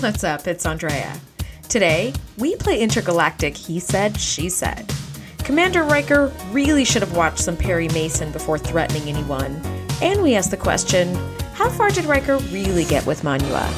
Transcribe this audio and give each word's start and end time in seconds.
What's 0.00 0.22
up? 0.22 0.46
It's 0.46 0.64
Andrea. 0.64 1.20
Today, 1.68 2.14
we 2.36 2.54
play 2.54 2.80
Intergalactic 2.80 3.56
He 3.56 3.80
Said, 3.80 4.16
She 4.16 4.48
Said. 4.48 4.94
Commander 5.38 5.82
Riker 5.82 6.32
really 6.52 6.84
should 6.84 7.02
have 7.02 7.16
watched 7.16 7.40
some 7.40 7.56
Perry 7.56 7.88
Mason 7.88 8.30
before 8.30 8.58
threatening 8.58 9.08
anyone. 9.08 9.60
And 10.00 10.22
we 10.22 10.36
ask 10.36 10.50
the 10.50 10.56
question 10.56 11.16
how 11.52 11.68
far 11.68 11.90
did 11.90 12.04
Riker 12.04 12.38
really 12.52 12.84
get 12.84 13.04
with 13.06 13.24
Manua? 13.24 13.68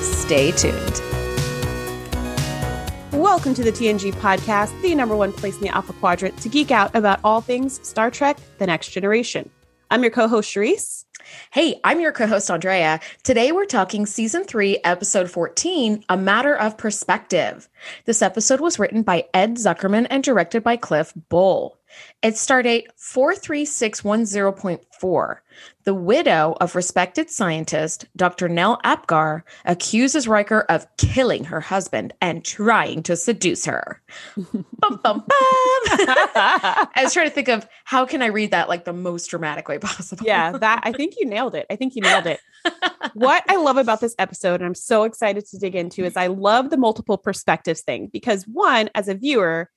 Stay 0.00 0.50
tuned. 0.50 1.00
Welcome 3.12 3.54
to 3.54 3.62
the 3.62 3.72
TNG 3.72 4.14
podcast, 4.14 4.78
the 4.82 4.96
number 4.96 5.14
one 5.14 5.32
place 5.32 5.54
in 5.54 5.62
the 5.62 5.68
Alpha 5.68 5.92
Quadrant 5.92 6.36
to 6.38 6.48
geek 6.48 6.72
out 6.72 6.92
about 6.96 7.20
all 7.22 7.40
things 7.40 7.78
Star 7.86 8.10
Trek 8.10 8.36
The 8.58 8.66
Next 8.66 8.88
Generation. 8.88 9.48
I'm 9.92 10.02
your 10.02 10.10
co 10.10 10.26
host, 10.26 10.52
Charisse. 10.52 11.05
Hey, 11.50 11.78
I'm 11.84 12.00
your 12.00 12.12
co 12.12 12.26
host, 12.26 12.50
Andrea. 12.50 13.00
Today 13.22 13.52
we're 13.52 13.66
talking 13.66 14.06
season 14.06 14.44
three, 14.44 14.78
episode 14.84 15.30
14, 15.30 16.04
A 16.08 16.16
Matter 16.16 16.56
of 16.56 16.78
Perspective. 16.78 17.68
This 18.04 18.22
episode 18.22 18.60
was 18.60 18.78
written 18.78 19.02
by 19.02 19.26
Ed 19.34 19.56
Zuckerman 19.56 20.06
and 20.10 20.22
directed 20.22 20.62
by 20.62 20.76
Cliff 20.76 21.12
Bole. 21.28 21.76
Its 22.22 22.40
stardate 22.44 22.86
43610.4. 22.98 25.36
The 25.84 25.94
widow 25.94 26.56
of 26.60 26.74
respected 26.74 27.30
scientist 27.30 28.06
Dr. 28.16 28.48
Nell 28.48 28.80
Apgar 28.82 29.44
accuses 29.64 30.26
Riker 30.26 30.60
of 30.68 30.86
killing 30.96 31.44
her 31.44 31.60
husband 31.60 32.12
and 32.20 32.44
trying 32.44 33.02
to 33.04 33.16
seduce 33.16 33.64
her. 33.66 34.02
bum, 34.36 34.64
bum, 34.80 35.00
bum. 35.02 35.26
I 35.28 36.88
was 37.02 37.12
trying 37.12 37.28
to 37.28 37.34
think 37.34 37.48
of 37.48 37.68
how 37.84 38.04
can 38.04 38.20
I 38.22 38.26
read 38.26 38.50
that 38.50 38.68
like 38.68 38.84
the 38.84 38.92
most 38.92 39.28
dramatic 39.28 39.68
way 39.68 39.78
possible. 39.78 40.26
Yeah, 40.26 40.52
that 40.58 40.80
I 40.82 40.92
think 40.92 41.14
you 41.18 41.26
nailed 41.26 41.54
it. 41.54 41.66
I 41.70 41.76
think 41.76 41.94
you 41.94 42.02
nailed 42.02 42.26
it. 42.26 42.40
what 43.14 43.44
I 43.48 43.56
love 43.56 43.76
about 43.76 44.00
this 44.00 44.14
episode, 44.18 44.60
and 44.60 44.66
I'm 44.66 44.74
so 44.74 45.04
excited 45.04 45.46
to 45.46 45.58
dig 45.58 45.74
into, 45.74 46.04
is 46.04 46.16
I 46.16 46.26
love 46.26 46.70
the 46.70 46.76
multiple 46.76 47.18
perspectives 47.18 47.82
thing 47.82 48.08
because 48.12 48.44
one, 48.44 48.90
as 48.94 49.08
a 49.08 49.14
viewer, 49.14 49.70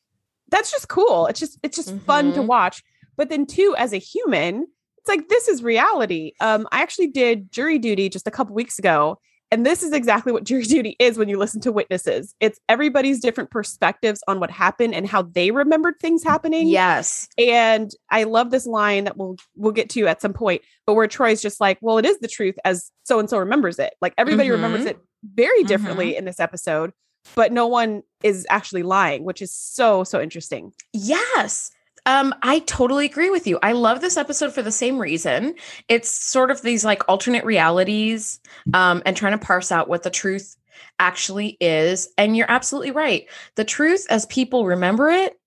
that's 0.49 0.71
just 0.71 0.87
cool. 0.87 1.27
It's 1.27 1.39
just 1.39 1.59
it's 1.63 1.77
just 1.77 1.89
mm-hmm. 1.89 2.05
fun 2.05 2.33
to 2.33 2.39
mm-hmm. 2.39 2.47
watch. 2.47 2.83
But 3.15 3.29
then 3.29 3.45
two, 3.45 3.75
as 3.77 3.93
a 3.93 3.97
human, 3.97 4.67
like 5.09 5.27
this 5.27 5.47
is 5.47 5.61
reality. 5.61 6.33
Um, 6.39 6.67
I 6.71 6.81
actually 6.81 7.07
did 7.07 7.51
jury 7.51 7.79
duty 7.79 8.07
just 8.09 8.27
a 8.27 8.31
couple 8.31 8.55
weeks 8.55 8.79
ago, 8.79 9.19
and 9.51 9.65
this 9.65 9.83
is 9.83 9.91
exactly 9.91 10.31
what 10.31 10.43
jury 10.45 10.63
duty 10.63 10.95
is 10.99 11.17
when 11.17 11.27
you 11.27 11.37
listen 11.37 11.59
to 11.61 11.71
witnesses. 11.71 12.35
It's 12.39 12.59
everybody's 12.69 13.19
different 13.19 13.51
perspectives 13.51 14.23
on 14.27 14.39
what 14.39 14.51
happened 14.51 14.93
and 14.93 15.07
how 15.07 15.23
they 15.23 15.51
remembered 15.51 15.95
things 15.99 16.23
happening. 16.23 16.67
Yes. 16.67 17.27
And 17.37 17.91
I 18.09 18.23
love 18.23 18.51
this 18.51 18.65
line 18.65 19.05
that 19.05 19.17
we'll 19.17 19.37
we'll 19.55 19.73
get 19.73 19.89
to 19.91 20.07
at 20.07 20.21
some 20.21 20.33
point, 20.33 20.61
but 20.85 20.93
where 20.93 21.07
Troi's 21.07 21.41
just 21.41 21.59
like, 21.59 21.77
well, 21.81 21.97
it 21.97 22.05
is 22.05 22.19
the 22.19 22.27
truth 22.27 22.55
as 22.63 22.91
so 23.03 23.19
and 23.19 23.29
so 23.29 23.37
remembers 23.37 23.79
it. 23.79 23.93
Like 24.01 24.13
everybody 24.17 24.49
mm-hmm. 24.49 24.63
remembers 24.63 24.85
it 24.85 24.99
very 25.23 25.63
differently 25.63 26.11
mm-hmm. 26.11 26.19
in 26.19 26.25
this 26.25 26.39
episode, 26.39 26.91
but 27.35 27.51
no 27.51 27.67
one 27.67 28.03
is 28.23 28.45
actually 28.49 28.83
lying, 28.83 29.23
which 29.23 29.41
is 29.41 29.53
so, 29.53 30.03
so 30.03 30.21
interesting. 30.21 30.71
Yes. 30.93 31.71
Um, 32.05 32.33
I 32.41 32.59
totally 32.59 33.05
agree 33.05 33.29
with 33.29 33.47
you. 33.47 33.59
I 33.61 33.73
love 33.73 34.01
this 34.01 34.17
episode 34.17 34.53
for 34.53 34.61
the 34.61 34.71
same 34.71 34.99
reason. 34.99 35.55
It's 35.87 36.09
sort 36.09 36.51
of 36.51 36.61
these 36.61 36.85
like 36.85 37.07
alternate 37.07 37.45
realities 37.45 38.39
um, 38.73 39.01
and 39.05 39.15
trying 39.15 39.37
to 39.37 39.45
parse 39.45 39.71
out 39.71 39.89
what 39.89 40.03
the 40.03 40.09
truth 40.09 40.55
actually 40.99 41.57
is. 41.59 42.09
And 42.17 42.35
you're 42.35 42.49
absolutely 42.49 42.91
right. 42.91 43.27
The 43.55 43.65
truth, 43.65 44.05
as 44.09 44.25
people 44.27 44.65
remember 44.65 45.09
it, 45.09 45.39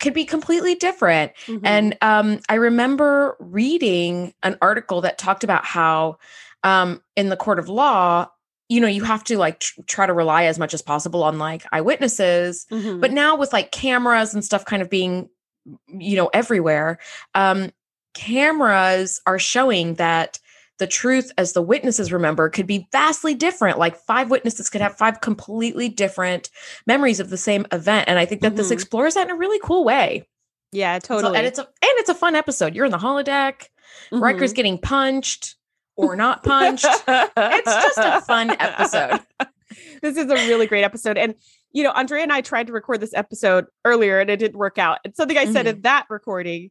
could 0.00 0.14
be 0.14 0.24
completely 0.24 0.74
different. 0.74 1.32
Mm-hmm. 1.46 1.66
And 1.66 1.98
um, 2.02 2.40
I 2.48 2.54
remember 2.54 3.36
reading 3.38 4.34
an 4.42 4.58
article 4.60 5.02
that 5.02 5.18
talked 5.18 5.44
about 5.44 5.64
how 5.64 6.18
um, 6.62 7.00
in 7.16 7.28
the 7.28 7.36
court 7.36 7.58
of 7.58 7.68
law, 7.68 8.28
you 8.68 8.80
know 8.80 8.88
you 8.88 9.04
have 9.04 9.22
to 9.24 9.36
like 9.36 9.60
tr- 9.60 9.80
try 9.86 10.06
to 10.06 10.12
rely 10.12 10.44
as 10.44 10.58
much 10.58 10.74
as 10.74 10.82
possible 10.82 11.22
on 11.22 11.38
like 11.38 11.66
eyewitnesses 11.72 12.66
mm-hmm. 12.70 12.98
but 12.98 13.12
now 13.12 13.36
with 13.36 13.52
like 13.52 13.72
cameras 13.72 14.32
and 14.32 14.44
stuff 14.44 14.64
kind 14.64 14.80
of 14.80 14.88
being 14.88 15.28
you 15.88 16.16
know 16.16 16.30
everywhere 16.32 16.98
um 17.34 17.70
cameras 18.14 19.20
are 19.26 19.38
showing 19.38 19.94
that 19.94 20.38
the 20.78 20.86
truth 20.86 21.32
as 21.38 21.52
the 21.52 21.62
witnesses 21.62 22.12
remember 22.12 22.48
could 22.48 22.66
be 22.66 22.86
vastly 22.92 23.34
different 23.34 23.78
like 23.78 23.96
five 23.96 24.30
witnesses 24.30 24.68
could 24.68 24.80
have 24.80 24.96
five 24.96 25.20
completely 25.20 25.88
different 25.88 26.50
memories 26.86 27.20
of 27.20 27.30
the 27.30 27.36
same 27.36 27.66
event 27.72 28.08
and 28.08 28.18
i 28.18 28.24
think 28.24 28.40
that 28.40 28.48
mm-hmm. 28.48 28.58
this 28.58 28.70
explores 28.70 29.14
that 29.14 29.28
in 29.28 29.34
a 29.34 29.38
really 29.38 29.58
cool 29.62 29.84
way 29.84 30.26
yeah 30.72 30.98
totally 30.98 31.32
so, 31.32 31.34
and 31.34 31.46
it's 31.46 31.58
a 31.58 31.62
and 31.62 31.92
it's 31.98 32.08
a 32.08 32.14
fun 32.14 32.34
episode 32.34 32.74
you're 32.74 32.84
in 32.84 32.92
the 32.92 32.98
holodeck 32.98 33.68
mm-hmm. 34.12 34.22
Riker's 34.22 34.52
getting 34.52 34.78
punched 34.78 35.56
or 35.96 36.16
not 36.16 36.42
punched. 36.44 36.86
it's 36.86 37.72
just 37.72 37.98
a 37.98 38.20
fun 38.22 38.50
episode. 38.50 39.20
this 40.02 40.16
is 40.16 40.30
a 40.30 40.34
really 40.34 40.66
great 40.66 40.84
episode. 40.84 41.18
And, 41.18 41.34
you 41.74 41.82
know, 41.82 41.90
Andrea 41.90 42.22
and 42.22 42.32
I 42.32 42.40
tried 42.40 42.68
to 42.68 42.72
record 42.72 43.00
this 43.00 43.12
episode 43.12 43.66
earlier 43.84 44.20
and 44.20 44.30
it 44.30 44.38
didn't 44.38 44.56
work 44.56 44.78
out. 44.78 44.98
And 45.04 45.14
something 45.14 45.36
I 45.36 45.44
said 45.44 45.66
mm-hmm. 45.66 45.76
in 45.76 45.82
that 45.82 46.06
recording 46.08 46.70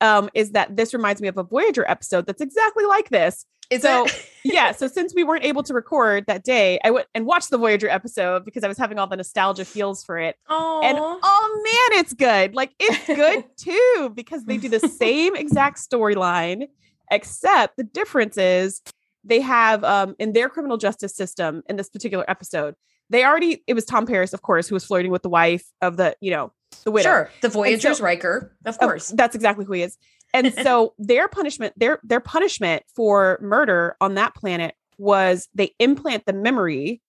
um, 0.00 0.30
is 0.34 0.52
that 0.52 0.76
this 0.76 0.94
reminds 0.94 1.20
me 1.20 1.28
of 1.28 1.36
a 1.36 1.42
Voyager 1.42 1.84
episode 1.88 2.26
that's 2.26 2.40
exactly 2.40 2.84
like 2.86 3.10
this. 3.10 3.44
Is 3.68 3.82
so 3.82 4.06
yeah, 4.44 4.70
so 4.70 4.86
since 4.86 5.12
we 5.12 5.24
weren't 5.24 5.44
able 5.44 5.64
to 5.64 5.74
record 5.74 6.26
that 6.28 6.44
day, 6.44 6.78
I 6.84 6.92
went 6.92 7.08
and 7.12 7.26
watched 7.26 7.50
the 7.50 7.58
Voyager 7.58 7.88
episode 7.88 8.44
because 8.44 8.62
I 8.62 8.68
was 8.68 8.78
having 8.78 9.00
all 9.00 9.08
the 9.08 9.16
nostalgia 9.16 9.64
feels 9.64 10.04
for 10.04 10.16
it. 10.16 10.36
Aww. 10.48 10.84
And 10.84 10.96
oh 11.00 11.62
man, 11.64 12.00
it's 12.00 12.14
good. 12.14 12.54
Like 12.54 12.70
it's 12.78 13.06
good 13.06 13.44
too 13.56 14.12
because 14.14 14.44
they 14.44 14.58
do 14.58 14.68
the 14.68 14.78
same 14.78 15.34
exact 15.34 15.78
storyline 15.78 16.68
except 17.10 17.76
the 17.76 17.84
difference 17.84 18.36
is 18.36 18.80
they 19.24 19.40
have 19.40 19.82
um, 19.82 20.14
in 20.20 20.32
their 20.32 20.48
criminal 20.48 20.76
justice 20.76 21.16
system 21.16 21.62
in 21.68 21.74
this 21.74 21.88
particular 21.88 22.24
episode 22.28 22.76
they 23.10 23.24
already 23.24 23.62
it 23.66 23.74
was 23.74 23.84
tom 23.84 24.06
paris 24.06 24.32
of 24.32 24.42
course 24.42 24.68
who 24.68 24.74
was 24.74 24.84
flirting 24.84 25.10
with 25.10 25.22
the 25.22 25.28
wife 25.28 25.64
of 25.80 25.96
the 25.96 26.16
you 26.20 26.30
know 26.30 26.52
the 26.84 26.90
widow 26.90 27.08
sure 27.08 27.30
the 27.42 27.48
voyager's 27.48 27.98
so, 27.98 28.04
riker 28.04 28.54
of 28.64 28.78
course 28.78 29.08
that's 29.08 29.34
exactly 29.34 29.64
who 29.64 29.72
he 29.72 29.82
is 29.82 29.96
and 30.34 30.52
so 30.54 30.94
their 30.98 31.28
punishment 31.28 31.72
their 31.76 32.00
their 32.02 32.20
punishment 32.20 32.82
for 32.94 33.38
murder 33.40 33.96
on 34.00 34.14
that 34.14 34.34
planet 34.34 34.74
was 34.98 35.48
they 35.54 35.72
implant 35.78 36.24
the 36.26 36.32
memory 36.32 37.00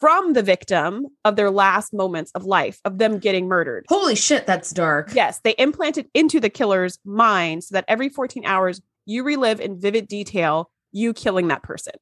from 0.00 0.32
the 0.32 0.42
victim 0.42 1.06
of 1.24 1.36
their 1.36 1.50
last 1.50 1.92
moments 1.92 2.30
of 2.34 2.44
life 2.44 2.80
of 2.84 2.98
them 2.98 3.18
getting 3.18 3.48
murdered. 3.48 3.84
Holy 3.88 4.14
shit, 4.14 4.46
that's 4.46 4.70
dark. 4.70 5.10
Yes, 5.14 5.40
they 5.42 5.54
implanted 5.58 6.08
into 6.14 6.40
the 6.40 6.50
killer's 6.50 6.98
mind 7.04 7.64
so 7.64 7.74
that 7.74 7.84
every 7.88 8.08
14 8.08 8.44
hours 8.44 8.80
you 9.06 9.24
relive 9.24 9.60
in 9.60 9.80
vivid 9.80 10.06
detail 10.06 10.70
you 10.92 11.12
killing 11.12 11.48
that 11.48 11.62
person. 11.62 11.94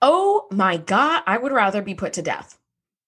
Oh 0.00 0.46
my 0.50 0.76
God. 0.76 1.22
I 1.26 1.38
would 1.38 1.52
rather 1.52 1.82
be 1.82 1.94
put 1.94 2.12
to 2.14 2.22
death. 2.22 2.58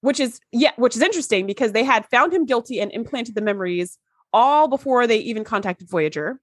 Which 0.01 0.21
is, 0.21 0.39
yeah, 0.53 0.73
which 0.77 0.97
is 0.97 1.01
interesting 1.01 1.47
because 1.47 1.73
they 1.73 1.83
had 1.83 2.05
found 2.11 2.35
him 2.35 2.45
guilty 2.45 2.79
and 2.79 2.93
implanted 2.93 3.35
the 3.35 3.41
memories 3.41 3.97
all 4.35 4.69
before 4.69 5.07
they 5.07 5.17
even 5.17 5.45
contacted 5.45 5.89
Voyager. 5.89 6.41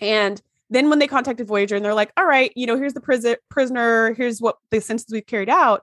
And 0.00 0.40
then 0.70 0.88
when 0.88 1.00
they 1.00 1.08
contacted 1.08 1.48
Voyager 1.48 1.74
and 1.74 1.84
they're 1.84 1.92
like, 1.92 2.12
all 2.16 2.24
right, 2.24 2.52
you 2.54 2.66
know, 2.66 2.76
here's 2.76 2.94
the 2.94 3.00
prison 3.00 3.34
prisoner, 3.50 4.14
here's 4.14 4.40
what 4.40 4.58
the 4.70 4.80
sentence 4.80 5.10
we've 5.10 5.26
carried 5.26 5.48
out. 5.48 5.82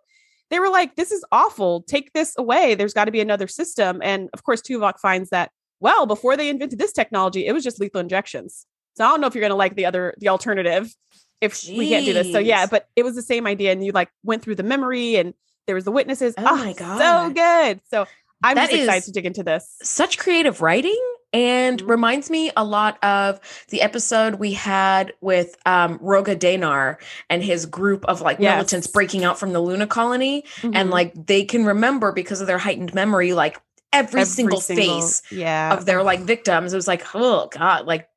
They 0.50 0.59
were 0.59 0.70
like, 0.70 0.96
this 0.96 1.12
is 1.12 1.26
awful. 1.31 1.84
Take 1.84 2.14
this 2.14 2.34
away. 2.38 2.76
There's 2.76 2.94
got 2.94 3.06
to 3.06 3.12
be 3.12 3.20
another 3.20 3.47
system. 3.47 4.00
And 4.02 4.30
of 4.34 4.44
course, 4.44 4.62
Tuvok 4.62 5.00
finds 5.00 5.31
that, 5.31 5.52
well, 5.81 6.06
before 6.06 6.38
they 6.38 6.50
invented 6.50 6.80
this 6.80 6.94
technology, 6.94 7.46
it 7.46 7.52
was 7.52 7.64
just 7.64 7.80
lethal 7.80 8.00
injections. 8.00 8.66
So 8.96 9.06
I 9.06 9.09
don't 9.09 9.22
know 9.22 9.28
if 9.28 9.36
you're 9.36 9.41
going 9.41 9.52
to 9.52 9.56
like 9.56 9.76
the 9.76 9.86
other, 9.86 10.16
the 10.18 10.30
alternative 10.30 10.96
if 11.42 11.54
Jeez. 11.54 11.78
we 11.78 11.90
can't 11.90 12.06
do 12.06 12.14
this. 12.14 12.32
So 12.32 12.40
yeah, 12.40 12.66
but 12.66 12.90
it 12.96 13.04
was 13.04 13.16
the 13.16 13.22
same 13.22 13.48
idea. 13.48 13.72
And 13.72 13.86
you 13.86 13.92
like 13.92 14.10
went 14.24 14.42
through 14.42 14.56
the 14.56 14.64
memory 14.64 15.16
and 15.16 15.34
there 15.68 15.76
was 15.76 15.86
the 15.86 15.92
witnesses. 15.92 16.34
Oh, 16.38 16.46
oh 16.48 16.56
my 16.58 16.74
God. 16.74 17.00
So 17.00 17.34
good. 17.34 17.82
So 17.90 18.08
I'm 18.44 18.56
that 18.56 18.70
just 18.70 18.82
excited 18.82 19.06
to 19.06 19.12
dig 19.12 19.26
into 19.26 19.44
this. 19.44 19.76
Such 19.82 20.18
creative 20.18 20.62
writing 20.62 21.00
and 21.32 21.80
mm-hmm. 21.80 21.90
reminds 21.90 22.30
me 22.30 22.52
a 22.58 22.64
lot 22.64 23.02
of 23.04 23.40
the 23.70 23.82
episode 23.82 24.36
we 24.36 24.54
had 24.54 25.14
with 25.22 25.56
um, 25.66 26.00
Roga 26.00 26.36
Danar 26.36 26.98
and 27.30 27.44
his 27.44 27.66
group 27.66 28.06
of 28.06 28.22
like 28.22 28.40
yes. 28.40 28.56
militants 28.56 28.88
breaking 28.88 29.24
out 29.24 29.38
from 29.38 29.54
the 29.54 29.60
Luna 29.60 29.88
colony. 29.88 30.44
Mm-hmm. 30.62 30.76
And 30.76 30.90
like 30.90 31.14
they 31.14 31.44
can 31.44 31.66
remember 31.66 32.12
because 32.12 32.42
of 32.42 32.47
their 32.47 32.58
heightened 32.58 32.94
memory, 32.94 33.34
like 33.34 33.62
every, 33.94 34.22
every 34.22 34.32
single, 34.32 34.62
single, 34.62 35.02
face 35.02 35.22
yeah. 35.32 35.74
of 35.74 35.85
their 35.85 36.03
like 36.03 36.22
victims. 36.22 36.74
It 36.74 36.78
was 36.78 36.88
like, 36.88 37.03
oh 37.14 37.47
God, 37.52 37.85
like 37.85 38.09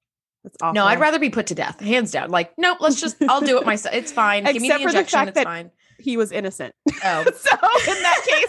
that's 0.43 0.56
awful. 0.61 0.75
No, 0.75 0.85
I'd 0.85 1.00
rather 1.00 1.19
be 1.19 1.31
put 1.31 1.47
to 1.49 1.55
death, 1.55 1.81
hands 1.81 2.11
down. 2.11 2.31
Like, 2.31 2.53
nope, 2.59 2.79
let's 2.81 3.00
just, 3.00 3.17
I'll 3.29 3.41
do 3.41 3.59
it 3.59 3.67
myself. 3.67 3.94
It's 3.94 4.12
fine. 4.12 4.44
Give 4.44 4.61
me 4.61 4.69
the 4.69 4.75
injection. 4.81 4.97
The 4.97 5.05
fact 5.05 5.29
it's 5.29 5.35
that 5.37 5.44
fine. 5.44 5.71
He 5.99 6.17
was 6.17 6.33
innocent. 6.33 6.75
Oh. 7.05 7.25
so 7.25 7.50
in 7.91 8.03
that 8.03 8.21
case. 8.25 8.49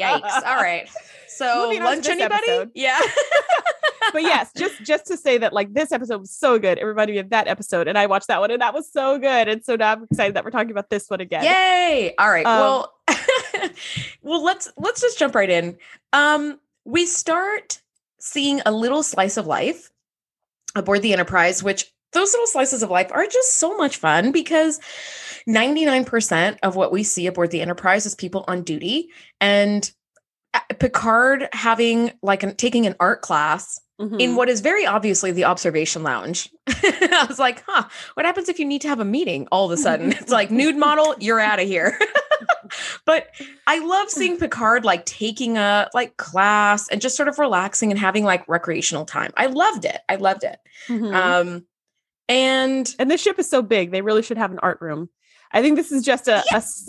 Yikes. 0.00 0.42
All 0.44 0.56
right. 0.56 0.88
So 1.28 1.70
lunch 1.80 2.08
anybody? 2.08 2.34
Episode. 2.34 2.70
Yeah. 2.74 2.98
but 4.12 4.22
yes, 4.22 4.50
just 4.56 4.82
just 4.82 5.06
to 5.06 5.16
say 5.16 5.38
that 5.38 5.52
like 5.52 5.72
this 5.72 5.92
episode 5.92 6.18
was 6.18 6.32
so 6.32 6.58
good. 6.58 6.78
It 6.78 6.84
reminded 6.84 7.12
me 7.12 7.18
of 7.20 7.30
that 7.30 7.46
episode. 7.46 7.86
And 7.86 7.96
I 7.96 8.06
watched 8.06 8.26
that 8.26 8.40
one 8.40 8.50
and 8.50 8.60
that 8.60 8.74
was 8.74 8.90
so 8.90 9.18
good. 9.20 9.46
And 9.46 9.64
so 9.64 9.76
now 9.76 9.92
I'm 9.92 10.02
excited 10.02 10.34
that 10.34 10.44
we're 10.44 10.50
talking 10.50 10.72
about 10.72 10.90
this 10.90 11.08
one 11.08 11.20
again. 11.20 11.44
Yay. 11.44 12.12
All 12.18 12.28
right. 12.28 12.44
Um, 12.44 12.58
well, 12.58 12.94
well, 14.22 14.42
let's 14.42 14.72
let's 14.76 15.00
just 15.00 15.16
jump 15.16 15.36
right 15.36 15.50
in. 15.50 15.78
Um, 16.12 16.58
we 16.84 17.06
start 17.06 17.80
seeing 18.20 18.60
a 18.66 18.72
little 18.72 19.02
slice 19.02 19.36
of 19.36 19.46
life 19.46 19.90
aboard 20.74 21.02
the 21.02 21.12
Enterprise, 21.12 21.62
which 21.62 21.86
those 22.12 22.32
little 22.32 22.46
slices 22.46 22.82
of 22.82 22.90
life 22.90 23.10
are 23.12 23.26
just 23.26 23.58
so 23.58 23.76
much 23.76 23.96
fun 23.98 24.32
because 24.32 24.80
99% 25.48 26.58
of 26.62 26.76
what 26.76 26.92
we 26.92 27.02
see 27.02 27.26
aboard 27.26 27.50
the 27.50 27.60
Enterprise 27.60 28.06
is 28.06 28.14
people 28.14 28.44
on 28.48 28.62
duty. 28.62 29.08
And 29.40 29.90
uh, 30.54 30.60
Picard 30.78 31.48
having 31.52 32.12
like 32.22 32.42
an, 32.42 32.56
taking 32.56 32.86
an 32.86 32.94
art 33.00 33.22
class 33.22 33.80
Mhm. 34.00 34.20
in 34.20 34.36
what 34.36 34.48
is 34.48 34.60
very 34.60 34.86
obviously 34.86 35.32
the 35.32 35.42
observation 35.44 36.04
lounge. 36.04 36.48
I 36.68 37.26
was 37.28 37.40
like, 37.40 37.64
huh, 37.66 37.88
what 38.14 38.24
happens 38.26 38.48
if 38.48 38.60
you 38.60 38.64
need 38.64 38.82
to 38.82 38.88
have 38.88 39.00
a 39.00 39.04
meeting 39.04 39.48
all 39.50 39.64
of 39.66 39.72
a 39.72 39.76
sudden? 39.76 40.12
It's 40.20 40.30
like 40.30 40.52
nude 40.52 40.76
model, 40.76 41.16
you're 41.18 41.40
out 41.40 41.58
of 41.60 41.66
here. 41.66 41.98
I 43.70 43.78
love 43.84 44.08
seeing 44.10 44.38
Picard 44.38 44.84
like 44.84 45.04
taking 45.04 45.58
a 45.58 45.88
like 45.94 46.16
class 46.16 46.88
and 46.88 47.00
just 47.00 47.16
sort 47.16 47.28
of 47.28 47.38
relaxing 47.38 47.90
and 47.92 48.00
having 48.00 48.24
like 48.24 48.48
recreational 48.48 49.04
time. 49.04 49.30
I 49.36 49.46
loved 49.46 49.84
it. 49.84 50.00
I 50.08 50.16
loved 50.16 50.42
it. 50.42 50.58
Mhm. 50.88 51.14
Um 51.14 51.66
and 52.28 52.94
and 52.98 53.10
this 53.10 53.20
ship 53.22 53.38
is 53.38 53.48
so 53.48 53.62
big, 53.62 53.90
they 53.90 54.00
really 54.02 54.22
should 54.22 54.38
have 54.38 54.50
an 54.52 54.58
art 54.60 54.78
room. 54.80 55.10
I 55.52 55.62
think 55.62 55.76
this 55.76 55.92
is 55.92 56.04
just 56.04 56.28
a 56.28 56.42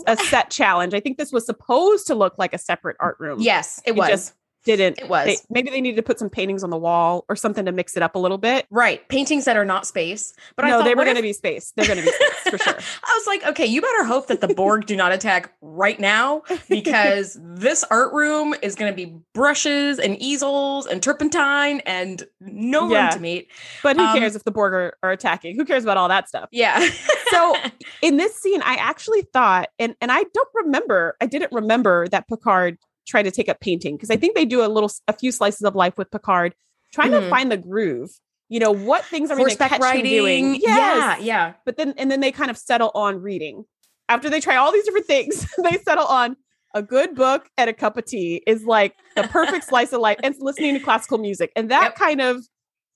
a 0.06 0.16
set 0.16 0.50
challenge. 0.50 0.92
I 0.94 1.00
think 1.00 1.18
this 1.18 1.32
was 1.32 1.46
supposed 1.46 2.06
to 2.08 2.14
look 2.14 2.34
like 2.38 2.52
a 2.54 2.58
separate 2.58 2.96
art 2.98 3.16
room. 3.18 3.40
yes, 3.40 3.80
it 3.84 3.90
It 3.90 3.96
was. 3.96 4.08
just 4.08 4.34
didn't. 4.64 4.98
it 5.00 5.08
was. 5.08 5.26
They, 5.26 5.36
maybe 5.50 5.70
they 5.70 5.80
needed 5.80 5.96
to 5.96 6.02
put 6.02 6.18
some 6.18 6.30
paintings 6.30 6.62
on 6.64 6.70
the 6.70 6.76
wall 6.76 7.24
or 7.28 7.36
something 7.36 7.64
to 7.66 7.72
mix 7.72 7.96
it 7.96 8.02
up 8.02 8.14
a 8.14 8.18
little 8.18 8.38
bit. 8.38 8.66
right. 8.70 9.06
Paintings 9.08 9.44
that 9.46 9.56
are 9.56 9.64
not 9.64 9.86
space. 9.86 10.32
But 10.56 10.64
I 10.66 10.68
no, 10.70 10.78
thought, 10.78 10.84
they 10.84 10.94
were 10.94 11.04
going 11.04 11.16
to 11.16 11.20
if- 11.20 11.24
be 11.24 11.32
space. 11.32 11.72
They're 11.76 11.86
going 11.86 11.98
to 11.98 12.04
be 12.04 12.10
space 12.12 12.50
for 12.50 12.58
sure. 12.58 12.74
I 13.04 13.14
was 13.18 13.26
like, 13.26 13.44
okay, 13.46 13.66
you 13.66 13.80
better 13.80 14.04
hope 14.04 14.26
that 14.28 14.40
the 14.40 14.48
Borg 14.48 14.86
do 14.86 14.96
not 14.96 15.12
attack 15.12 15.52
right 15.62 15.98
now 15.98 16.42
because 16.68 17.38
this 17.42 17.84
art 17.90 18.12
room 18.12 18.54
is 18.62 18.74
going 18.74 18.92
to 18.92 18.96
be 18.96 19.16
brushes 19.34 19.98
and 19.98 20.20
easels 20.20 20.86
and 20.86 21.02
turpentine 21.02 21.80
and 21.86 22.24
no 22.40 22.88
room 22.88 23.10
to 23.12 23.18
meet. 23.20 23.48
But 23.82 23.96
who 23.96 24.02
Um, 24.02 24.18
cares 24.18 24.36
if 24.36 24.44
the 24.44 24.50
Borg 24.50 24.72
are, 24.74 24.94
are 25.02 25.10
attacking? 25.10 25.56
Who 25.56 25.64
cares 25.64 25.82
about 25.84 25.96
all 25.96 26.08
that 26.08 26.28
stuff? 26.28 26.48
Yeah. 26.52 26.88
So 27.30 27.54
in 28.02 28.16
this 28.16 28.34
scene, 28.34 28.60
I 28.62 28.74
actually 28.74 29.22
thought, 29.32 29.68
and 29.78 29.94
and 30.00 30.10
I 30.10 30.24
don't 30.34 30.48
remember, 30.52 31.16
I 31.20 31.26
didn't 31.26 31.52
remember 31.52 32.08
that 32.08 32.26
Picard 32.26 32.76
tried 33.10 33.24
to 33.24 33.30
take 33.30 33.48
up 33.48 33.60
painting 33.60 33.96
because 33.96 34.10
I 34.10 34.16
think 34.16 34.34
they 34.34 34.44
do 34.46 34.64
a 34.64 34.68
little, 34.68 34.90
a 35.08 35.12
few 35.12 35.32
slices 35.32 35.62
of 35.62 35.74
life 35.74 35.98
with 35.98 36.10
Picard, 36.10 36.54
trying 36.92 37.10
Mhm. 37.10 37.20
to 37.24 37.30
find 37.30 37.50
the 37.52 37.56
groove. 37.56 38.10
You 38.48 38.60
know 38.60 38.70
what 38.72 39.04
things 39.04 39.30
are 39.30 39.36
we 39.36 39.42
going 39.42 39.50
to 39.56 39.68
catch 39.68 39.72
him 39.72 40.02
doing? 40.04 40.44
riding. 40.46 40.60
Yeah, 40.62 40.76
Yes. 41.16 41.20
yeah. 41.22 41.52
But 41.64 41.76
then 41.76 41.94
and 41.98 42.10
then 42.10 42.20
they 42.20 42.32
kind 42.32 42.50
of 42.50 42.56
settle 42.58 42.90
on 42.94 43.20
reading. 43.20 43.64
After 44.08 44.28
they 44.30 44.40
try 44.40 44.56
all 44.56 44.72
these 44.72 44.84
different 44.84 45.06
things, 45.06 45.46
they 45.62 45.76
settle 45.78 46.06
on 46.06 46.36
a 46.74 46.82
good 46.82 47.14
book 47.14 47.48
and 47.58 47.68
a 47.68 47.72
cup 47.72 47.96
of 47.96 48.04
tea 48.06 48.42
is 48.46 48.64
like 48.64 48.94
the 49.16 49.22
perfect 49.24 49.64
slice 49.64 49.92
of 49.92 50.00
life 50.00 50.18
and 50.22 50.34
listening 50.40 50.74
to 50.74 50.80
classical 50.80 51.18
music. 51.18 51.52
And 51.56 51.70
that 51.70 51.82
Yep. 51.82 51.94
kind 51.96 52.20
of 52.20 52.42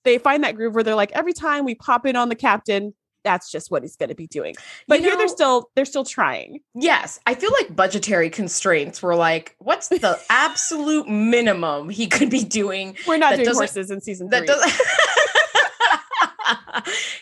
they 0.03 0.17
find 0.17 0.43
that 0.43 0.55
groove 0.55 0.75
where 0.75 0.83
they're 0.83 0.95
like 0.95 1.11
every 1.13 1.33
time 1.33 1.65
we 1.65 1.75
pop 1.75 2.05
in 2.05 2.15
on 2.15 2.29
the 2.29 2.35
captain, 2.35 2.93
that's 3.25 3.51
just 3.51 3.69
what 3.69 3.83
he's 3.83 3.97
going 3.97 4.09
to 4.09 4.15
be 4.15 4.27
doing. 4.27 4.55
But 4.87 5.01
You 5.01 5.07
here 5.07 5.17
they're 5.17 5.27
still 5.27 5.69
they're 5.75 5.83
still 5.83 6.05
trying. 6.05 6.61
Yes, 6.73 7.19
I 7.25 7.35
feel 7.35 7.51
like 7.59 7.75
budgetary 7.75 8.29
constraints 8.29 9.01
were 9.01 9.15
like, 9.15 9.55
what's 9.59 9.89
the 9.89 10.17
absolute 10.29 11.09
minimum 11.09 11.89
he 11.89 12.07
could 12.07 12.29
be 12.29 12.43
doing 12.43 12.95
We're 13.05 13.17
not 13.17 13.35
doing 13.35 13.53
horses 13.53 13.91
in 13.91 13.99
season 13.99 14.29
that 14.29 14.45
three. 14.45 14.55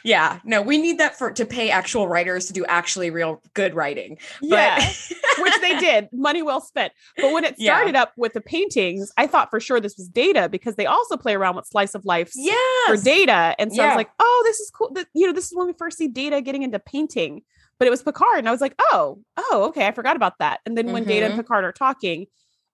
yeah 0.03 0.39
no 0.43 0.61
we 0.61 0.77
need 0.77 0.97
that 0.99 1.17
for 1.17 1.31
to 1.31 1.45
pay 1.45 1.69
actual 1.69 2.07
writers 2.07 2.45
to 2.47 2.53
do 2.53 2.65
actually 2.65 3.09
real 3.09 3.41
good 3.53 3.73
writing 3.73 4.17
But- 4.41 4.49
yeah, 4.49 4.91
which 5.39 5.53
they 5.61 5.79
did. 5.79 6.09
Money 6.13 6.41
well 6.43 6.61
spent. 6.61 6.93
But 7.17 7.33
when 7.33 7.43
it 7.43 7.55
Yeah. 7.57 7.73
started 7.75 7.95
up 7.95 8.13
with 8.17 8.33
the 8.33 8.41
paintings, 8.41 9.11
I 9.17 9.25
thought 9.27 9.49
for 9.49 9.59
sure 9.59 9.79
this 9.79 9.97
was 9.97 10.07
data 10.07 10.47
because 10.47 10.75
they 10.75 10.85
also 10.85 11.17
play 11.17 11.33
around 11.33 11.55
with 11.55 11.65
slice 11.65 11.95
of 11.95 12.05
life 12.05 12.31
for 12.87 12.97
data. 12.97 13.55
And 13.57 13.73
so 13.73 13.81
I 13.83 13.87
was 13.87 13.95
like, 13.95 14.09
oh, 14.19 14.43
this 14.45 14.59
is 14.59 14.69
cool. 14.69 14.95
You 15.13 15.27
know, 15.27 15.33
this 15.33 15.45
is 15.47 15.55
when 15.55 15.65
we 15.67 15.73
first 15.73 15.97
see 15.97 16.07
data 16.07 16.39
getting 16.41 16.61
into 16.63 16.77
painting. 16.79 17.41
But 17.79 17.87
it 17.87 17.91
was 17.91 18.03
Picard. 18.03 18.37
And 18.39 18.47
I 18.47 18.51
was 18.51 18.61
like, 18.61 18.75
oh, 18.91 19.19
oh, 19.37 19.65
okay. 19.69 19.87
I 19.87 19.91
forgot 19.91 20.15
about 20.15 20.37
that. 20.39 20.59
And 20.65 20.77
then 20.77 20.91
when 20.91 21.03
Data 21.05 21.25
and 21.25 21.33
Mhm. 21.33 21.37
Picard 21.37 21.65
are 21.65 21.71
talking 21.71 22.27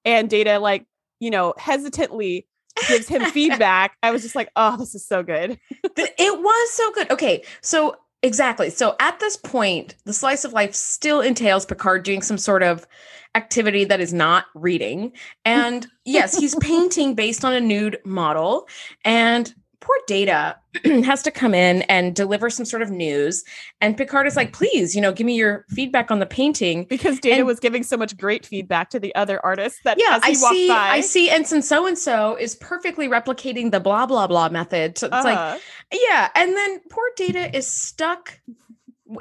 and 0.04 0.30
Data, 0.30 0.60
like, 0.60 0.86
you 1.20 1.30
know, 1.32 1.54
hesitantly 1.58 2.46
gives 2.88 3.08
him 3.08 3.24
feedback, 3.32 3.98
I 4.04 4.12
was 4.12 4.22
just 4.22 4.36
like, 4.36 4.50
oh, 4.56 4.78
this 4.78 4.96
is 4.96 5.06
so 5.06 5.24
good. 5.24 5.60
It 5.84 6.42
was 6.42 6.72
so 6.74 6.92
good. 6.94 7.12
Okay 7.12 7.44
so 7.62 7.96
exactly. 8.22 8.70
So 8.70 8.96
at 9.00 9.20
this 9.20 9.38
point 9.38 9.96
the 10.06 10.14
slice 10.14 10.46
of 10.46 10.54
life 10.54 10.74
still 10.74 11.22
entails 11.22 11.66
picard 11.66 12.04
doing 12.04 12.22
some 12.22 12.38
sort 12.38 12.64
of 12.64 12.88
activity 13.36 13.84
that 13.86 14.00
is 14.00 14.14
not 14.14 14.46
reading. 14.56 15.12
And 15.46 15.88
yes 16.06 16.38
he's 16.38 16.56
painting 16.62 17.16
based 17.16 17.46
on 17.46 17.54
a 17.54 17.62
nude 17.62 18.00
model. 18.06 18.68
And 19.06 19.54
poor 19.82 19.96
data 20.08 20.58
has 20.84 21.24
to 21.24 21.32
come 21.32 21.54
in 21.54 21.84
and 21.84 22.16
deliver 22.16 22.50
some 22.50 22.66
sort 22.66 22.82
of 22.82 22.92
news. 22.92 23.44
And 23.82 23.96
picard 23.98 24.28
is 24.28 24.36
like 24.36 24.54
please 24.54 24.96
you 24.96 25.02
know 25.02 25.12
give 25.12 25.26
me 25.26 25.36
your 25.36 25.66
feedback 25.70 26.12
on 26.12 26.20
the 26.20 26.26
painting. 26.26 26.86
Because 26.86 27.20
Data 27.20 27.38
And- 27.38 27.46
was 27.48 27.60
giving 27.60 27.84
so 27.84 27.98
much 27.98 28.18
great 28.18 28.46
feedback 28.46 28.90
to 28.92 29.00
the 29.00 29.14
other 29.16 29.44
artists 29.46 29.80
that 29.84 29.98
yeah 30.00 30.20
as 30.22 30.24
he 30.26 30.30
i 30.30 30.42
walked 30.42 30.56
see 30.56 30.68
by, 30.68 30.90
i 30.90 31.02
see 31.02 31.30
ensign 31.30 31.62
so 31.62 31.88
and 31.88 31.98
so 31.98 32.36
is 32.36 32.56
perfectly 32.56 33.08
replicating 33.08 33.72
the 33.72 33.80
blah 33.80 34.06
blah 34.06 34.28
blah 34.28 34.50
method. 34.50 34.98
So 34.98 35.08
it's 35.08 35.26
like 35.26 35.38
uh, 35.38 35.58
Yeah, 35.92 36.30
and 36.36 36.56
then 36.56 36.80
poor 36.90 37.10
Data 37.16 37.56
is 37.56 37.68
stuck 37.68 38.40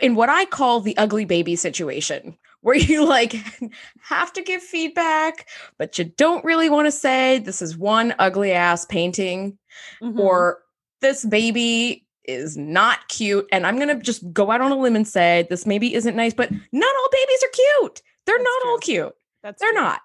in 0.00 0.14
what 0.14 0.28
I 0.28 0.44
call 0.44 0.80
the 0.80 0.96
ugly 0.98 1.24
baby 1.24 1.56
situation, 1.56 2.36
where 2.60 2.76
you 2.76 3.06
like 3.06 3.34
have 4.02 4.32
to 4.34 4.42
give 4.42 4.62
feedback, 4.62 5.48
but 5.78 5.98
you 5.98 6.04
don't 6.04 6.44
really 6.44 6.68
want 6.68 6.86
to 6.86 6.92
say 6.92 7.38
this 7.38 7.62
is 7.62 7.76
one 7.76 8.14
ugly 8.18 8.52
ass 8.52 8.84
painting 8.84 9.56
mhm. 10.02 10.18
or 10.18 10.58
this 11.00 11.24
baby 11.24 12.06
is 12.24 12.56
not 12.56 13.08
cute. 13.08 13.46
And 13.50 13.66
I'm 13.66 13.76
going 13.76 13.88
to 13.88 14.02
just 14.02 14.32
go 14.32 14.50
out 14.50 14.60
on 14.60 14.70
a 14.70 14.76
limb 14.76 14.96
and 14.96 15.08
say 15.08 15.46
this 15.48 15.66
maybe 15.66 15.94
isn't 15.94 16.14
nice, 16.14 16.34
but 16.34 16.50
not 16.50 16.96
all 16.96 17.08
babies 17.10 17.42
are 17.42 17.48
cute. 17.48 18.02
They're 18.26 18.36
That's 18.36 18.44
not 18.62 18.68
all 18.68 18.78
cute. 18.78 19.14
That's 19.42 19.60
They're 19.60 19.72
true. 19.72 19.80
not. 19.80 20.00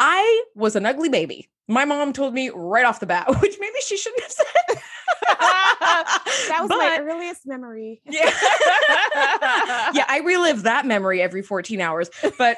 I 0.00 0.44
was 0.54 0.76
an 0.76 0.86
ugly 0.86 1.08
baby. 1.08 1.48
My 1.68 1.84
mom 1.84 2.12
told 2.12 2.34
me 2.34 2.50
right 2.54 2.84
off 2.84 3.00
the 3.00 3.06
bat, 3.06 3.28
which 3.40 3.56
maybe 3.60 3.76
she 3.86 3.96
shouldn't 3.96 4.22
have 4.22 4.32
said. 4.32 4.82
that 5.28 6.58
was 6.60 6.70
my 6.70 6.98
earliest 7.00 7.46
memory. 7.46 8.00
Yeah. 8.06 8.24
yeah, 9.92 10.04
I 10.08 10.22
relive 10.24 10.62
that 10.62 10.86
memory 10.86 11.20
every 11.20 11.42
14 11.42 11.80
hours. 11.80 12.10
But 12.38 12.56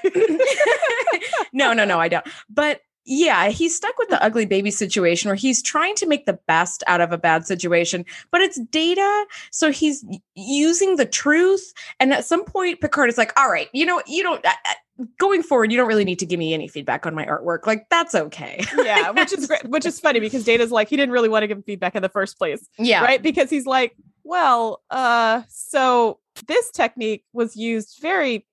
no, 1.52 1.72
no, 1.72 1.84
no, 1.84 1.98
I 1.98 2.08
don't. 2.08 2.26
But 2.48 2.80
yeah, 3.12 3.48
he's 3.48 3.74
stuck 3.74 3.98
with 3.98 4.08
the 4.08 4.22
ugly 4.22 4.46
baby 4.46 4.70
situation 4.70 5.28
where 5.28 5.34
he's 5.34 5.60
trying 5.60 5.96
to 5.96 6.06
make 6.06 6.26
the 6.26 6.38
best 6.46 6.84
out 6.86 7.00
of 7.00 7.10
a 7.10 7.18
bad 7.18 7.44
situation, 7.44 8.04
but 8.30 8.40
it's 8.40 8.60
data. 8.70 9.26
So 9.50 9.72
he's 9.72 10.04
using 10.36 10.94
the 10.94 11.06
truth. 11.06 11.72
And 11.98 12.12
at 12.12 12.24
some 12.24 12.44
point, 12.44 12.80
Picard 12.80 13.10
is 13.10 13.18
like, 13.18 13.32
all 13.36 13.50
right, 13.50 13.68
you 13.72 13.84
know, 13.84 14.00
you 14.06 14.22
don't, 14.22 14.46
uh, 14.46 14.50
uh, 14.64 15.04
going 15.18 15.42
forward, 15.42 15.72
you 15.72 15.76
don't 15.76 15.88
really 15.88 16.04
need 16.04 16.20
to 16.20 16.26
give 16.26 16.38
me 16.38 16.54
any 16.54 16.68
feedback 16.68 17.04
on 17.04 17.12
my 17.16 17.26
artwork. 17.26 17.66
Like, 17.66 17.88
that's 17.90 18.14
okay. 18.14 18.62
yeah, 18.78 19.10
which 19.10 19.32
is 19.32 19.48
great, 19.48 19.64
which 19.64 19.86
is 19.86 19.98
funny 19.98 20.20
because 20.20 20.44
Data's 20.44 20.70
like 20.70 20.88
he 20.88 20.96
didn't 20.96 21.10
really 21.12 21.28
want 21.28 21.42
to 21.42 21.48
give 21.48 21.64
feedback 21.64 21.96
in 21.96 22.02
the 22.02 22.08
first 22.08 22.38
place, 22.38 22.64
Yeah. 22.78 23.02
right? 23.02 23.20
Because 23.20 23.50
he's 23.50 23.66
like, 23.66 23.96
well, 24.22 24.82
uh, 24.88 25.42
so 25.48 26.20
this 26.46 26.70
technique 26.70 27.24
was 27.32 27.56
used 27.56 27.98
very 28.00 28.46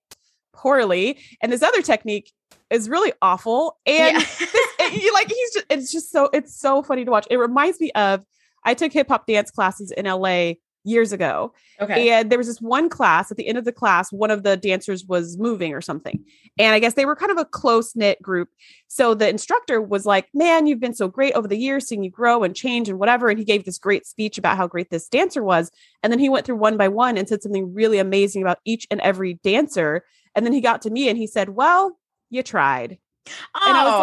poorly, 0.53 1.19
and 1.43 1.51
this 1.51 1.61
other 1.61 1.83
technique 1.83 2.31
is 2.69 2.89
really 2.89 3.13
awful, 3.21 3.77
and 3.85 4.15
Yeah. 4.15 4.19
this, 4.19 4.55
you 5.03 5.13
like 5.13 5.27
he's 5.29 5.53
just 5.53 5.65
it's 5.69 5.91
just 5.91 6.11
so 6.11 6.29
it's 6.33 6.59
so 6.59 6.83
funny 6.83 7.05
to 7.05 7.11
watch. 7.11 7.27
It 7.29 7.37
reminds 7.37 7.79
me 7.79 7.91
of 7.93 8.23
I 8.63 8.73
took 8.73 8.91
hip 8.91 9.07
hop 9.07 9.27
dance 9.27 9.51
classes 9.51 9.91
in 9.91 10.05
LA 10.05 10.53
years 10.83 11.11
ago, 11.11 11.53
okay. 11.81 12.09
and 12.11 12.29
there 12.29 12.37
was 12.37 12.47
this 12.47 12.61
one 12.61 12.87
class 12.89 13.29
at 13.29 13.35
the 13.35 13.47
end 13.47 13.57
of 13.57 13.65
the 13.65 13.73
class, 13.73 14.11
one 14.11 14.31
of 14.31 14.43
the 14.43 14.55
dancers 14.55 15.05
was 15.05 15.37
moving 15.37 15.73
or 15.73 15.81
something. 15.81 16.23
And 16.57 16.73
I 16.73 16.79
guess 16.79 16.93
they 16.93 17.05
were 17.05 17.15
kind 17.15 17.31
of 17.31 17.37
a 17.37 17.45
close 17.45 17.93
knit 17.95 18.21
group. 18.21 18.49
So 18.87 19.13
the 19.13 19.27
instructor 19.29 19.81
was 19.81 20.05
like, 20.05 20.27
Man, 20.33 20.65
you've 20.67 20.79
been 20.79 20.93
so 20.93 21.07
great 21.07 21.33
over 21.33 21.47
the 21.47 21.57
years, 21.57 21.87
seeing 21.87 22.03
you 22.03 22.11
grow 22.11 22.43
and 22.43 22.55
change 22.55 22.89
and 22.89 22.99
whatever. 22.99 23.29
And 23.29 23.39
he 23.39 23.45
gave 23.45 23.65
this 23.65 23.77
great 23.77 24.05
speech 24.05 24.37
about 24.37 24.57
how 24.57 24.67
great 24.67 24.89
this 24.89 25.07
dancer 25.07 25.43
was. 25.43 25.71
And 26.03 26.11
then 26.11 26.19
he 26.19 26.29
went 26.29 26.45
through 26.45 26.57
one 26.57 26.77
by 26.77 26.87
one 26.87 27.17
and 27.17 27.27
said 27.27 27.43
something 27.43 27.73
really 27.73 27.99
amazing 27.99 28.41
about 28.41 28.59
each 28.65 28.87
and 28.91 29.01
every 29.01 29.35
dancer. 29.43 30.03
And 30.35 30.45
then 30.45 30.53
he 30.53 30.61
got 30.61 30.81
to 30.83 30.89
me 30.89 31.09
and 31.09 31.17
he 31.17 31.27
said, 31.27 31.49
Well, 31.49 31.97
you 32.29 32.43
tried. 32.43 32.97
and 33.27 33.77
I 33.77 33.83
was 33.85 33.99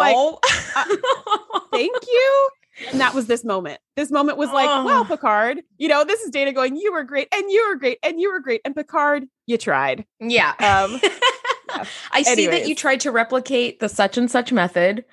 like, 0.75 0.87
like, 0.89 1.61
Thank 1.71 1.95
you. 2.07 2.49
And 2.91 2.99
that 2.99 3.13
was 3.13 3.27
this 3.27 3.45
moment. 3.45 3.79
This 3.95 4.11
moment 4.11 4.37
was 4.37 4.51
like, 4.51 4.67
well, 4.85 5.01
Oh. 5.01 5.05
Picard, 5.05 5.61
you 5.77 5.87
know, 5.87 6.03
this 6.03 6.21
is 6.21 6.29
Data 6.29 6.51
going, 6.51 6.75
you 6.75 6.91
were 6.91 7.03
great, 7.03 7.29
and 7.33 7.49
you 7.49 7.65
were 7.69 7.75
great, 7.75 7.99
and 8.03 8.19
you 8.19 8.31
were 8.31 8.41
great. 8.41 8.59
And 8.65 8.75
Picard, 8.75 9.23
you 9.47 9.57
tried. 9.57 10.05
Yeah. 10.19 10.49
Um, 10.59 10.99
I 12.11 12.21
see 12.23 12.47
that 12.47 12.67
you 12.67 12.75
tried 12.75 12.99
to 13.01 13.11
replicate 13.11 13.79
the 13.79 13.87
such 13.89 14.17
and 14.17 14.29
such 14.29 14.51
method 14.51 15.05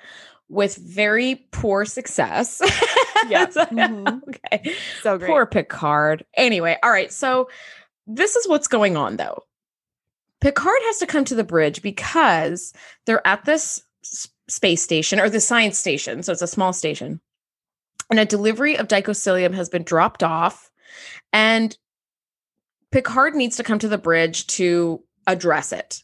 with 0.48 0.76
very 0.76 1.46
poor 1.52 1.84
success. 1.84 2.60
Yeah. 3.28 3.48
So- 3.50 3.64
Mhm. 3.66 4.20
Okay. 4.28 4.74
So 5.02 5.16
great. 5.16 5.28
Poor 5.28 5.46
Picard. 5.46 6.24
Anyway, 6.36 6.76
all 6.82 6.90
right. 6.90 7.12
So 7.12 7.48
this 8.08 8.34
is 8.34 8.48
what's 8.48 8.66
going 8.66 8.96
on 8.96 9.16
though. 9.16 9.44
Picard 10.42 10.78
has 10.82 10.98
to 10.98 11.06
come 11.06 11.24
to 11.24 11.36
the 11.36 11.44
bridge 11.44 11.82
because 11.82 12.74
they're 13.06 13.26
at 13.26 13.44
this 13.44 13.80
space 14.48 14.82
station 14.82 15.20
or 15.20 15.30
the 15.30 15.40
science 15.40 15.78
station. 15.78 16.22
So 16.22 16.32
it's 16.32 16.42
a 16.42 16.48
small 16.48 16.72
station. 16.72 17.20
And 18.10 18.18
a 18.18 18.26
delivery 18.26 18.76
of 18.76 18.88
dicosilium 18.88 19.54
has 19.54 19.68
been 19.68 19.84
dropped 19.84 20.24
off. 20.24 20.70
And 21.32 21.78
Picard 22.90 23.36
needs 23.36 23.56
to 23.56 23.62
come 23.62 23.78
to 23.78 23.88
the 23.88 23.96
bridge 23.96 24.48
to 24.48 25.02
address 25.28 25.72
it. 25.72 26.02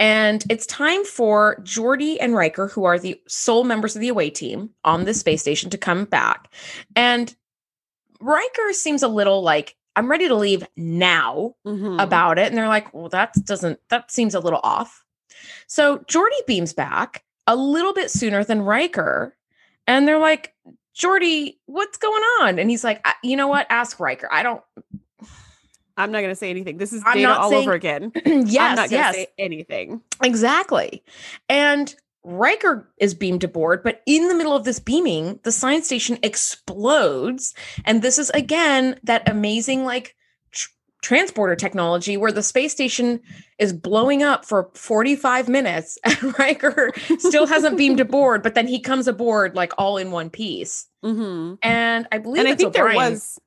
And 0.00 0.44
it's 0.50 0.66
time 0.66 1.04
for 1.04 1.56
Geordi 1.62 2.16
and 2.20 2.34
Riker, 2.34 2.66
who 2.66 2.84
are 2.84 2.98
the 2.98 3.20
sole 3.28 3.62
members 3.62 3.94
of 3.94 4.00
the 4.00 4.08
away 4.08 4.30
team 4.30 4.70
on 4.84 5.04
the 5.04 5.14
space 5.14 5.42
station, 5.42 5.70
to 5.70 5.78
come 5.78 6.06
back. 6.06 6.52
And 6.96 7.34
Riker 8.20 8.72
seems 8.72 9.04
a 9.04 9.08
little 9.08 9.42
like, 9.42 9.76
I'm 9.96 10.10
ready 10.10 10.28
to 10.28 10.34
leave 10.34 10.64
now 10.76 11.54
Mhm. 11.66 12.00
about 12.00 12.38
it. 12.38 12.46
And 12.48 12.56
they're 12.56 12.68
like, 12.68 12.92
well, 12.94 13.08
that 13.08 13.32
doesn't, 13.44 13.80
that 13.88 14.10
seems 14.10 14.34
a 14.34 14.40
little 14.40 14.60
off. 14.62 15.04
So 15.66 15.98
Geordi 16.00 16.46
beams 16.46 16.72
back 16.72 17.24
a 17.46 17.56
little 17.56 17.92
bit 17.94 18.10
sooner 18.10 18.44
than 18.44 18.62
Riker. 18.62 19.34
And 19.86 20.06
they're 20.06 20.18
like, 20.18 20.54
Geordi, 20.96 21.56
what's 21.66 21.98
going 21.98 22.22
on? 22.40 22.58
And 22.58 22.70
he's 22.70 22.82
like, 22.84 23.00
"I- 23.06 23.14
you 23.22 23.36
know 23.36 23.48
what? 23.48 23.66
Ask 23.70 23.98
Riker. 24.00 24.28
I 24.32 24.42
don't, 24.42 24.62
I'm 25.98 26.12
not 26.12 26.18
going 26.20 26.30
to 26.30 26.36
say 26.36 26.50
anything. 26.50 26.76
This 26.76 26.92
is 26.92 27.02
I'm 27.06 27.14
data 27.14 27.28
not 27.28 27.40
all 27.40 27.50
saying- 27.50 27.62
over 27.62 27.72
again. 27.72 28.12
yes, 28.24 28.26
I'm 28.26 28.76
not 28.76 28.76
going 28.76 28.88
to 28.90 28.94
yes, 28.96 29.14
say 29.14 29.26
anything. 29.38 30.02
exactly. 30.22 31.02
And 31.48 31.94
Riker 32.26 32.92
is 32.98 33.14
beamed 33.14 33.44
aboard, 33.44 33.84
but 33.84 34.02
in 34.04 34.26
the 34.26 34.34
middle 34.34 34.54
of 34.56 34.64
this 34.64 34.80
beaming, 34.80 35.38
the 35.44 35.52
science 35.52 35.86
station 35.86 36.18
explodes. 36.24 37.54
And 37.84 38.02
this 38.02 38.18
is 38.18 38.30
again 38.30 38.98
that 39.04 39.28
amazing, 39.28 39.84
like, 39.84 40.16
tr- 40.50 40.68
transporter 41.02 41.54
technology 41.54 42.16
where 42.16 42.32
the 42.32 42.42
space 42.42 42.72
station 42.72 43.20
is 43.60 43.72
blowing 43.72 44.24
up 44.24 44.44
for 44.44 44.70
45 44.74 45.48
minutes 45.48 45.98
and 46.04 46.36
Riker 46.36 46.92
still 47.18 47.46
hasn't 47.46 47.78
beamed 47.78 48.00
aboard, 48.06 48.42
but 48.42 48.56
then 48.56 48.66
he 48.66 48.80
comes 48.80 49.06
aboard 49.06 49.54
like 49.54 49.72
all 49.78 49.96
in 49.96 50.10
one 50.10 50.28
piece. 50.28 50.86
hmm 51.04 51.54
And 51.62 52.08
I 52.10 52.18
believe 52.18 52.40
And 52.40 52.48
I 52.48 52.56
think 52.56 52.72
there 52.72 52.86
was, 52.86 53.38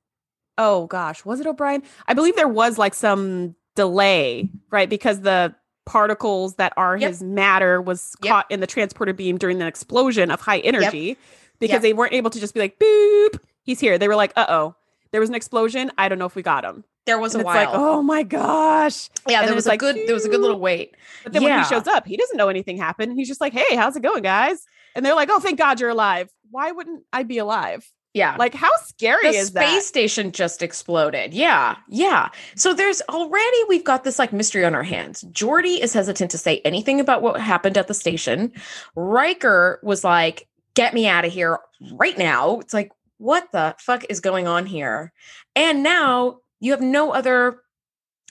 oh 0.58 0.88
gosh, 0.88 1.26
was 1.26 1.42
it 1.42 1.48
O'Brien? 1.48 1.84
I 2.08 2.14
believe 2.14 2.38
there 2.38 2.48
was 2.48 2.78
like 2.78 2.94
some 2.94 3.56
delay, 3.76 4.50
right? 4.72 4.90
Because 4.90 5.20
the 5.22 5.54
particles 5.90 6.56
that 6.56 6.72
are 6.78 6.96
Yep. 6.98 7.10
his 7.10 7.24
matter 7.24 7.82
was 7.82 8.16
Yep. 8.24 8.32
caught 8.32 8.46
in 8.52 8.60
the 8.60 8.68
transporter 8.68 9.12
beam 9.12 9.38
during 9.38 9.60
an 9.62 9.68
explosion 9.68 10.30
of 10.30 10.40
high 10.40 10.60
energy 10.60 11.18
because 11.60 11.74
Yep. 11.76 11.82
they 11.82 11.94
weren't 11.94 12.14
able 12.14 12.30
to 12.30 12.40
just 12.40 12.54
be 12.54 12.60
like, 12.60 12.78
boop, 12.80 13.40
he's 13.64 13.80
here. 13.80 13.98
They 13.98 14.08
were 14.08 14.16
like, 14.16 14.32
uh 14.36 14.46
oh, 14.50 14.76
there 15.12 15.20
was 15.20 15.30
an 15.30 15.36
explosion. 15.36 15.92
I 15.98 16.08
don't 16.08 16.20
know 16.20 16.26
if 16.28 16.36
we 16.36 16.44
got 16.44 16.64
him. 16.64 16.84
there 17.06 17.18
was 17.18 17.34
And 17.34 17.42
a 17.42 17.42
it's 17.42 17.46
while. 17.48 17.66
like, 17.66 17.70
oh 17.74 18.04
my 18.04 18.22
gosh. 18.22 19.10
yeah, 19.28 19.40
and 19.40 19.48
there 19.48 19.56
was 19.56 19.66
a 19.66 19.70
like, 19.70 19.80
good 19.80 19.96
there 20.06 20.14
was 20.14 20.26
a 20.26 20.30
good 20.30 20.42
little 20.42 20.60
wait. 20.60 20.96
But 21.24 21.34
then 21.34 21.44
when 21.44 21.58
he 21.58 21.66
shows 21.66 21.88
up, 21.88 22.06
he 22.06 22.16
doesn't 22.18 22.38
know 22.38 22.50
anything 22.50 22.78
happened. 22.78 23.14
He's 23.14 23.28
just 23.28 23.42
like, 23.42 23.52
hey, 23.52 23.76
how's 23.76 23.96
it 23.96 24.04
going, 24.04 24.22
guys? 24.22 24.66
And 24.96 25.04
they're 25.04 25.16
like, 25.16 25.30
oh, 25.32 25.40
thank 25.40 25.58
God 25.58 25.80
you're 25.80 25.90
alive. 25.90 26.30
Why 26.52 26.72
wouldn't 26.72 27.04
I 27.12 27.24
be 27.24 27.40
alive? 27.40 27.92
Yeah. 28.14 28.36
Like, 28.40 28.56
how 28.56 28.72
scary 28.86 29.22
the 29.32 29.38
is 29.38 29.48
space 29.48 29.54
that? 29.54 29.70
Space 29.70 29.88
station 29.88 30.32
just 30.32 30.64
exploded. 30.64 31.34
Yeah. 31.34 31.76
Yeah. 31.88 32.30
So 32.56 32.74
there's 32.74 33.02
already 33.10 33.58
we've 33.68 33.84
got 33.84 34.04
this 34.04 34.18
like 34.18 34.34
mystery 34.34 34.66
on 34.66 34.74
our 34.74 34.84
hands. 34.84 35.24
Geordi 35.32 35.80
is 35.80 35.94
hesitant 35.94 36.32
to 36.32 36.38
say 36.38 36.60
anything 36.66 37.00
about 37.00 37.22
what 37.22 37.40
happened 37.40 37.78
at 37.78 37.88
the 37.88 37.94
station. 37.94 38.52
Riker 38.96 39.80
was 39.84 40.04
like, 40.04 40.48
get 40.74 40.94
me 40.94 41.08
out 41.08 41.24
of 41.26 41.32
here 41.32 41.60
right 41.94 42.18
now. 42.18 42.60
It's 42.60 42.74
like, 42.74 42.92
what 43.18 43.52
the 43.52 43.76
fuck 43.80 44.06
is 44.10 44.20
going 44.22 44.48
on 44.48 44.66
here? 44.66 45.12
And 45.56 45.84
now 45.84 46.40
you 46.62 46.72
have 46.72 46.82
no 46.82 47.12
other, 47.12 47.62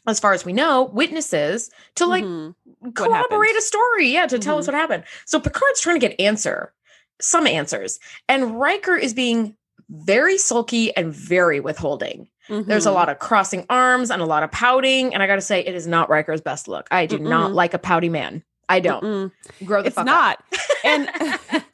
as 0.07 0.19
far 0.19 0.33
as 0.33 0.45
we 0.45 0.53
know, 0.53 0.85
witnesses 0.93 1.71
to 1.97 2.07
like 2.07 2.25
Mhm. 2.25 2.55
corroborate 2.95 3.57
a 3.57 3.61
story. 3.63 4.09
Yeah, 4.09 4.27
to 4.27 4.39
tell 4.41 4.59
us 4.59 4.65
Mhm. 4.65 4.69
what 4.69 4.75
happened. 4.81 5.05
So 5.27 5.39
Picard's 5.39 5.81
trying 5.81 6.01
to 6.01 6.09
get 6.09 6.19
answer, 6.21 6.73
some 7.21 7.47
answers, 7.47 8.01
and 8.29 8.59
Riker 8.59 8.97
is 8.97 9.13
being 9.15 9.57
very 9.91 10.39
sulky 10.39 10.95
and 10.97 11.13
very 11.13 11.61
withholding. 11.61 12.29
There's 12.49 12.87
a 12.87 12.91
Mhm. 12.91 12.95
lot 12.95 13.09
of 13.11 13.19
crossing 13.19 13.67
arms 13.69 14.11
and 14.11 14.23
a 14.23 14.25
lot 14.25 14.43
of 14.43 14.51
pouting, 14.51 15.13
and 15.13 15.23
I 15.23 15.27
got 15.27 15.35
to 15.35 15.41
say, 15.43 15.61
it 15.61 15.75
is 15.75 15.87
not 15.87 16.09
Riker's 16.09 16.41
best 16.41 16.67
look. 16.67 16.89
I 16.91 17.05
do 17.07 17.19
not 17.19 17.51
Mm-mm. 17.51 17.55
like 17.55 17.75
a 17.75 17.79
pouty 17.79 18.09
man. 18.09 18.43
I 18.71 18.81
don't. 18.81 19.03
Mm-mm. 19.05 19.31
Grow 19.67 19.83
the 19.83 19.89
It's 19.89 19.97
fuck 19.97 20.07
not. 20.07 20.39
up. 20.39 20.45
And 20.85 21.09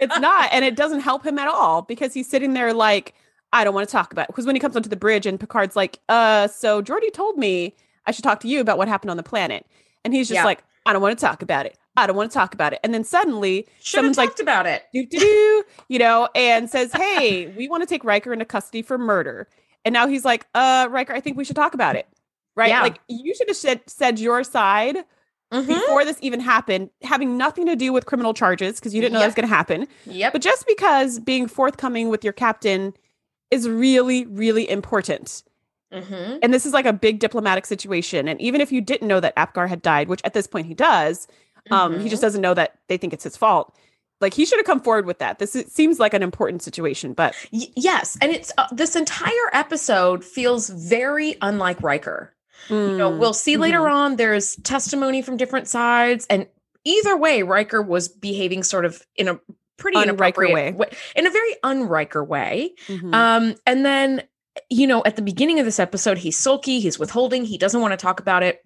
it's 0.00 0.18
not. 0.18 0.48
And 0.52 0.64
it 0.64 0.74
doesn't 0.76 1.00
help 1.00 1.24
him 1.24 1.38
at 1.38 1.48
all 1.48 1.82
because 1.82 2.14
he's 2.14 2.28
sitting 2.28 2.52
there 2.54 2.72
like, 2.72 3.14
I 3.52 3.62
don't 3.64 3.74
want 3.74 3.88
to 3.88 3.92
talk 3.92 4.12
about 4.12 4.22
it. 4.24 4.28
Because 4.28 4.46
when 4.46 4.56
he 4.56 4.60
comes 4.60 4.74
onto 4.76 4.88
the 4.88 4.96
bridge 4.96 5.26
and 5.26 5.38
Picard's 5.38 5.76
like, 5.76 6.00
uh, 6.08 6.48
so 6.48 6.82
Geordi 6.82 7.12
told 7.12 7.38
me 7.38 7.74
I 8.06 8.10
should 8.10 8.24
talk 8.24 8.40
to 8.40 8.48
you 8.48 8.60
about 8.60 8.78
what 8.78 8.88
happened 8.88 9.10
on 9.12 9.16
the 9.16 9.22
planet. 9.22 9.66
And 10.04 10.12
he's 10.14 10.28
just 10.28 10.36
Yeah. 10.38 10.44
like, 10.44 10.62
I 10.86 10.92
don't 10.92 11.00
want 11.02 11.16
to 11.18 11.24
talk 11.24 11.42
about 11.42 11.66
it. 11.66 11.76
I 11.96 12.06
don't 12.06 12.16
want 12.16 12.30
to 12.30 12.34
talk 12.34 12.54
about 12.54 12.72
it. 12.72 12.80
And 12.82 12.92
then 12.92 13.04
suddenly 13.04 13.66
Should 13.80 13.96
someone's 13.98 14.18
like, 14.18 14.38
about 14.40 14.66
it. 14.66 14.84
do 14.92 15.06
do 15.06 15.18
do, 15.18 15.64
you 15.88 15.98
know, 15.98 16.28
and 16.34 16.68
says, 16.68 16.92
"Hey, 16.92 17.46
we 17.56 17.68
want 17.68 17.82
to 17.82 17.86
take 17.86 18.04
Riker 18.04 18.32
into 18.32 18.44
custody 18.44 18.82
for 18.82 18.98
murder." 18.98 19.48
And 19.84 19.92
now 19.92 20.06
he's 20.06 20.24
like, 20.24 20.46
"Uh, 20.54 20.88
Riker, 20.90 21.12
I 21.12 21.20
think 21.20 21.36
we 21.36 21.44
should 21.44 21.56
talk 21.56 21.74
about 21.74 21.94
it." 21.96 22.08
Right? 22.56 22.68
Yeah. 22.70 22.82
Like 22.82 23.00
you 23.08 23.34
should 23.34 23.48
have 23.48 23.56
said, 23.56 23.80
said 23.86 24.18
your 24.18 24.44
side 24.44 24.96
Mhm. 25.52 25.66
before 25.68 26.04
this 26.04 26.18
even 26.20 26.40
happened, 26.40 26.90
having 27.02 27.36
nothing 27.36 27.66
to 27.66 27.76
do 27.76 27.92
with 27.92 28.06
criminal 28.06 28.32
charges 28.34 28.80
because 28.80 28.94
you 28.94 29.00
didn't 29.00 29.12
know 29.12 29.18
that 29.20 29.26
was 29.26 29.34
going 29.34 29.48
to 29.48 29.54
happen. 29.54 29.86
Yep. 30.06 30.32
But 30.32 30.42
just 30.42 30.66
because 30.66 31.18
being 31.20 31.46
forthcoming 31.46 32.08
with 32.08 32.24
your 32.24 32.32
captain 32.32 32.94
is 33.50 33.68
really, 33.68 34.24
really 34.26 34.68
important. 34.68 35.42
Mhm. 35.92 36.40
And 36.42 36.52
this 36.52 36.66
is 36.66 36.72
like 36.72 36.86
a 36.86 36.92
big 36.92 37.20
diplomatic 37.20 37.66
situation. 37.66 38.26
And 38.26 38.40
even 38.40 38.60
if 38.60 38.72
you 38.72 38.80
didn't 38.80 39.06
know 39.06 39.20
that 39.20 39.32
Apgar 39.36 39.68
had 39.68 39.80
died, 39.82 40.08
which 40.08 40.20
at 40.24 40.32
this 40.34 40.46
point 40.48 40.66
he 40.66 40.74
does, 40.74 41.28
um, 41.70 42.00
he 42.00 42.06
Mhm. 42.06 42.10
just 42.10 42.22
doesn't 42.22 42.40
know 42.40 42.54
that 42.54 42.78
they 42.88 42.96
think 42.96 43.12
it's 43.12 43.24
his 43.24 43.36
fault. 43.36 43.74
Like 44.20 44.34
he 44.34 44.46
should 44.46 44.58
have 44.58 44.66
come 44.66 44.80
forward 44.80 45.06
with 45.06 45.18
that. 45.18 45.38
This 45.38 45.54
is, 45.56 45.70
seems 45.72 45.98
like 45.98 46.14
an 46.14 46.22
important 46.22 46.62
situation, 46.62 47.12
but 47.14 47.34
Y- 47.52 47.66
yes, 47.76 48.16
and 48.22 48.32
it's 48.32 48.52
uh, 48.56 48.66
this 48.72 48.96
entire 48.96 49.50
episode 49.52 50.24
feels 50.24 50.68
very 50.70 51.36
unlike 51.42 51.82
Riker. 51.82 52.34
you 52.70 52.96
know 52.96 53.10
Mm, 53.10 53.18
we'll 53.18 53.34
see 53.34 53.56
later 53.58 53.80
mhm. 53.80 53.90
on 53.92 54.16
there's 54.16 54.56
testimony 54.56 55.20
from 55.20 55.36
different 55.36 55.68
sides 55.68 56.26
and 56.30 56.46
either 56.84 57.14
way 57.16 57.42
riker 57.42 57.82
was 57.82 58.08
behaving 58.08 58.62
sort 58.62 58.84
of 58.86 59.02
in 59.16 59.28
a 59.28 59.38
pretty 59.76 60.00
inappropriate 60.00 60.54
way. 60.76 60.88
in 61.16 61.26
a 61.26 61.30
very 61.30 61.54
unriker 61.64 62.26
way 62.26 62.72
Mhm. 62.86 63.12
um 63.12 63.54
and 63.66 63.84
then 63.84 64.22
you 64.70 64.86
know 64.86 65.02
at 65.04 65.16
the 65.16 65.20
beginning 65.22 65.58
of 65.58 65.66
this 65.66 65.78
episode 65.80 66.16
he's 66.18 66.38
sulky 66.38 66.78
he's 66.80 66.98
withholding 66.98 67.44
he 67.44 67.58
doesn't 67.58 67.80
want 67.82 67.92
to 67.92 67.96
talk 67.98 68.18
about 68.20 68.42
it 68.42 68.63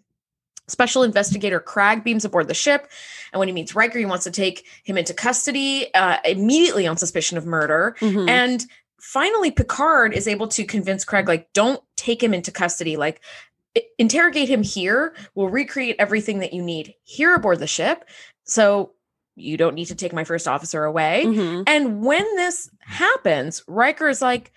Special 0.69 1.03
investigator 1.03 1.61
Krag 1.61 2.05
beams 2.05 2.25
aboard 2.25 2.47
the 2.49 2.55
ship, 2.55 2.89
and 3.33 3.39
when 3.39 3.49
he 3.49 3.55
meets 3.55 3.75
Riker, 3.75 3.99
he 3.99 4.07
wants 4.07 4.25
to 4.25 4.31
take 4.31 4.67
him 4.85 4.97
into 4.97 5.13
custody 5.15 5.93
uh, 5.95 6.19
immediately 6.25 6.87
on 6.87 6.97
suspicion 6.97 7.37
of 7.39 7.47
murder. 7.47 7.97
Mhm. 8.01 8.29
And 8.29 8.65
finally, 9.01 9.51
Picard 9.51 10.13
is 10.15 10.29
able 10.29 10.49
to 10.49 10.65
convince 10.65 11.05
Craig, 11.05 11.29
like, 11.29 11.53
don't 11.53 11.83
take 11.97 12.23
him 12.23 12.35
into 12.35 12.51
custody. 12.51 12.97
Like, 12.97 13.21
interrogate 13.99 14.49
him 14.49 14.63
here. 14.63 15.15
We'll 15.35 15.49
recreate 15.49 15.97
everything 15.99 16.41
that 16.41 16.53
you 16.53 16.63
need 16.63 16.95
here 17.05 17.35
aboard 17.35 17.61
the 17.61 17.67
ship. 17.67 18.05
So 18.45 18.93
you 19.37 19.57
don't 19.57 19.75
need 19.75 19.87
to 19.87 19.95
take 19.95 20.13
my 20.13 20.25
first 20.25 20.49
officer 20.49 20.85
away. 20.85 21.23
Mhm. 21.27 21.65
And 21.67 22.05
when 22.05 22.25
this 22.37 22.71
happens, 22.81 23.63
Riker 23.69 24.09
is 24.09 24.21
like, 24.21 24.51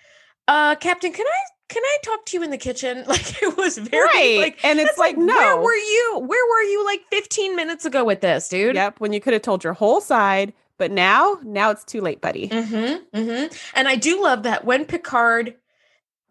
uh, 0.48 0.74
Captain, 0.74 1.12
can 1.12 1.26
I 1.26 1.40
can 1.72 1.82
I 1.82 1.96
talk 2.04 2.26
to 2.26 2.36
you 2.36 2.42
in 2.42 2.50
the 2.50 2.58
kitchen? 2.58 3.04
Like 3.12 3.42
it 3.42 3.56
was 3.56 3.78
very 3.78 4.04
right. 4.06 4.38
like 4.40 4.64
and 4.64 4.78
it's, 4.78 4.90
it's 4.90 4.98
like, 4.98 5.16
no. 5.16 5.34
Where 5.34 5.56
were 5.60 5.74
you? 5.74 6.18
Where 6.26 6.46
were 6.50 6.62
you 6.62 6.84
like 6.84 7.00
15 7.10 7.56
minutes 7.56 7.84
ago 7.84 8.04
with 8.04 8.20
this, 8.20 8.48
dude? 8.48 8.74
Yep. 8.76 9.00
When 9.00 9.12
you 9.12 9.20
could 9.20 9.32
have 9.32 9.42
told 9.42 9.64
your 9.64 9.72
whole 9.72 10.00
side, 10.00 10.52
but 10.78 10.90
now, 10.90 11.38
now 11.42 11.70
it's 11.70 11.84
too 11.84 12.00
late, 12.00 12.20
buddy. 12.20 12.48
Mm-hmm, 12.48 13.16
mm-hmm. 13.18 13.54
And 13.74 13.88
I 13.88 13.96
do 13.96 14.22
love 14.22 14.42
that 14.44 14.64
when 14.64 14.84
Picard 14.84 15.54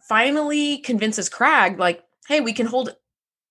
finally 0.07 0.77
convinces 0.79 1.29
Krag, 1.29 1.77
like, 1.77 2.03
hey, 2.27 2.41
we 2.41 2.53
can 2.53 2.65
hold 2.65 2.95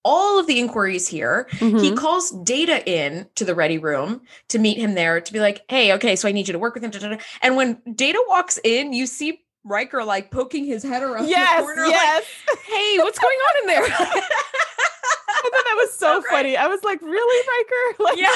all 0.02 0.38
of 0.40 0.46
the 0.46 0.58
inquiries 0.58 1.06
here. 1.08 1.46
He 1.58 1.66
Mhm. 1.70 1.96
calls 1.96 2.30
Data 2.30 2.82
in 2.90 3.28
to 3.34 3.44
the 3.44 3.54
ready 3.54 3.76
room 3.78 4.22
to 4.48 4.58
meet 4.58 4.78
him 4.78 4.94
there 4.94 5.20
to 5.20 5.32
be 5.32 5.40
like, 5.40 5.62
hey, 5.68 5.92
okay, 5.94 6.16
so 6.16 6.26
I 6.28 6.32
need 6.32 6.48
you 6.48 6.52
to 6.52 6.58
work 6.58 6.74
with 6.74 6.82
him. 6.84 6.90
da, 6.90 6.98
da, 6.98 7.08
da." 7.10 7.16
And 7.42 7.54
when 7.56 7.82
Data 7.94 8.22
walks 8.28 8.58
in, 8.64 8.92
you 8.94 9.06
see 9.06 9.42
Riker 9.64 10.04
like 10.04 10.30
poking 10.30 10.64
his 10.64 10.82
head 10.82 11.02
around 11.02 11.28
yes, 11.28 11.60
the 11.60 11.62
corner, 11.62 11.86
like, 11.86 12.24
hey, 12.66 12.98
what's 12.98 13.18
going 13.18 13.36
on 13.36 13.62
in 13.62 13.66
there? 13.66 13.84
I 15.42 15.42
thought 15.42 15.64
that 15.64 15.74
was 15.76 15.92
so, 15.94 16.20
So 16.20 16.28
funny. 16.30 16.56
I 16.56 16.66
was 16.66 16.82
like, 16.84 17.00
really, 17.02 17.46
Riker? 17.46 18.02
Like, 18.10 18.18
yeah. 18.18 18.30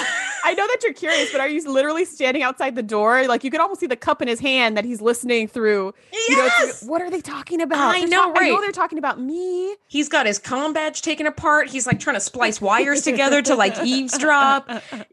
I 0.45 0.55
know 0.55 0.67
that 0.67 0.79
you're 0.83 0.93
curious, 0.93 1.33
but 1.33 1.41
are 1.41 1.49
you 1.49 1.69
literally 1.73 2.05
standing 2.05 2.43
outside 2.43 2.75
the 2.75 2.83
door? 2.83 3.27
Like 3.27 3.43
you 3.45 3.51
can 3.51 3.61
almost 3.61 3.81
see 3.81 3.87
the 3.87 3.97
cup 3.97 4.21
in 4.23 4.29
his 4.29 4.39
hand 4.41 4.77
that 4.77 4.85
he's 4.85 5.01
listening 5.01 5.49
through. 5.49 5.95
You 6.29 6.37
know, 6.37 6.45
Yes. 6.45 6.85
what 6.85 7.01
are 7.03 7.11
they 7.11 7.21
talking 7.21 7.61
about? 7.63 7.95
I 7.95 8.01
They're 8.01 8.09
know, 8.09 8.33
ta- 8.33 8.41
I 8.41 8.49
know 8.49 8.55
right. 8.57 8.61
they're 8.61 8.73
talking 8.73 8.99
about 8.99 9.19
me. 9.21 9.75
He's 9.89 10.09
got 10.09 10.27
his 10.27 10.39
comm 10.39 10.75
badge 10.75 11.03
taken 11.03 11.27
apart. 11.27 11.69
He's 11.71 11.87
like 11.87 11.99
trying 11.99 12.17
to 12.17 12.21
splice 12.21 12.61
wires 12.61 13.03
together 13.03 13.41
to 13.43 13.55
like 13.55 13.75
eavesdrop. 13.85 14.71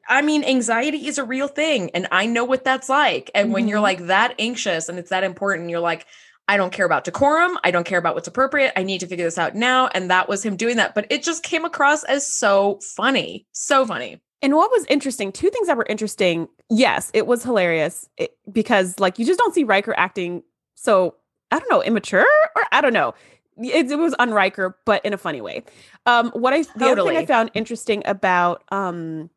I 0.08 0.22
mean, 0.22 0.44
anxiety 0.44 1.08
is 1.08 1.18
a 1.18 1.24
real 1.24 1.48
thing, 1.48 1.90
and 1.94 2.08
I 2.12 2.26
know 2.26 2.44
what 2.44 2.64
that's 2.64 2.90
like. 2.90 3.32
And 3.34 3.54
when 3.54 3.68
you're 3.68 3.80
Mhm. 3.80 3.84
like 3.84 4.08
that 4.08 4.36
anxious 4.38 4.90
and 4.90 5.00
it's 5.00 5.10
that 5.10 5.24
important, 5.24 5.70
you're 5.70 5.80
like, 5.80 6.06
I 6.48 6.58
don't 6.58 6.74
care 6.74 6.86
about 6.86 7.06
decorum. 7.06 7.58
I 7.64 7.72
don't 7.72 7.86
care 7.86 8.00
about 8.00 8.14
what's 8.16 8.28
appropriate. 8.28 8.74
I 8.76 8.84
need 8.84 9.00
to 9.00 9.08
figure 9.08 9.24
this 9.26 9.38
out 9.38 9.56
now. 9.56 9.88
And 9.88 10.12
that 10.12 10.28
was 10.28 10.44
him 10.44 10.58
doing 10.58 10.76
that. 10.78 10.94
But 10.94 11.06
it 11.10 11.24
just 11.24 11.44
came 11.44 11.64
across 11.64 12.04
as 12.04 12.26
so 12.28 12.80
funny. 12.98 13.46
So 13.54 13.86
funny. 13.86 14.20
And 14.42 14.56
what 14.56 14.72
was 14.72 14.86
interesting, 14.88 15.32
two 15.32 15.50
things 15.50 15.68
that 15.68 15.78
were 15.78 15.86
interesting. 15.88 16.48
Yes, 16.70 17.12
it 17.14 17.28
was 17.28 17.44
hilarious 17.44 18.10
it- 18.18 18.36
because 18.52 19.00
like 19.00 19.20
you 19.20 19.26
just 19.26 19.40
don't 19.40 19.54
see 19.54 19.64
Riker 19.64 19.94
acting 19.98 20.44
so 20.76 21.16
I 21.52 21.60
don't 21.60 21.70
know, 21.70 21.84
immature 21.84 22.26
or 22.56 22.64
I 22.72 22.82
don't 22.82 22.94
know. 22.94 23.14
it, 23.62 23.92
it 23.92 23.98
was 23.98 24.14
on 24.16 24.32
Riker, 24.32 24.78
but 24.86 25.06
in 25.06 25.14
a 25.14 25.18
funny 25.18 25.42
way. 25.42 25.64
Um, 26.06 26.32
what 26.32 26.54
I 26.54 26.64
the 26.76 26.86
other 26.92 27.04
thing 27.04 27.18
I 27.18 27.26
found 27.26 27.52
interesting 27.54 28.02
about 28.06 28.64
um, 28.72 29.30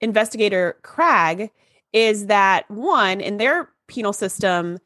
investigator 0.00 0.76
Krag 0.82 1.50
is 1.92 2.26
that 2.26 2.70
one 2.70 3.20
in 3.20 3.38
their 3.38 3.70
penal 3.86 4.12
system, 4.12 4.78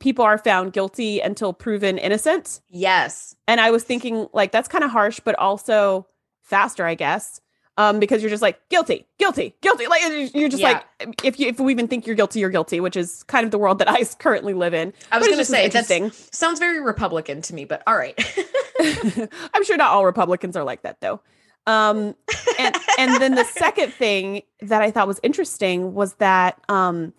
people 0.00 0.24
are 0.24 0.38
found 0.38 0.72
guilty 0.72 1.20
until 1.20 1.52
proven 1.52 1.98
innocent. 1.98 2.60
Yes. 2.68 3.36
And 3.46 3.60
I 3.60 3.70
was 3.70 3.84
thinking 3.84 4.26
like 4.32 4.50
that's 4.50 4.68
kind 4.68 4.82
of 4.84 4.90
harsh, 4.90 5.20
but 5.24 5.34
also 5.38 6.06
faster, 6.42 6.84
I 6.86 6.94
guess. 6.94 7.40
Um, 7.78 8.00
because 8.00 8.22
you're 8.22 8.30
just 8.30 8.42
like 8.42 8.58
guilty, 8.70 9.06
guilty, 9.20 9.54
guilty. 9.60 9.86
Like 9.86 10.02
you're 10.34 10.48
just 10.48 10.60
Yeah. 10.60 10.82
like 10.98 11.14
if 11.24 11.38
you 11.38 11.46
if 11.46 11.60
we 11.60 11.70
even 11.72 11.86
think 11.86 12.08
you're 12.08 12.16
guilty, 12.16 12.40
you're 12.40 12.50
guilty, 12.50 12.80
which 12.80 12.96
is 12.96 13.22
kind 13.22 13.44
of 13.44 13.52
the 13.52 13.58
world 13.58 13.78
that 13.78 13.88
I 13.96 14.02
currently 14.18 14.52
live 14.52 14.74
in. 14.74 14.92
I 15.12 15.18
was 15.18 15.28
going 15.28 15.38
to 15.38 15.44
say 15.44 15.64
interesting. 15.64 16.10
sounds 16.32 16.58
very 16.58 16.80
Republican 16.80 17.40
to 17.42 17.54
me, 17.54 17.64
but 17.64 17.84
all 17.86 17.96
right. 17.96 18.18
I'm 19.54 19.62
sure 19.64 19.76
not 19.76 19.92
all 19.92 20.04
Republicans 20.04 20.56
are 20.56 20.64
like 20.64 20.82
that 20.82 21.00
though. 21.00 21.20
Um, 21.68 22.16
and 22.58 22.76
and 22.98 23.22
then 23.22 23.36
the 23.36 23.44
second 23.44 23.92
thing 23.92 24.42
that 24.60 24.82
I 24.82 24.90
thought 24.90 25.06
was 25.06 25.20
interesting 25.22 25.94
was 25.94 26.14
that 26.14 26.60
um, 26.68 27.12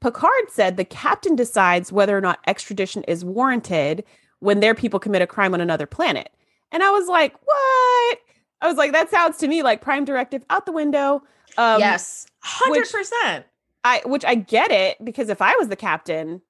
Picard 0.00 0.50
said 0.50 0.76
the 0.76 0.84
captain 0.84 1.36
decides 1.36 1.92
whether 1.92 2.18
or 2.18 2.20
not 2.20 2.40
extradition 2.48 3.04
is 3.04 3.24
warranted 3.24 4.02
when 4.40 4.58
their 4.58 4.74
people 4.74 4.98
commit 4.98 5.22
a 5.22 5.26
crime 5.26 5.54
on 5.54 5.60
another 5.60 5.86
planet. 5.86 6.30
And 6.72 6.82
I 6.82 6.90
was 6.90 7.06
like, 7.08 7.34
what? 7.44 8.18
I 8.62 8.68
was 8.68 8.76
like, 8.76 8.92
that 8.92 9.10
sounds 9.10 9.38
to 9.38 9.48
me 9.48 9.62
like 9.62 9.80
Prime 9.80 10.04
Directive 10.04 10.44
out 10.50 10.66
the 10.66 10.72
window. 10.72 11.22
Um, 11.56 11.80
yes. 11.80 12.26
100%. 12.44 13.44
I 13.82 14.02
which 14.04 14.24
I 14.26 14.34
get 14.34 14.70
it 14.70 15.02
because 15.02 15.30
if 15.30 15.40
I 15.40 15.56
was 15.56 15.68
the 15.68 15.76
captain, 15.76 16.42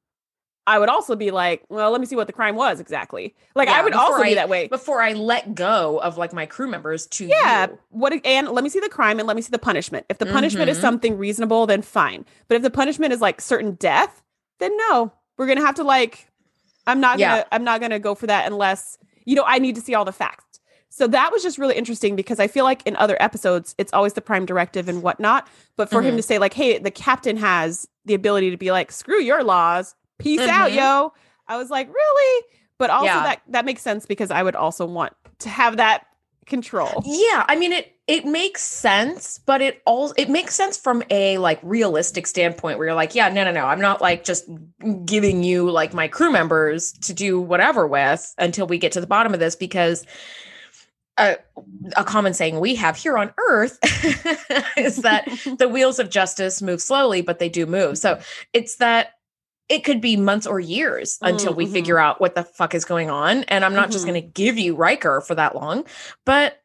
I 0.66 0.78
would 0.80 0.88
also 0.88 1.14
be 1.14 1.30
like, 1.30 1.62
well, 1.68 1.90
let 1.92 2.00
me 2.00 2.06
see 2.06 2.16
what 2.16 2.26
the 2.26 2.32
crime 2.32 2.56
was 2.56 2.80
exactly. 2.80 3.34
Like 3.54 3.68
I 3.68 3.82
would 3.82 3.94
also 3.94 4.22
be 4.22 4.34
that 4.34 4.48
way. 4.48 4.66
Before 4.66 5.00
I 5.00 5.12
let 5.12 5.54
go 5.54 5.98
of 6.00 6.18
like 6.18 6.32
my 6.32 6.44
crew 6.46 6.68
members 6.68 7.06
to 7.08 7.26
Yeah. 7.26 7.68
you. 7.68 7.78
What 7.90 8.12
and 8.26 8.48
let 8.48 8.64
me 8.64 8.70
see 8.70 8.80
the 8.80 8.88
crime 8.88 9.18
and 9.20 9.28
let 9.28 9.36
me 9.36 9.42
see 9.42 9.50
the 9.50 9.58
punishment. 9.60 10.06
If 10.08 10.18
the 10.18 10.26
punishment 10.26 10.68
is 10.70 10.78
Mhm. 10.78 10.80
something 10.80 11.18
reasonable, 11.18 11.66
then 11.66 11.82
fine. 11.82 12.24
But 12.48 12.56
if 12.56 12.62
the 12.62 12.70
punishment 12.70 13.12
is 13.12 13.20
like 13.20 13.40
certain 13.40 13.72
death, 13.76 14.22
then 14.58 14.76
no. 14.76 15.12
We're 15.38 15.46
gonna 15.46 15.64
have 15.64 15.76
to 15.76 15.84
like 15.84 16.26
I'm 16.86 16.98
not 17.00 17.18
gonna 17.18 17.36
Yeah. 17.36 17.44
I'm 17.52 17.62
not 17.62 17.80
gonna 17.80 18.00
go 18.00 18.16
for 18.16 18.26
that 18.26 18.46
unless 18.50 18.98
you 19.24 19.36
know 19.36 19.44
I 19.46 19.60
need 19.60 19.76
to 19.76 19.80
see 19.80 19.94
all 19.94 20.04
the 20.04 20.12
facts. 20.12 20.49
So 20.92 21.06
that 21.06 21.30
was 21.32 21.42
just 21.42 21.56
really 21.56 21.76
interesting 21.76 22.16
because 22.16 22.40
I 22.40 22.48
feel 22.48 22.64
like 22.64 22.82
in 22.86 22.96
other 22.96 23.16
episodes 23.20 23.74
it's 23.78 23.92
always 23.92 24.12
the 24.14 24.20
prime 24.20 24.44
directive 24.44 24.88
and 24.88 25.02
whatnot. 25.02 25.46
But 25.76 25.88
for 25.88 26.02
him 26.02 26.14
Mhm. 26.14 26.18
to 26.18 26.22
say 26.22 26.38
like, 26.38 26.52
hey, 26.52 26.78
the 26.78 26.90
captain 26.90 27.36
has 27.36 27.88
the 28.04 28.14
ability 28.14 28.50
to 28.50 28.56
be 28.56 28.72
like, 28.72 28.90
screw 28.92 29.20
your 29.20 29.44
laws, 29.44 29.94
peace 30.18 30.40
out, 30.40 30.70
Mhm. 30.70 30.74
yo. 30.76 31.12
I 31.46 31.56
was 31.56 31.70
like, 31.70 31.88
really? 31.92 32.44
But 32.76 32.90
also 32.90 33.04
Yeah. 33.06 33.22
that 33.22 33.42
that 33.48 33.64
makes 33.64 33.82
sense 33.82 34.04
because 34.04 34.30
I 34.30 34.42
would 34.42 34.56
also 34.56 34.84
want 34.84 35.12
to 35.40 35.48
have 35.48 35.76
that 35.76 36.06
control. 36.46 37.02
Yeah, 37.06 37.44
I 37.48 37.54
mean 37.56 37.72
it 37.72 37.92
it 38.08 38.24
makes 38.26 38.60
sense, 38.62 39.38
but 39.46 39.62
it 39.62 39.80
all 39.86 40.12
it 40.16 40.28
makes 40.28 40.56
sense 40.56 40.76
from 40.76 41.04
a 41.10 41.38
like 41.38 41.60
realistic 41.62 42.26
standpoint 42.26 42.78
where 42.78 42.88
you're 42.88 42.96
like, 42.96 43.14
yeah, 43.14 43.28
no 43.28 43.44
no 43.44 43.52
no, 43.52 43.66
I'm 43.66 43.80
not 43.80 44.00
like 44.00 44.24
just 44.24 44.46
giving 45.04 45.44
you 45.44 45.70
like 45.70 45.94
my 45.94 46.08
crew 46.08 46.32
members 46.32 46.92
to 47.02 47.14
do 47.14 47.40
whatever 47.40 47.86
with 47.86 48.34
until 48.38 48.66
we 48.66 48.78
get 48.78 48.90
to 48.92 49.00
the 49.00 49.06
bottom 49.06 49.32
of 49.32 49.38
this 49.38 49.54
because 49.54 50.04
a, 51.20 51.36
a 51.96 52.04
common 52.04 52.34
saying 52.34 52.58
we 52.60 52.74
have 52.76 52.96
here 52.96 53.16
on 53.18 53.32
earth 53.38 53.78
is 54.76 54.96
that 55.02 55.26
the 55.58 55.68
wheels 55.68 55.98
of 55.98 56.10
justice 56.10 56.60
move 56.62 56.80
slowly 56.80 57.20
but 57.22 57.38
they 57.38 57.48
do 57.48 57.66
move. 57.66 57.98
So 57.98 58.18
it's 58.52 58.76
that 58.76 59.12
it 59.68 59.84
could 59.84 60.00
be 60.00 60.16
months 60.16 60.46
or 60.48 60.58
years 60.58 61.16
until 61.22 61.54
we 61.54 61.64
Mhm. 61.66 61.72
figure 61.72 61.98
out 61.98 62.20
what 62.20 62.34
the 62.34 62.42
fuck 62.42 62.74
is 62.74 62.84
going 62.84 63.08
on. 63.08 63.44
And 63.44 63.64
I'm 63.64 63.74
not 63.74 63.92
just 63.92 64.04
Mhm. 64.04 64.08
going 64.08 64.22
to 64.22 64.28
give 64.28 64.58
you 64.58 64.74
Riker 64.74 65.20
for 65.20 65.36
that 65.36 65.54
long. 65.54 65.84
But 66.26 66.60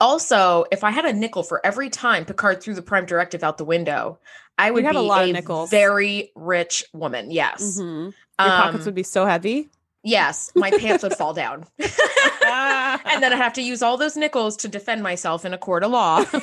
also, 0.00 0.64
if 0.70 0.84
I 0.84 0.90
had 0.90 1.04
a 1.06 1.12
nickel 1.12 1.42
for 1.42 1.64
every 1.64 1.88
time 1.88 2.24
Picard 2.26 2.62
threw 2.62 2.74
the 2.74 2.82
prime 2.82 3.06
directive 3.06 3.42
out 3.42 3.56
the 3.58 3.64
window, 3.64 4.18
I 4.58 4.70
would 4.70 4.84
have 4.84 4.92
be 4.92 4.98
a 4.98 5.02
lot 5.02 5.22
of 5.24 5.30
a 5.30 5.32
nickels. 5.32 5.70
very 5.70 6.30
rich 6.34 6.84
woman. 6.92 7.30
Yes. 7.30 7.78
Mhm. 7.80 8.04
Your 8.06 8.12
pockets 8.50 8.80
Um, 8.82 8.84
would 8.86 8.94
be 8.94 9.02
so 9.02 9.24
heavy. 9.24 9.70
Yes. 10.04 10.52
My 10.54 10.70
pants 10.70 11.02
would 11.02 11.14
fall 11.14 11.34
down. 11.34 11.66
and 11.78 13.22
then 13.22 13.32
I'd 13.32 13.38
have 13.38 13.52
to 13.54 13.62
use 13.62 13.82
all 13.82 13.96
those 13.96 14.16
nickels 14.16 14.56
to 14.58 14.68
defend 14.68 15.02
myself 15.02 15.44
in 15.44 15.52
a 15.52 15.58
court 15.58 15.82
of 15.82 15.90
law. 15.90 16.24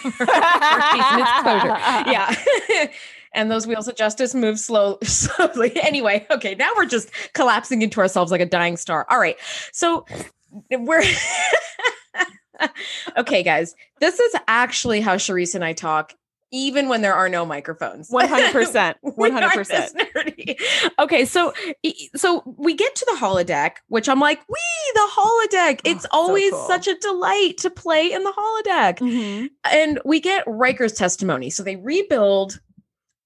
Yeah. 2.11 2.35
and 3.33 3.51
those 3.51 3.67
wheels 3.67 3.87
of 3.87 3.95
justice 3.95 4.35
move 4.35 4.59
slow 4.59 4.97
slowly. 5.03 5.71
Anyway, 5.81 6.25
okay, 6.31 6.55
now 6.55 6.71
we're 6.75 6.85
just 6.85 7.09
collapsing 7.33 7.81
into 7.81 7.99
ourselves 7.99 8.31
like 8.31 8.41
a 8.41 8.45
dying 8.45 8.77
star. 8.77 9.05
All 9.09 9.19
right. 9.19 9.37
So 9.71 10.05
we're 10.69 11.03
okay, 13.17 13.43
guys. 13.43 13.75
This 13.99 14.19
is 14.19 14.35
actually 14.47 15.01
how 15.01 15.15
Sharice 15.15 15.55
and 15.55 15.63
I 15.63 15.73
talk, 15.73 16.13
even 16.51 16.89
when 16.89 17.01
there 17.01 17.13
are 17.13 17.29
no 17.29 17.45
microphones. 17.45 18.09
One 18.09 18.27
hundred 18.27 18.51
percent. 18.53 18.97
We 19.01 19.11
One 19.11 19.31
are 19.31 19.41
hundred 19.41 19.55
percent. 19.55 19.93
nerdy. 20.15 20.61
Okay, 20.99 21.25
so 21.25 21.53
so 22.15 22.43
we 22.57 22.73
get 22.73 22.93
to 22.95 23.05
the 23.11 23.17
holodeck, 23.17 23.77
which 23.87 24.09
I'm 24.09 24.19
like, 24.19 24.41
we 24.49 24.59
the 24.93 25.09
holodeck. 25.11 25.81
Oh, 25.85 25.91
It's 25.91 26.03
so 26.03 26.09
always 26.11 26.51
cool. 26.51 26.67
such 26.67 26.87
a 26.87 26.95
delight 26.95 27.57
to 27.59 27.69
play 27.69 28.11
in 28.11 28.23
the 28.23 28.31
holodeck 28.31 28.99
mm-hmm. 28.99 29.45
and 29.71 29.99
we 30.05 30.19
get 30.19 30.43
Riker's 30.47 30.93
testimony. 30.93 31.49
So 31.49 31.63
they 31.63 31.75
rebuild 31.77 32.59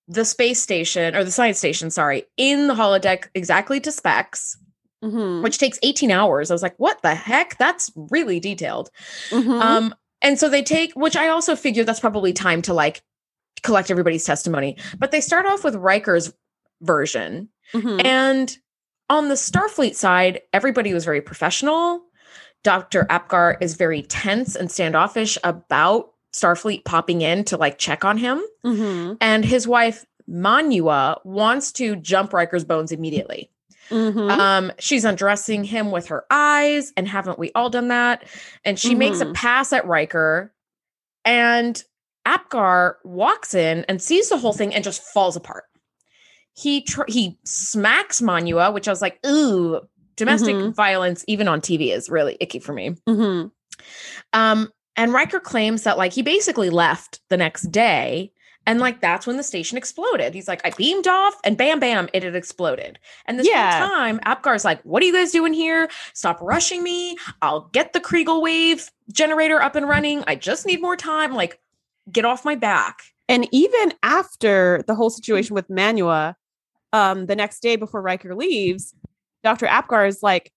the 0.07 0.25
space 0.25 0.61
station 0.61 1.15
or 1.15 1.23
the 1.23 1.31
science 1.31 1.57
station, 1.57 1.89
sorry, 1.89 2.25
in 2.38 2.67
the 2.67 2.75
holodeck 2.75 3.27
exactly 3.33 3.79
to 3.81 3.91
specs, 3.91 4.57
mm-hmm. 5.03 5.41
which 5.41 5.57
takes 5.57 5.79
18 5.83 6.11
hours. 6.11 6.51
I 6.51 6.53
was 6.53 6.63
like, 6.63 6.75
what 6.77 7.01
the 7.01 7.15
heck? 7.15 7.57
That's 7.57 7.91
really 7.95 8.39
detailed. 8.39 8.89
Mm-hmm. 9.29 9.51
Um, 9.51 9.95
and 10.21 10.39
so 10.39 10.49
they 10.49 10.63
take, 10.63 10.93
which 10.93 11.15
I 11.15 11.27
also 11.29 11.55
figured 11.55 11.88
that's 11.88 11.99
probably 11.99 12.33
time 12.33 12.61
to 12.63 12.73
like 12.73 13.01
collect 13.65 13.91
everybody's 13.91 14.23
testimony. 14.23 14.78
But 14.97 15.12
they 15.12 15.19
start 15.21 15.45
off 15.45 15.63
with 15.63 15.75
Riker's 15.75 16.32
version. 16.82 17.49
And 17.73 18.56
on 19.10 19.28
the 19.28 19.36
Starfleet 19.36 19.95
side, 19.95 20.41
everybody 20.54 20.93
was 20.93 21.04
very 21.04 21.21
professional. 21.21 22.01
Dr. 22.63 23.06
Apgar 23.10 23.58
is 23.62 23.75
very 23.75 24.01
tense 24.04 24.56
and 24.56 24.71
standoffish 24.71 25.38
about 25.43 26.12
Starfleet 26.34 26.86
popping 26.86 27.21
in 27.21 27.43
to 27.45 27.58
like 27.58 27.78
check 27.78 28.06
on 28.06 28.17
him. 28.17 28.41
And 29.21 29.43
his 29.45 29.67
wife, 29.67 30.06
Manua, 30.28 31.19
wants 31.23 31.71
to 31.73 31.95
jump 31.95 32.34
Riker's 32.34 32.63
bones 32.63 32.91
immediately. 32.91 33.51
Um, 33.91 34.71
she's 34.80 35.06
undressing 35.06 35.63
him 35.63 35.91
with 35.91 36.08
her 36.08 36.25
eyes, 36.32 36.91
and 36.97 37.08
haven't 37.08 37.38
we 37.38 37.51
all 37.54 37.69
done 37.69 37.89
that? 37.89 38.23
And 38.63 38.80
she 38.80 38.95
makes 38.95 39.21
a 39.21 39.25
Mhm. 39.28 39.34
pass 39.36 39.71
at 39.73 39.86
Riker, 39.86 40.51
and 41.23 41.84
Apgar 42.25 42.97
walks 43.03 43.53
in 43.53 43.85
and 43.88 44.01
sees 44.01 44.29
the 44.29 44.38
whole 44.38 44.53
thing 44.53 44.73
and 44.73 44.83
just 44.83 45.01
falls 45.03 45.35
apart. 45.35 45.63
He 46.53 46.81
tr- 46.81 47.03
he 47.07 47.38
smacks 47.45 48.21
Manua, 48.21 48.71
which 48.71 48.88
I 48.88 48.91
was 48.91 49.01
like, 49.01 49.19
ooh, 49.25 49.81
domestic 50.15 50.55
Mhm. 50.55 50.73
violence 50.73 51.25
even 51.27 51.47
on 51.47 51.59
TV 51.61 51.91
is 51.91 52.09
really 52.09 52.38
icky 52.39 52.59
for 52.59 52.71
me. 52.73 52.95
Um, 54.33 54.71
and 54.95 55.13
Riker 55.13 55.39
claims 55.39 55.83
that 55.83 55.97
like 55.97 56.13
he 56.13 56.21
basically 56.21 56.69
left 56.69 57.19
the 57.29 57.38
next 57.38 57.63
day. 57.71 58.31
And 58.67 58.79
like 58.79 58.99
that's 58.99 59.27
when 59.27 59.38
the 59.38 59.43
station 59.43 59.77
exploded. 59.77 60.33
He's 60.33 60.47
like, 60.47 60.61
I 60.65 60.71
beamed 60.71 61.07
off 61.07 61.35
and 61.43 61.55
bam, 61.57 61.79
bam, 61.79 62.09
it 62.13 62.23
had 62.23 62.35
exploded. 62.35 62.97
And 63.25 63.38
this 63.38 63.47
Yeah. 63.47 63.79
whole 63.79 63.89
time, 63.89 64.19
Apgar's 64.25 64.65
like, 64.65 64.81
What 64.83 65.03
are 65.03 65.05
you 65.05 65.13
guys 65.13 65.31
doing 65.31 65.53
here? 65.53 65.88
Stop 66.13 66.39
rushing 66.41 66.81
me. 66.81 67.17
I'll 67.43 67.69
get 67.73 67.93
the 67.93 67.99
Krieger 67.99 68.39
wave 68.39 68.89
generator 69.11 69.61
up 69.61 69.75
and 69.75 69.88
running. 69.88 70.23
I 70.25 70.35
just 70.35 70.65
need 70.65 70.81
more 70.81 70.95
time. 70.95 71.33
Like, 71.35 71.59
get 72.11 72.25
off 72.25 72.45
my 72.45 72.55
back. 72.55 72.99
And 73.27 73.47
even 73.51 73.93
after 74.03 74.83
the 74.87 74.95
whole 74.95 75.09
situation 75.09 75.55
with 75.55 75.69
Manua, 75.69 76.35
um, 76.93 77.25
the 77.25 77.35
next 77.35 77.61
day 77.61 77.75
before 77.75 78.01
Riker 78.01 78.35
leaves, 78.35 78.93
Dr. 79.43 79.65
Apgar 79.65 80.05
is 80.05 80.21
like, 80.21 80.51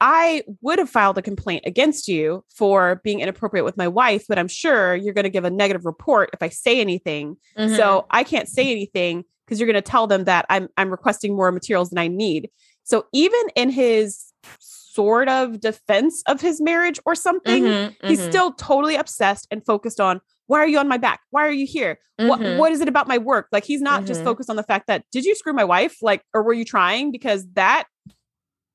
I 0.00 0.42
would 0.62 0.80
have 0.80 0.90
filed 0.90 1.16
a 1.18 1.22
complaint 1.22 1.62
against 1.64 2.08
you 2.08 2.44
for 2.52 3.00
being 3.04 3.20
inappropriate 3.20 3.64
with 3.64 3.76
my 3.76 3.86
wife, 3.86 4.24
but 4.28 4.36
I'm 4.36 4.48
sure 4.48 4.96
you're 4.96 5.14
going 5.14 5.24
to 5.24 5.30
give 5.30 5.44
a 5.44 5.50
negative 5.50 5.86
report 5.86 6.30
if 6.32 6.42
I 6.42 6.48
say 6.48 6.80
anything. 6.80 7.36
Mm-hmm. 7.56 7.76
So 7.76 8.06
I 8.10 8.24
can't 8.24 8.48
say 8.48 8.72
anything 8.72 9.24
because 9.46 9.60
you're 9.60 9.68
going 9.68 9.74
to 9.74 9.90
tell 9.90 10.08
them 10.08 10.24
that 10.24 10.44
I'm 10.50 10.68
I'm 10.76 10.90
requesting 10.90 11.36
more 11.36 11.52
materials 11.52 11.90
than 11.90 11.98
I 11.98 12.08
need. 12.08 12.50
So 12.82 13.06
even 13.12 13.40
in 13.54 13.70
his 13.70 14.32
sort 14.58 15.28
of 15.28 15.60
defense 15.60 16.24
of 16.26 16.40
his 16.40 16.60
marriage 16.60 16.98
or 17.06 17.14
something, 17.14 17.62
Mhm, 17.62 17.94
he's 18.02 18.20
mhm, 18.20 18.28
still 18.28 18.52
totally 18.54 18.96
obsessed 18.96 19.46
and 19.52 19.64
focused 19.64 20.00
on 20.00 20.20
why 20.52 20.58
are 20.58 20.68
you 20.68 20.78
on 20.78 20.86
my 20.86 20.98
back? 20.98 21.20
Why 21.30 21.46
are 21.46 21.50
you 21.62 21.66
here? 21.66 21.98
What 22.18 22.40
mhm. 22.40 22.58
what 22.58 22.72
is 22.72 22.80
it 22.82 22.88
about 22.88 23.08
my 23.08 23.16
work? 23.16 23.48
Like 23.52 23.64
he's 23.64 23.80
not 23.80 24.04
just 24.04 24.20
Mhm. 24.20 24.24
focused 24.24 24.50
on 24.50 24.56
the 24.56 24.62
fact 24.62 24.86
that 24.86 25.04
did 25.10 25.24
you 25.24 25.34
screw 25.34 25.54
my 25.54 25.64
wife? 25.64 25.96
Like, 26.02 26.22
or 26.34 26.42
were 26.42 26.52
you 26.52 26.64
trying? 26.64 27.10
Because 27.10 27.46
that 27.54 27.84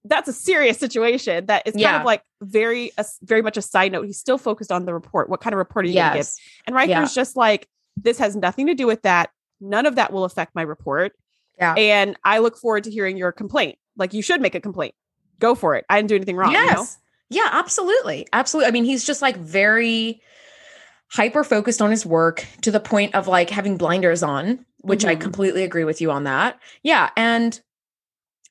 that's 0.04 0.28
a 0.28 0.34
serious 0.34 0.78
situation 0.78 1.46
that 1.48 1.63
is 1.68 1.74
kind 1.74 1.98
of 1.98 2.06
like 2.06 2.24
very 2.42 2.92
a, 2.98 3.06
very 3.22 3.42
much 3.42 3.58
a 3.58 3.62
side 3.62 3.92
note. 3.92 4.06
He's 4.06 4.18
still 4.18 4.38
focused 4.38 4.72
on 4.72 4.86
the 4.86 4.94
report. 4.94 5.30
What 5.30 5.40
kind 5.42 5.54
of 5.54 5.58
report 5.58 5.86
are 5.86 5.90
you 5.90 5.96
gonna 5.96 6.16
give? 6.16 6.30
And 6.66 6.76
Riker's 6.76 6.90
Yeah. 6.90 7.06
just 7.22 7.36
like, 7.36 7.68
this 7.96 8.18
has 8.18 8.36
nothing 8.36 8.68
to 8.68 8.74
do 8.74 8.88
with 8.88 9.02
that. 9.04 9.30
None 9.60 9.86
of 9.86 9.96
that 9.96 10.12
will 10.13 10.24
affect 10.24 10.56
my 10.56 10.62
report. 10.63 11.13
Yeah. 11.60 11.74
And 11.76 12.18
I 12.24 12.40
look 12.40 12.58
forward 12.58 12.84
to 12.86 12.92
hearing 12.92 13.18
your 13.18 13.32
complaint. 13.32 13.78
Like 13.98 14.13
you 14.13 14.22
should 14.22 14.42
make 14.42 14.56
a 14.56 14.62
complaint. 14.62 14.96
go 15.40 15.54
for 15.54 15.76
it. 15.76 15.86
I 15.88 15.98
didn't 15.98 16.10
do 16.10 16.16
anything 16.16 16.36
wrong. 16.36 16.52
you 16.52 16.58
know? 16.58 16.66
Yes. 16.66 16.98
Yeah, 17.30 17.50
absolutely. 17.52 18.26
Absolutely. 18.34 18.68
I 18.68 18.72
mean, 18.72 18.86
he's 18.86 19.04
just 19.04 19.22
like 19.22 19.38
very 19.38 20.20
hyper 21.12 21.43
focused 21.43 21.82
on 21.82 21.91
his 21.91 22.06
work 22.06 22.46
to 22.62 22.72
the 22.72 22.80
point 22.80 23.15
of 23.15 23.28
like 23.28 23.50
having 23.50 23.78
blinders 23.78 24.24
on, 24.24 24.65
which 24.82 25.06
I 25.06 25.15
Mhm. 25.15 25.22
completely 25.22 25.63
agree 25.63 25.84
with 25.86 26.02
you 26.02 26.12
on 26.12 26.26
that. 26.26 26.60
Yeah. 26.84 27.10
And 27.15 27.60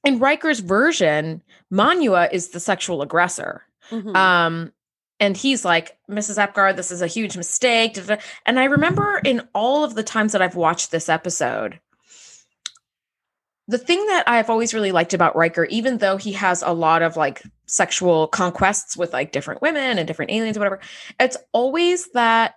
in 0.05 0.19
Riker's 0.19 0.61
version, 0.61 1.43
Manua 1.71 2.29
is 2.33 2.51
the 2.51 2.61
sexual 2.61 3.03
aggressor. 3.03 3.63
Mhm. 3.91 4.17
Um, 4.17 4.73
and 5.21 5.37
he's 5.37 5.65
like, 5.65 5.97
Mrs. 6.11 6.39
Apgar, 6.39 6.73
this 6.75 6.91
is 6.91 7.03
a 7.03 7.07
huge 7.07 7.37
mistake. 7.37 7.95
da, 7.95 8.03
da, 8.03 8.15
da." 8.17 8.23
And 8.45 8.59
I 8.61 8.65
remember 8.65 9.21
in 9.25 9.49
all 9.55 9.83
of 9.85 9.95
the 9.95 10.03
times 10.03 10.33
that 10.33 10.43
I've 10.43 10.57
watched 10.57 10.91
this 10.91 11.09
episode, 11.09 11.81
the 13.69 13.79
thing 13.79 14.05
that 14.07 14.25
I've 14.29 14.49
always 14.51 14.73
really 14.75 14.93
liked 14.93 15.13
about 15.15 15.35
Riker, 15.37 15.65
even 15.65 15.99
though 15.99 16.17
he 16.17 16.33
has 16.33 16.63
a 16.63 16.73
lot 16.73 17.03
of 17.03 17.17
like 17.17 17.43
sexual 17.67 18.29
conquests 18.29 18.97
with 18.97 19.13
like 19.13 19.33
different 19.33 19.61
women 19.63 19.99
and 19.99 20.07
different 20.07 20.31
aliens, 20.31 20.57
or 20.57 20.61
whatever, 20.61 20.81
it's 21.19 21.37
always 21.53 22.09
that 22.13 22.55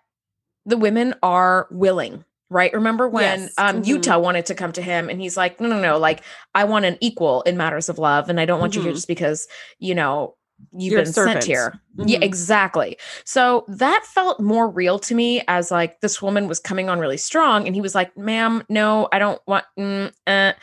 the 0.65 0.77
women 0.77 1.15
are 1.23 1.67
willing. 1.71 2.23
Right. 2.51 2.73
Remember 2.73 3.07
when 3.07 3.41
Yes. 3.41 3.53
um, 3.59 3.81
Mhm. 3.83 3.87
Utah 3.87 4.17
wanted 4.19 4.45
to 4.47 4.55
come 4.55 4.71
to 4.71 4.81
him 4.81 5.07
and 5.09 5.21
he's 5.21 5.37
like, 5.37 5.59
no, 5.59 5.67
no, 5.67 5.79
no, 5.79 5.97
like 5.99 6.23
I 6.55 6.63
want 6.63 6.85
an 6.85 6.97
equal 6.99 7.41
in 7.43 7.57
matters 7.57 7.89
of 7.89 7.99
love. 7.99 8.27
And 8.29 8.39
I 8.39 8.45
don't 8.45 8.59
want 8.59 8.75
you 8.75 8.81
here 8.81 8.91
Mhm. 8.91 8.95
just 8.95 9.07
because, 9.07 9.47
you 9.77 9.93
know, 9.93 10.35
you've 10.73 10.93
You're 10.93 11.03
been 11.03 11.13
sent 11.13 11.43
here. 11.43 11.79
Yeah, 11.97 12.17
Mhm. 12.19 12.23
exactly. 12.23 12.97
So 13.23 13.65
that 13.67 14.03
felt 14.05 14.39
more 14.39 14.67
real 14.67 14.97
to 14.99 15.15
me 15.15 15.43
as 15.47 15.69
like 15.71 16.01
this 16.01 16.21
woman 16.21 16.47
was 16.47 16.59
coming 16.59 16.89
on 16.89 16.99
really 16.99 17.17
strong, 17.17 17.65
and 17.67 17.75
he 17.75 17.81
was 17.81 17.93
like, 17.95 18.15
"Ma'am, 18.17 18.63
no, 18.67 19.07
I 19.11 19.19
don't 19.19 19.41
want." 19.47 19.65
Mm, 19.77 20.11
uh. 20.27 20.53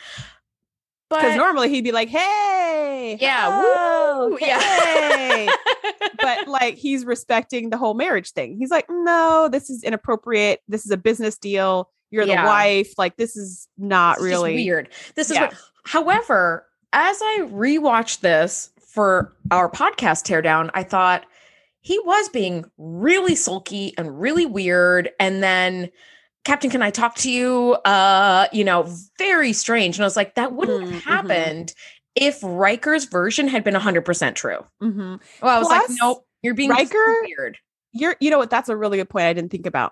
Because 1.09 1.35
normally 1.37 1.69
he'd 1.69 1.83
be 1.83 1.91
like, 1.91 2.09
"Hey, 2.09 3.17
Yeah, 3.21 3.47
oh, 3.49 4.29
woo, 4.31 4.37
yeah. 4.41 5.49
but 6.19 6.47
like 6.47 6.75
he's 6.75 7.05
respecting 7.05 7.69
the 7.69 7.77
whole 7.77 7.93
marriage 7.93 8.31
thing. 8.31 8.57
He's 8.57 8.71
like, 8.71 8.85
"No, 8.89 9.47
this 9.51 9.69
is 9.69 9.83
inappropriate. 9.83 10.61
This 10.67 10.85
is 10.85 10.91
a 10.91 10.97
business 10.97 11.37
deal. 11.37 11.89
You're 12.11 12.25
Yeah. 12.25 12.41
the 12.41 12.47
wife. 12.47 12.93
Like 12.97 13.15
this 13.17 13.35
is 13.37 13.67
not 13.77 14.15
It's 14.17 14.23
just 14.23 14.29
really 14.29 14.55
weird. 14.55 14.89
This 15.15 15.29
is 15.29 15.35
Yeah. 15.37 15.47
what. 15.47 15.55
However, 15.85 16.65
as 16.93 17.17
I 17.21 17.47
rewatched 17.51 18.19
this 18.19 18.69
for 18.85 19.33
our 19.51 19.69
podcast 19.69 20.25
teardown, 20.25 20.69
I 20.73 20.83
thought 20.83 21.25
he 21.79 21.99
was 21.99 22.27
being 22.29 22.65
really 22.77 23.35
sulky 23.35 23.93
and 23.97 24.19
really 24.19 24.45
weird, 24.45 25.09
and 25.19 25.41
then. 25.41 25.89
Captain, 26.47 26.69
can 26.69 26.81
I 26.81 26.91
talk 26.91 27.15
to 27.15 27.29
you? 27.29 27.73
Uh, 27.83 28.47
you 28.53 28.63
know, 28.63 28.89
very 29.17 29.51
strange. 29.51 29.97
And 29.97 30.03
I 30.05 30.07
was 30.07 30.15
like, 30.15 30.35
that 30.35 30.53
wouldn't 30.53 30.85
Mhm, 30.87 30.91
have 30.91 31.01
mhm. 31.01 31.03
happened 31.03 31.73
if 32.15 32.39
Riker's 32.41 33.03
version 33.03 33.49
had 33.49 33.65
been 33.65 33.73
100% 33.75 34.35
true. 34.37 34.59
Mhm. 34.81 35.21
Well, 35.41 35.55
I 35.55 35.59
was 35.59 35.67
like, 35.67 35.83
nope, 36.01 36.25
you're 36.41 36.53
being 36.53 36.69
Riker- 36.69 37.21
weird. 37.25 37.57
You're, 37.91 38.15
you 38.21 38.29
know 38.29 38.37
what? 38.37 38.49
That's 38.49 38.69
a 38.69 38.77
really 38.77 38.97
good 38.97 39.09
point. 39.09 39.25
I 39.25 39.33
didn't 39.33 39.51
think 39.51 39.65
about. 39.65 39.91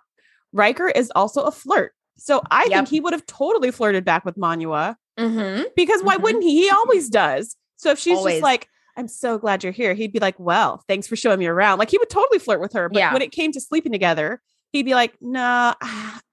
Riker 0.54 0.88
is 0.88 1.12
also 1.14 1.42
a 1.44 1.52
flirt, 1.52 1.92
so 2.18 2.42
I 2.50 2.62
Yep. 2.62 2.70
think 2.72 2.88
he 2.88 3.00
would 3.02 3.12
have 3.12 3.26
totally 3.26 3.72
flirted 3.72 4.06
back 4.06 4.24
with 4.24 4.38
Manua 4.38 4.98
Mm-hmm. 5.20 5.64
because 5.76 6.04
why 6.04 6.16
Mhm. 6.16 6.22
wouldn't 6.22 6.44
he? 6.46 6.62
He 6.64 6.70
always 6.70 7.10
does. 7.10 7.58
So 7.76 7.90
if 7.92 8.00
she's 8.00 8.18
Always. 8.18 8.36
just 8.36 8.44
like, 8.44 8.70
"I'm 8.96 9.10
so 9.10 9.38
glad 9.38 9.62
you're 9.64 9.74
here," 9.74 9.94
he'd 9.94 10.14
be 10.14 10.20
like, 10.20 10.40
"Well, 10.40 10.84
thanks 10.88 11.06
for 11.08 11.18
showing 11.18 11.40
me 11.40 11.48
around." 11.48 11.80
Like 11.80 11.90
he 11.92 11.98
would 11.98 12.10
totally 12.10 12.40
flirt 12.40 12.62
with 12.62 12.72
her. 12.74 12.88
But 12.88 13.00
Yeah. 13.00 13.12
when 13.12 13.22
it 13.22 13.34
came 13.34 13.52
to 13.52 13.60
sleeping 13.60 13.92
together, 13.92 14.42
he'd 14.76 14.84
be 14.86 14.94
like, 14.94 15.14
"No, 15.22 15.74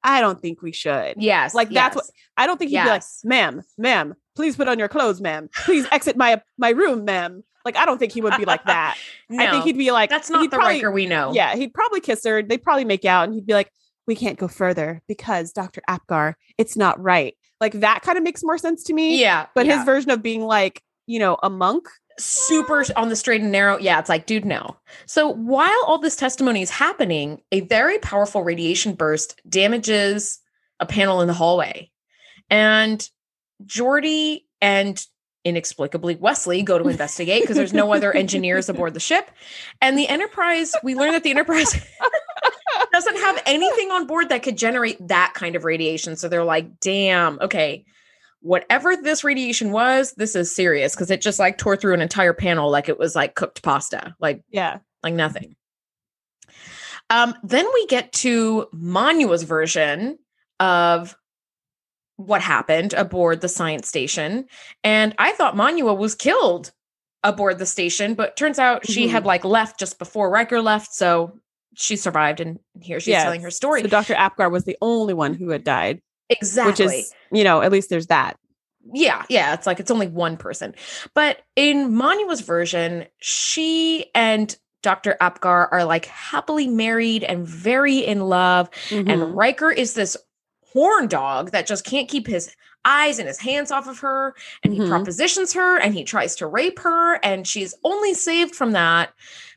I 0.02 0.20
don't 0.20 0.40
think 0.40 0.62
we 0.62 0.72
should." 0.72 1.14
Yes. 1.18 1.54
Like, 1.54 1.70
that's 1.70 1.96
what- 1.96 2.06
I 2.36 2.46
don't 2.46 2.58
think 2.58 2.70
he'd 2.70 2.82
be 2.82 2.88
like, 2.88 3.02
"Ma'am, 3.24 3.62
ma'am, 3.78 4.14
please 4.34 4.56
put 4.56 4.68
on 4.68 4.78
your 4.78 4.88
clothes, 4.88 5.20
ma'am. 5.20 5.48
Please 5.64 5.86
exit 5.92 6.16
my 6.16 6.40
my 6.58 6.70
room, 6.70 7.04
ma'am." 7.04 7.44
Like 7.64 7.76
I 7.76 7.84
don't 7.84 7.98
think 7.98 8.12
he 8.12 8.20
would 8.20 8.36
be 8.36 8.44
like 8.44 8.64
that. 8.64 8.96
no, 9.28 9.44
I 9.44 9.50
think 9.50 9.64
he'd 9.64 9.78
be 9.78 9.92
like, 9.92 10.10
that's 10.10 10.28
not 10.30 10.50
the 10.50 10.56
probably- 10.56 10.74
Riker 10.76 10.90
we 10.90 11.06
know. 11.06 11.32
Yeah, 11.32 11.54
he'd 11.54 11.72
probably 11.72 12.00
kiss 12.00 12.24
her. 12.24 12.42
They'd 12.42 12.62
probably 12.62 12.84
make 12.84 13.04
out, 13.04 13.24
and 13.24 13.34
he'd 13.34 13.46
be 13.46 13.54
like, 13.54 13.70
"We 14.06 14.16
can't 14.16 14.38
go 14.38 14.48
further 14.48 15.00
because 15.06 15.52
Dr. 15.52 15.80
Apgar, 15.88 16.36
it's 16.58 16.76
not 16.76 17.00
right." 17.00 17.36
Like 17.60 17.74
that 17.74 18.02
kind 18.02 18.18
of 18.18 18.24
makes 18.24 18.42
more 18.42 18.58
sense 18.58 18.82
to 18.84 18.92
me. 18.92 19.20
Yeah. 19.20 19.46
But 19.54 19.66
yeah. 19.66 19.76
his 19.76 19.84
version 19.84 20.10
of 20.10 20.20
being 20.20 20.42
like, 20.42 20.82
you 21.06 21.20
know, 21.20 21.38
a 21.42 21.48
monk. 21.48 21.86
Super 22.18 22.84
on 22.96 23.08
the 23.08 23.16
straight 23.16 23.40
and 23.40 23.52
narrow. 23.52 23.78
Yeah, 23.78 23.98
it's 23.98 24.08
like, 24.08 24.26
dude, 24.26 24.44
no. 24.44 24.76
So 25.06 25.28
while 25.28 25.82
all 25.86 25.98
this 25.98 26.16
testimony 26.16 26.62
is 26.62 26.70
happening, 26.70 27.40
a 27.50 27.60
very 27.60 27.98
powerful 27.98 28.42
radiation 28.42 28.94
burst 28.94 29.40
damages 29.48 30.40
a 30.80 30.86
panel 30.86 31.20
in 31.20 31.28
the 31.28 31.34
hallway. 31.34 31.90
And 32.50 33.08
Geordi 33.64 34.42
and 34.60 35.04
inexplicably 35.44 36.16
Wesley 36.16 36.62
go 36.62 36.78
to 36.78 36.88
investigate 36.88 37.42
because 37.42 37.56
there's 37.56 37.72
no 37.72 37.92
other 37.92 38.12
engineers 38.16 38.68
aboard 38.68 38.94
the 38.94 39.00
ship. 39.00 39.30
And 39.80 39.98
the 39.98 40.08
Enterprise, 40.08 40.72
we 40.82 40.94
learn 40.94 41.12
that 41.12 41.24
the 41.24 41.30
Enterprise 41.30 41.72
doesn't 42.92 43.16
have 43.16 43.42
anything 43.46 43.90
on 43.90 44.06
board 44.06 44.28
that 44.28 44.42
could 44.42 44.56
generate 44.56 45.08
that 45.08 45.32
kind 45.34 45.56
of 45.56 45.64
radiation. 45.64 46.16
So 46.16 46.28
they're 46.28 46.44
like, 46.44 46.80
damn, 46.80 47.40
okay, 47.40 47.84
whatever 48.42 48.94
this 48.96 49.24
radiation 49.24 49.70
was, 49.72 50.12
this 50.16 50.34
is 50.36 50.54
serious 50.54 50.94
because 50.94 51.10
it 51.10 51.20
just 51.22 51.38
like 51.38 51.58
tore 51.58 51.76
through 51.76 51.94
an 51.94 52.00
entire 52.02 52.32
panel 52.34 52.70
like 52.70 52.88
it 52.88 52.98
was 52.98 53.14
like 53.14 53.34
cooked 53.34 53.62
pasta, 53.62 54.14
like 54.20 54.42
Yeah. 54.50 54.78
like 55.02 55.14
nothing. 55.14 55.56
Um, 57.10 57.34
then 57.42 57.66
we 57.74 57.86
get 57.86 58.12
to 58.14 58.66
Manua's 58.72 59.42
version 59.42 60.18
of 60.60 61.16
what 62.16 62.40
happened 62.40 62.92
aboard 62.94 63.40
the 63.40 63.48
science 63.48 63.88
station. 63.88 64.46
And 64.84 65.14
I 65.18 65.32
thought 65.32 65.56
Manua 65.56 65.94
was 65.94 66.14
killed 66.14 66.72
aboard 67.24 67.58
the 67.58 67.66
station, 67.66 68.14
but 68.14 68.36
turns 68.36 68.58
out 68.58 68.86
she 68.86 69.06
Mhm. 69.06 69.10
had 69.10 69.24
like 69.26 69.44
left 69.44 69.78
just 69.78 69.98
before 69.98 70.30
Riker 70.30 70.60
left. 70.60 70.94
So 70.94 71.38
she 71.74 71.96
survived 71.96 72.40
and 72.40 72.58
here 72.80 73.00
she's 73.00 73.08
Yes. 73.12 73.22
telling 73.24 73.42
her 73.42 73.50
story. 73.50 73.82
So 73.82 73.88
Dr. 73.88 74.14
Apgar 74.14 74.50
was 74.50 74.64
the 74.64 74.76
only 74.82 75.14
one 75.14 75.34
who 75.34 75.50
had 75.50 75.64
died, 75.64 76.00
exactly. 76.40 76.70
which 76.86 76.94
is, 76.94 77.12
you 77.32 77.44
know, 77.44 77.62
at 77.62 77.72
least 77.72 77.90
there's 77.90 78.06
that. 78.08 78.36
yeah, 78.92 79.24
yeah, 79.28 79.54
it's 79.54 79.66
like 79.66 79.78
it's 79.80 79.90
only 79.90 80.08
one 80.08 80.36
person. 80.36 80.74
But 81.14 81.38
in 81.56 81.94
Manua's 81.94 82.40
version, 82.40 83.06
she 83.20 84.06
and 84.14 84.56
Dr. 84.82 85.16
Apgar 85.20 85.68
are 85.72 85.84
like 85.84 86.06
happily 86.06 86.66
married 86.66 87.22
and 87.22 87.46
very 87.46 87.98
in 87.98 88.22
love. 88.22 88.68
Mhm. 88.88 89.08
And 89.08 89.36
Riker 89.36 89.70
is 89.70 89.94
this 89.94 90.16
horn 90.72 91.06
dog 91.06 91.52
that 91.52 91.66
just 91.68 91.84
can't 91.84 92.08
keep 92.08 92.26
his 92.26 92.50
eyes 92.84 93.20
and 93.20 93.28
his 93.28 93.38
hands 93.38 93.70
off 93.70 93.86
of 93.86 94.00
her. 94.00 94.34
And 94.64 94.72
he 94.72 94.80
Mhm. 94.80 94.88
propositions 94.88 95.52
her 95.52 95.78
and 95.78 95.94
he 95.94 96.02
tries 96.02 96.34
to 96.36 96.48
rape 96.48 96.80
her. 96.80 97.20
And 97.24 97.46
she's 97.46 97.74
only 97.84 98.14
saved 98.14 98.56
from 98.56 98.72
that 98.72 99.12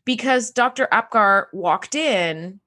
because 0.05 0.51
Dr. 0.51 0.87
Apgar 0.91 1.47
walked 1.53 1.95
in 1.95 2.59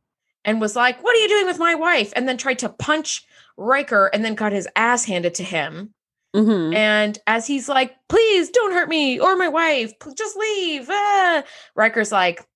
and 0.45 0.61
was 0.61 0.75
like, 0.75 1.01
What 1.05 1.15
are 1.15 1.21
you 1.21 1.29
doing 1.29 1.47
with 1.47 1.61
my 1.61 1.77
wife? 1.77 2.13
And 2.17 2.27
then 2.29 2.37
tried 2.39 2.59
to 2.61 2.69
punch 2.71 3.25
Riker 3.59 4.07
and 4.15 4.25
then 4.25 4.35
got 4.35 4.53
his 4.53 4.67
ass 4.77 5.05
handed 5.05 5.35
to 5.35 5.43
him. 5.45 5.93
Mhm. 6.35 6.75
And 6.75 7.19
as 7.27 7.47
he's 7.47 7.69
like, 7.69 7.95
please 8.09 8.51
don't 8.51 8.73
hurt 8.73 8.89
me 8.89 9.19
or 9.19 9.37
my 9.37 9.49
wife, 9.49 9.93
just 10.17 10.37
leave. 10.37 10.87
Ah. 10.89 11.43
Riker's 11.75 12.13
like, 12.13 12.47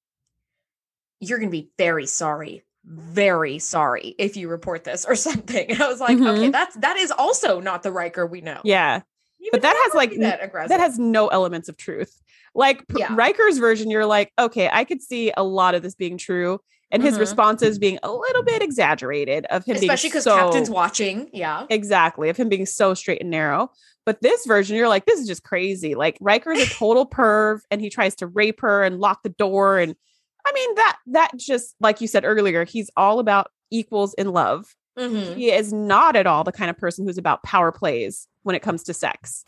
you're 1.21 1.39
going 1.39 1.51
to 1.51 1.57
be 1.57 1.71
very 1.79 2.07
sorry, 2.07 2.65
very 2.85 3.59
sorry 3.59 4.15
if 4.19 4.37
you 4.37 4.49
report 4.49 4.85
this 4.85 5.05
or 5.05 5.15
something. 5.17 5.71
And 5.71 5.83
I 5.83 5.89
was 5.89 6.01
like, 6.01 6.19
okay, 6.19 6.49
Mhm. 6.49 6.53
that's 6.53 6.77
that 6.77 6.97
is 6.97 7.11
also 7.11 7.61
not 7.61 7.83
the 7.83 7.93
Riker 7.93 8.27
we 8.27 8.41
know. 8.41 8.61
yeah. 8.65 9.01
He 9.39 9.49
but 9.51 9.63
that 9.63 9.77
has, 9.87 9.95
like, 9.95 10.17
that 10.21 10.39
aggressive. 10.41 10.69
That 10.69 10.79
has 10.79 11.01
no 11.01 11.27
elements 11.27 11.69
of 11.69 11.77
truth. 11.77 12.17
Like 12.55 12.85
Yeah. 12.97 13.13
Riker's 13.13 13.59
version, 13.59 13.91
you're 13.91 14.07
like, 14.07 14.31
okay, 14.39 14.69
I 14.73 14.85
could 14.85 15.03
see 15.03 15.33
a 15.37 15.43
lot 15.43 15.75
of 15.75 15.83
this 15.83 15.97
being 15.97 16.17
true. 16.17 16.61
And 16.93 17.03
his 17.03 17.17
Mhm. 17.17 17.21
responses 17.21 17.79
being 17.79 17.99
a 18.05 18.13
little 18.13 18.43
bit 18.45 18.63
exaggerated 18.63 19.47
of 19.47 19.65
him 19.65 19.77
especially 19.77 20.11
because 20.11 20.25
so 20.25 20.37
Captain's 20.37 20.71
watching. 20.71 21.29
Yeah. 21.33 21.67
exactly 21.71 22.29
of 22.29 22.37
him 22.37 22.49
being 22.49 22.67
so 22.67 22.95
straight 22.95 23.21
and 23.23 23.31
narrow. 23.31 23.71
But 24.05 24.21
this 24.21 24.45
version, 24.47 24.77
you're 24.77 24.89
like, 24.89 25.07
this 25.07 25.19
is 25.21 25.27
just 25.27 25.43
crazy. 25.43 25.95
Like 25.95 26.19
Riker's 26.21 26.59
a 26.61 26.67
total 26.75 27.07
perv, 27.09 27.61
and 27.71 27.81
he 27.81 27.89
tries 27.91 28.15
to 28.17 28.27
rape 28.27 28.61
her 28.61 28.83
and 28.85 29.01
lock 29.01 29.23
the 29.23 29.31
door. 29.31 29.79
And 29.79 29.97
I 30.45 30.53
mean 30.53 30.75
that 30.77 30.99
that 31.07 31.31
just 31.37 31.75
like 31.81 32.01
you 32.01 32.07
said 32.09 32.25
earlier, 32.25 32.65
he's 32.65 32.91
all 32.97 33.19
about 33.21 33.51
equals 33.71 34.13
in 34.15 34.29
love. 34.33 34.75
Mhm. 34.99 35.37
He 35.37 35.51
is 35.51 35.73
not 35.73 36.15
at 36.17 36.27
all 36.27 36.45
the 36.45 36.53
kind 36.53 36.69
of 36.69 36.77
person 36.77 37.07
who's 37.07 37.17
about 37.17 37.43
power 37.43 37.73
plays 37.73 38.29
when 38.43 38.55
it 38.55 38.61
comes 38.61 38.83
to 38.85 38.93
sex. 38.93 39.45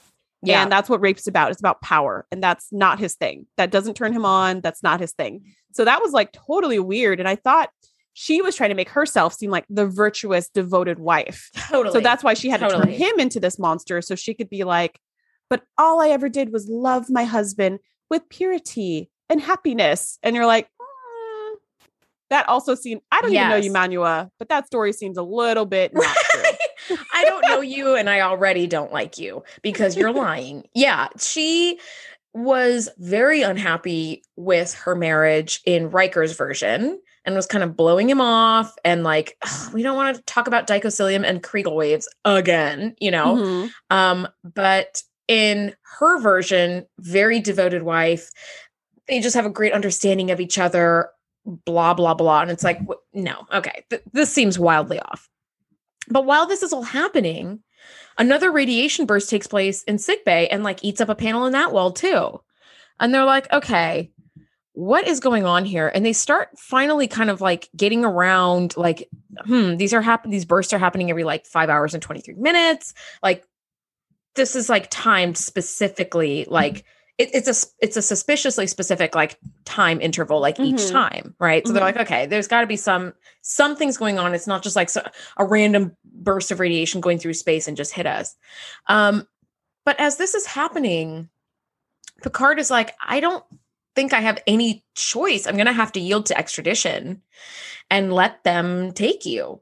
Yeah. 0.46 0.62
And 0.62 0.72
that's 0.72 0.88
what 0.88 1.00
rape's 1.00 1.26
about. 1.26 1.50
It's 1.50 1.60
about 1.60 1.80
power. 1.82 2.26
And 2.30 2.42
that's 2.42 2.72
not 2.72 2.98
his 2.98 3.14
thing. 3.14 3.46
That 3.56 3.70
doesn't 3.70 3.94
turn 3.94 4.12
him 4.12 4.24
on. 4.24 4.60
That's 4.60 4.82
not 4.82 5.00
his 5.00 5.12
thing. 5.12 5.44
So 5.72 5.84
that 5.84 6.02
was 6.02 6.12
like 6.12 6.32
totally 6.32 6.78
weird. 6.78 7.20
And 7.20 7.28
I 7.28 7.36
thought 7.36 7.70
she 8.12 8.40
was 8.40 8.54
trying 8.54 8.70
to 8.70 8.76
make 8.76 8.88
herself 8.88 9.34
seem 9.34 9.50
like 9.50 9.64
the 9.68 9.86
virtuous, 9.86 10.48
devoted 10.48 10.98
wife. 10.98 11.50
totally. 11.68 11.92
So 11.92 12.00
that's 12.00 12.22
why 12.22 12.34
she 12.34 12.48
had 12.48 12.60
to 12.60 12.68
turn 12.68 12.88
him 12.88 13.18
into 13.18 13.40
this 13.40 13.58
monster. 13.58 14.00
So 14.00 14.14
she 14.14 14.34
could 14.34 14.48
be 14.48 14.64
like, 14.64 15.00
but 15.50 15.62
all 15.78 16.00
I 16.00 16.08
ever 16.08 16.28
did 16.28 16.52
was 16.52 16.68
love 16.68 17.10
my 17.10 17.24
husband 17.24 17.80
with 18.10 18.28
purity 18.28 19.10
and 19.28 19.40
happiness. 19.40 20.18
And 20.22 20.36
you're 20.36 20.46
like, 20.46 20.66
"Mm." 20.66 21.56
that 22.30 22.48
also 22.48 22.74
seemed, 22.74 23.00
I 23.10 23.20
don't 23.20 23.32
even 23.32 23.48
know 23.48 23.56
you, 23.56 23.72
Manua, 23.72 24.30
but 24.38 24.48
that 24.48 24.66
story 24.66 24.92
seems 24.92 25.18
a 25.18 25.22
little 25.22 25.66
bit 25.66 25.92
not 25.94 26.16
true. 26.30 26.42
I 27.12 27.24
don't 27.24 27.44
know 27.48 27.60
you 27.60 27.94
and 27.94 28.08
I 28.10 28.20
already 28.20 28.66
don't 28.66 28.92
like 28.92 29.18
you 29.18 29.42
because 29.62 29.96
you're 29.96 30.12
lying. 30.12 30.64
Yeah, 30.74 31.08
she 31.18 31.78
was 32.32 32.88
very 32.98 33.42
unhappy 33.42 34.22
with 34.36 34.74
her 34.74 34.94
marriage 34.94 35.60
in 35.64 35.90
Riker's 35.90 36.36
version 36.36 37.00
and 37.24 37.34
was 37.34 37.46
kind 37.46 37.62
of 37.64 37.76
blowing 37.76 38.10
him 38.10 38.20
off 38.20 38.74
and 38.84 39.04
like 39.04 39.36
we 39.72 39.82
don't 39.82 39.96
want 39.96 40.16
to 40.16 40.22
talk 40.24 40.46
about 40.46 40.66
dicosilium 40.66 41.24
and 41.24 41.42
Krieger 41.42 41.70
waves 41.70 42.08
again, 42.24 42.94
you 42.98 43.10
know. 43.10 43.36
Mhm. 43.36 43.70
Um, 43.90 44.28
but 44.42 45.02
in 45.28 45.74
her 45.98 46.20
version, 46.20 46.86
very 46.98 47.40
devoted 47.40 47.82
wife, 47.84 48.30
they 49.08 49.20
just 49.20 49.36
have 49.36 49.46
a 49.46 49.50
great 49.50 49.72
understanding 49.72 50.30
of 50.30 50.40
each 50.40 50.58
other, 50.58 51.10
blah, 51.46 51.94
blah, 51.94 52.14
blah. 52.14 52.40
And 52.42 52.50
it's 52.50 52.64
like, 52.64 52.80
no, 53.12 53.46
okay, 53.52 53.84
th- 53.90 54.02
this 54.12 54.32
seems 54.32 54.58
wildly 54.58 54.98
off. 55.00 55.28
But 56.08 56.26
while 56.26 56.46
this 56.46 56.62
is 56.62 56.72
all 56.72 56.82
happening, 56.82 57.60
another 58.18 58.50
radiation 58.50 59.06
burst 59.06 59.30
takes 59.30 59.46
place 59.46 59.82
in 59.84 59.98
sickbay 59.98 60.48
and 60.48 60.62
like 60.62 60.84
eats 60.84 61.00
up 61.00 61.08
a 61.08 61.14
panel 61.14 61.46
in 61.46 61.52
that 61.52 61.72
wall 61.72 61.92
too. 61.92 62.40
And 63.00 63.12
they're 63.12 63.24
like, 63.24 63.52
okay, 63.52 64.10
what 64.72 65.06
is 65.06 65.20
going 65.20 65.44
on 65.44 65.64
here? 65.64 65.90
And 65.92 66.04
they 66.04 66.12
start 66.12 66.48
finally 66.58 67.06
kind 67.06 67.30
of 67.30 67.40
like 67.40 67.68
getting 67.76 68.04
around 68.04 68.76
like, 68.76 69.08
hmm, 69.44 69.76
these 69.76 69.94
are 69.94 70.02
happening, 70.02 70.32
these 70.32 70.44
bursts 70.44 70.72
are 70.72 70.78
happening 70.78 71.10
every 71.10 71.24
like 71.24 71.46
five 71.46 71.70
hours 71.70 71.94
and 71.94 72.02
23 72.02 72.34
minutes. 72.34 72.92
Like 73.22 73.44
this 74.34 74.56
is 74.56 74.68
like 74.68 74.88
timed 74.90 75.38
specifically 75.38 76.44
like 76.48 76.84
it, 77.18 77.30
it's 77.32 77.48
a 77.48 77.68
it's 77.80 77.96
a 77.96 78.02
suspiciously 78.02 78.66
specific 78.66 79.14
like 79.14 79.38
time 79.64 80.00
interval 80.00 80.40
like 80.40 80.58
each 80.58 80.76
Mhm. 80.76 80.90
time 80.92 81.34
right 81.38 81.66
so 81.66 81.72
they're 81.72 81.82
like 81.82 81.96
okay 81.96 82.26
there's 82.26 82.48
got 82.48 82.62
to 82.62 82.66
be 82.66 82.76
some 82.76 83.12
something's 83.42 83.96
going 83.96 84.18
on 84.18 84.34
it's 84.34 84.46
not 84.46 84.62
just 84.62 84.76
like 84.76 84.88
so, 84.90 85.06
a 85.36 85.44
random 85.44 85.96
burst 86.04 86.50
of 86.50 86.60
radiation 86.60 87.00
going 87.00 87.18
through 87.18 87.34
space 87.34 87.68
and 87.68 87.76
just 87.76 87.92
hit 87.92 88.06
us 88.06 88.34
um 88.88 89.26
but 89.84 89.98
as 90.00 90.16
this 90.16 90.34
is 90.34 90.46
happening 90.46 91.28
picard 92.22 92.58
is 92.58 92.70
like 92.70 92.94
i 93.06 93.20
don't 93.20 93.44
think 93.94 94.12
i 94.12 94.20
have 94.20 94.42
any 94.46 94.84
choice 94.94 95.46
i'm 95.46 95.56
gonna 95.56 95.72
have 95.72 95.92
to 95.92 96.00
yield 96.00 96.26
to 96.26 96.36
extradition 96.36 97.22
and 97.90 98.12
let 98.12 98.42
them 98.44 98.92
take 98.92 99.24
you 99.24 99.60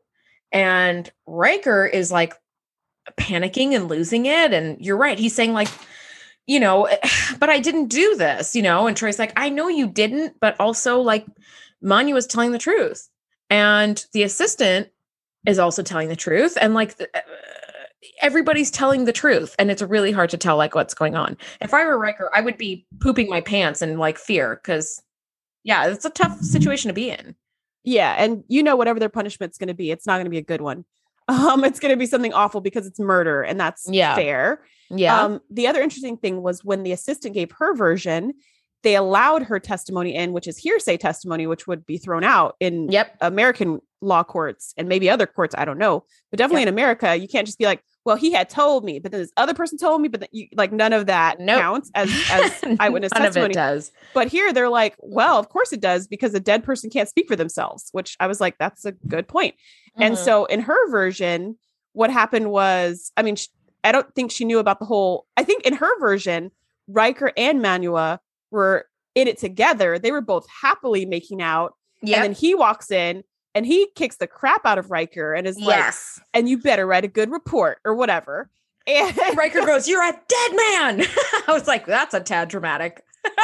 and 0.52 1.10
Riker 1.26 1.86
is 1.86 2.12
like 2.12 2.34
panicking 3.18 3.74
and 3.74 3.88
losing 3.88 4.26
it. 4.26 4.52
And 4.52 4.80
you're 4.84 4.96
right. 4.96 5.18
He's 5.18 5.34
saying, 5.34 5.52
like, 5.54 5.68
you 6.46 6.60
know, 6.60 6.88
but 7.38 7.50
I 7.50 7.58
didn't 7.58 7.88
do 7.88 8.16
this, 8.16 8.54
you 8.56 8.62
know. 8.62 8.86
And 8.86 8.96
Troi's 8.96 9.18
like, 9.18 9.32
I 9.36 9.48
know 9.48 9.68
you 9.68 9.86
didn't, 9.86 10.38
but 10.40 10.58
also 10.60 11.00
like 11.00 11.26
Manu 11.82 12.14
was 12.14 12.26
telling 12.26 12.52
the 12.52 12.58
truth. 12.58 13.08
And 13.50 14.04
the 14.12 14.22
assistant 14.22 14.88
is 15.46 15.58
also 15.58 15.82
telling 15.82 16.08
the 16.08 16.16
truth. 16.16 16.56
And 16.60 16.72
like 16.74 16.96
the, 16.96 17.08
uh, 17.16 17.20
everybody's 18.20 18.70
telling 18.70 19.04
the 19.04 19.12
truth. 19.12 19.54
And 19.58 19.70
it's 19.70 19.82
really 19.82 20.12
hard 20.12 20.30
to 20.30 20.36
tell 20.38 20.56
like 20.56 20.74
what's 20.74 20.94
going 20.94 21.16
on. 21.16 21.36
If 21.60 21.74
I 21.74 21.84
were 21.84 21.98
Riker, 21.98 22.30
I 22.34 22.40
would 22.40 22.56
be 22.56 22.86
pooping 23.00 23.28
my 23.28 23.40
pants 23.40 23.82
in 23.82 23.98
like 23.98 24.18
fear 24.18 24.60
because 24.62 25.02
yeah, 25.64 25.86
it's 25.86 26.04
a 26.04 26.10
tough 26.10 26.40
situation 26.40 26.88
to 26.88 26.94
be 26.94 27.10
in. 27.10 27.36
Yeah, 27.84 28.14
and 28.16 28.44
you 28.48 28.62
know 28.62 28.76
whatever 28.76 29.00
their 29.00 29.08
punishment's 29.08 29.58
going 29.58 29.68
to 29.68 29.74
be, 29.74 29.90
it's 29.90 30.06
not 30.06 30.14
going 30.14 30.24
to 30.26 30.30
be 30.30 30.38
a 30.38 30.42
good 30.42 30.60
one. 30.60 30.84
Um, 31.28 31.62
it's 31.64 31.78
going 31.78 31.92
to 31.92 31.96
be 31.96 32.06
something 32.06 32.32
awful 32.32 32.60
because 32.60 32.84
it's 32.84 32.98
murder, 32.98 33.42
and 33.42 33.58
that's 33.58 33.88
Yeah. 33.88 34.16
fair. 34.16 34.64
Yeah. 34.94 35.20
Um, 35.20 35.40
the 35.50 35.66
other 35.66 35.80
interesting 35.80 36.16
thing 36.16 36.42
was 36.42 36.64
when 36.64 36.82
the 36.82 36.92
assistant 36.92 37.34
gave 37.34 37.50
her 37.58 37.74
version, 37.74 38.34
they 38.82 38.96
allowed 38.96 39.44
her 39.44 39.60
testimony 39.60 40.14
in, 40.14 40.32
which 40.32 40.46
is 40.48 40.58
hearsay 40.58 40.96
testimony, 40.96 41.46
which 41.46 41.66
would 41.66 41.86
be 41.86 41.98
thrown 41.98 42.24
out 42.24 42.56
in 42.60 42.90
yep. 42.90 43.16
American 43.20 43.80
law 44.00 44.24
courts 44.24 44.74
and 44.76 44.88
maybe 44.88 45.08
other 45.08 45.26
courts. 45.26 45.54
I 45.56 45.64
don't 45.64 45.78
know, 45.78 46.04
but 46.30 46.38
definitely 46.38 46.62
in 46.62 46.68
America, 46.68 47.14
you 47.14 47.28
can't 47.28 47.46
just 47.46 47.58
be 47.60 47.64
like, 47.64 47.80
"Well, 48.04 48.16
he 48.16 48.32
had 48.32 48.50
told 48.50 48.84
me," 48.84 48.98
but 48.98 49.12
then 49.12 49.20
this 49.20 49.30
other 49.36 49.54
person 49.54 49.78
told 49.78 50.02
me, 50.02 50.08
but 50.08 50.28
you, 50.32 50.48
like 50.56 50.72
none 50.72 50.92
of 50.92 51.06
that 51.06 51.38
Nope. 51.38 51.60
counts 51.60 51.90
as 51.94 52.10
as 52.30 52.60
eyewitness 52.80 53.12
None 53.14 53.22
of 53.22 53.26
testimony. 53.28 53.52
it 53.52 53.54
does. 53.54 53.92
But 54.14 54.26
here 54.28 54.52
they're 54.52 54.68
like, 54.68 54.96
"Well, 54.98 55.38
of 55.38 55.48
course 55.48 55.72
it 55.72 55.80
does 55.80 56.08
because 56.08 56.34
a 56.34 56.40
dead 56.40 56.64
person 56.64 56.90
can't 56.90 57.08
speak 57.08 57.28
for 57.28 57.36
themselves," 57.36 57.88
which 57.92 58.16
I 58.18 58.26
was 58.26 58.40
like, 58.40 58.58
"That's 58.58 58.84
a 58.84 58.90
good 58.92 59.28
point." 59.28 59.54
And 60.00 60.16
Mhm. 60.16 60.18
so 60.18 60.44
in 60.46 60.58
her 60.60 60.90
version, 60.90 61.56
what 61.92 62.10
happened 62.10 62.50
was, 62.50 63.12
I 63.16 63.22
mean, 63.22 63.36
I 63.84 63.92
don't 63.92 64.12
think 64.14 64.30
she 64.30 64.44
knew 64.44 64.58
about 64.58 64.78
the 64.78 64.84
whole. 64.84 65.26
I 65.36 65.42
think 65.42 65.64
in 65.64 65.74
her 65.74 66.00
version, 66.00 66.50
Riker 66.88 67.32
and 67.36 67.60
Manua 67.60 68.20
were 68.50 68.86
in 69.14 69.28
it 69.28 69.38
together. 69.38 69.98
They 69.98 70.12
were 70.12 70.20
both 70.20 70.46
happily 70.62 71.04
making 71.04 71.42
out. 71.42 71.74
Yep. 72.02 72.16
And 72.16 72.24
then 72.24 72.32
he 72.32 72.54
walks 72.54 72.90
in 72.90 73.22
and 73.54 73.66
he 73.66 73.88
kicks 73.94 74.16
the 74.16 74.26
crap 74.26 74.64
out 74.64 74.78
of 74.78 74.90
Riker 74.90 75.34
and 75.34 75.46
is 75.46 75.58
like, 75.58 75.94
and 76.34 76.48
you 76.48 76.58
better 76.58 76.86
write 76.86 77.04
a 77.04 77.08
good 77.08 77.30
report 77.30 77.78
or 77.84 77.94
whatever. 77.94 78.50
And 78.84 79.16
Riker 79.36 79.64
goes, 79.64 79.86
You're 79.86 80.02
a 80.02 80.10
dead 80.10 80.50
man. 80.50 81.02
I 81.46 81.52
was 81.52 81.68
like, 81.68 81.86
That's 81.86 82.14
a 82.14 82.20
tad 82.20 82.48
dramatic. 82.48 83.00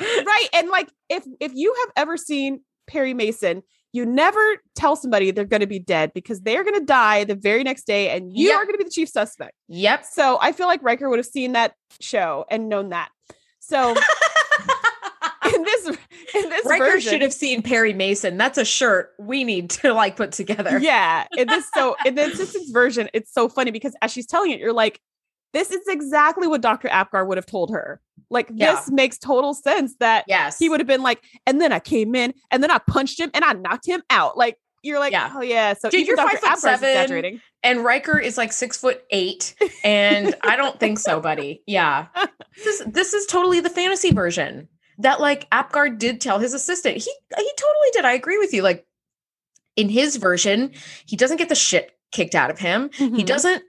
right. 0.00 0.48
And 0.52 0.68
like 0.68 0.90
if 1.08 1.24
if 1.40 1.52
you 1.54 1.74
have 1.80 1.92
ever 1.96 2.18
seen 2.18 2.60
Perry 2.86 3.14
Mason, 3.14 3.62
you 3.98 4.06
never 4.06 4.40
tell 4.74 4.94
somebody 4.96 5.30
they're 5.30 5.44
going 5.44 5.60
to 5.60 5.66
be 5.66 5.78
dead 5.80 6.12
because 6.14 6.40
they're 6.40 6.62
going 6.64 6.78
to 6.78 6.84
die 6.84 7.24
the 7.24 7.34
very 7.34 7.64
next 7.64 7.86
day 7.86 8.10
and 8.10 8.32
you 8.32 8.48
Yep. 8.48 8.56
are 8.56 8.64
going 8.64 8.74
to 8.74 8.78
be 8.78 8.84
the 8.84 8.90
chief 8.90 9.08
suspect. 9.08 9.52
Yep. 9.68 10.04
So 10.04 10.38
I 10.40 10.52
feel 10.52 10.66
like 10.68 10.82
Riker 10.82 11.10
would 11.10 11.18
have 11.18 11.26
seen 11.26 11.52
that 11.52 11.74
show 12.00 12.44
and 12.50 12.68
known 12.68 12.90
that. 12.90 13.08
So 13.60 13.90
in 15.54 15.62
this 15.64 15.86
in 16.34 16.48
this 16.50 16.66
Riker 16.66 16.84
version, 16.84 17.12
should 17.12 17.22
have 17.22 17.32
seen 17.32 17.62
Perry 17.62 17.92
Mason. 17.92 18.36
That's 18.36 18.58
a 18.58 18.64
shirt 18.64 19.10
we 19.18 19.44
need 19.44 19.70
to 19.70 19.92
like 19.92 20.16
put 20.16 20.32
together. 20.32 20.78
yeah. 20.78 21.26
In 21.36 21.48
this 21.48 21.66
so 21.74 21.96
in 22.04 22.14
the 22.14 22.26
assistant's 22.26 22.70
version, 22.70 23.08
it's 23.12 23.32
so 23.32 23.48
funny 23.48 23.70
because 23.70 23.94
as 24.02 24.12
she's 24.12 24.26
telling 24.26 24.52
it, 24.52 24.60
you're 24.60 24.72
like, 24.72 25.00
this 25.52 25.70
is 25.70 25.86
exactly 25.88 26.46
what 26.46 26.60
Dr. 26.60 26.88
Apgar 26.88 27.24
would 27.26 27.38
have 27.38 27.46
told 27.46 27.70
her. 27.70 28.00
Like 28.30 28.50
Yeah. 28.54 28.74
this 28.74 28.90
makes 28.90 29.18
total 29.18 29.54
sense 29.54 29.94
that 30.00 30.24
Yes. 30.28 30.58
he 30.58 30.68
would 30.68 30.80
have 30.80 30.86
been 30.86 31.02
like, 31.02 31.22
and 31.46 31.60
then 31.60 31.72
I 31.72 31.80
came 31.80 32.14
in 32.14 32.34
and 32.50 32.62
then 32.62 32.70
I 32.70 32.78
punched 32.78 33.18
him 33.18 33.30
and 33.34 33.44
I 33.44 33.52
knocked 33.54 33.86
him 33.86 34.02
out. 34.10 34.36
Like 34.36 34.58
you're 34.82 34.98
like, 34.98 35.12
Yeah. 35.12 35.32
oh 35.34 35.40
yeah. 35.42 35.72
So 35.74 35.88
Dude, 35.90 36.06
you're 36.06 36.16
Dr. 36.16 36.28
five 36.36 36.40
foot 36.40 36.46
Apgar's 36.48 36.60
seven. 36.62 36.88
exaggerating. 36.90 37.40
and 37.62 37.82
Riker 37.84 38.18
is 38.18 38.36
like 38.36 38.52
six 38.52 38.76
foot 38.76 39.02
eight. 39.10 39.54
And 39.84 40.34
I 40.42 40.56
don't 40.56 40.78
think 40.78 40.98
so, 40.98 41.20
buddy. 41.20 41.62
Yeah. 41.66 42.06
This 42.56 42.80
is 42.80 42.86
this 42.86 43.14
is 43.14 43.24
totally 43.26 43.60
the 43.60 43.70
fantasy 43.70 44.12
version. 44.12 44.68
That 44.98 45.20
like 45.20 45.46
Apgar 45.52 45.90
did 45.90 46.20
tell 46.20 46.38
his 46.40 46.52
assistant. 46.54 46.96
He 46.98 47.10
he 47.36 47.50
totally 47.56 47.88
did. 47.92 48.04
I 48.04 48.12
agree 48.12 48.36
with 48.38 48.52
you. 48.52 48.62
Like 48.62 48.84
in 49.76 49.88
his 49.88 50.16
version, 50.16 50.72
he 51.06 51.16
doesn't 51.16 51.36
get 51.36 51.48
the 51.48 51.54
shit 51.54 51.92
kicked 52.12 52.34
out 52.34 52.50
of 52.50 52.58
him. 52.58 52.90
He 52.92 53.08
Mhm. 53.08 53.26
doesn't 53.26 53.62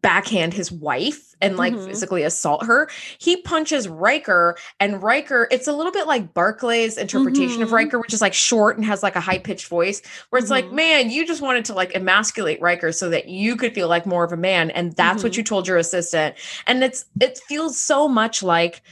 backhand 0.00 0.54
his 0.54 0.72
wife 0.72 1.34
and 1.40 1.56
like 1.56 1.74
Mhm. 1.74 1.86
physically 1.86 2.22
assault 2.22 2.64
her. 2.64 2.88
He 3.18 3.36
punches 3.42 3.88
Riker, 3.88 4.56
and 4.78 5.02
Riker, 5.02 5.48
it's 5.50 5.66
a 5.66 5.72
little 5.72 5.92
bit 5.92 6.06
like 6.06 6.32
Barclay's 6.32 6.96
interpretation 6.96 7.62
of 7.62 7.70
Mhm. 7.70 7.72
Riker, 7.72 7.98
which 7.98 8.14
is 8.14 8.20
like 8.20 8.32
short 8.34 8.76
and 8.76 8.86
has 8.86 9.02
like 9.02 9.16
a 9.16 9.20
high 9.20 9.38
pitched 9.38 9.66
voice, 9.66 10.00
where 10.30 10.40
it's 10.40 10.50
like, 10.50 10.66
Mhm. 10.66 10.72
man, 10.72 11.10
you 11.10 11.26
just 11.26 11.42
wanted 11.42 11.64
to 11.66 11.74
like 11.74 11.94
emasculate 11.96 12.60
Riker 12.60 12.92
so 12.92 13.10
that 13.10 13.28
you 13.28 13.56
could 13.56 13.74
feel 13.74 13.88
like 13.88 14.06
more 14.06 14.24
of 14.24 14.32
a 14.32 14.36
man. 14.36 14.70
And 14.70 14.92
that's 14.94 15.22
what 15.22 15.32
Mhm. 15.32 15.36
you 15.38 15.42
told 15.42 15.66
your 15.66 15.76
assistant. 15.78 16.36
And 16.66 16.84
it's, 16.84 17.04
it 17.20 17.38
feels 17.48 17.78
so 17.78 18.06
much 18.08 18.42
like, 18.42 18.82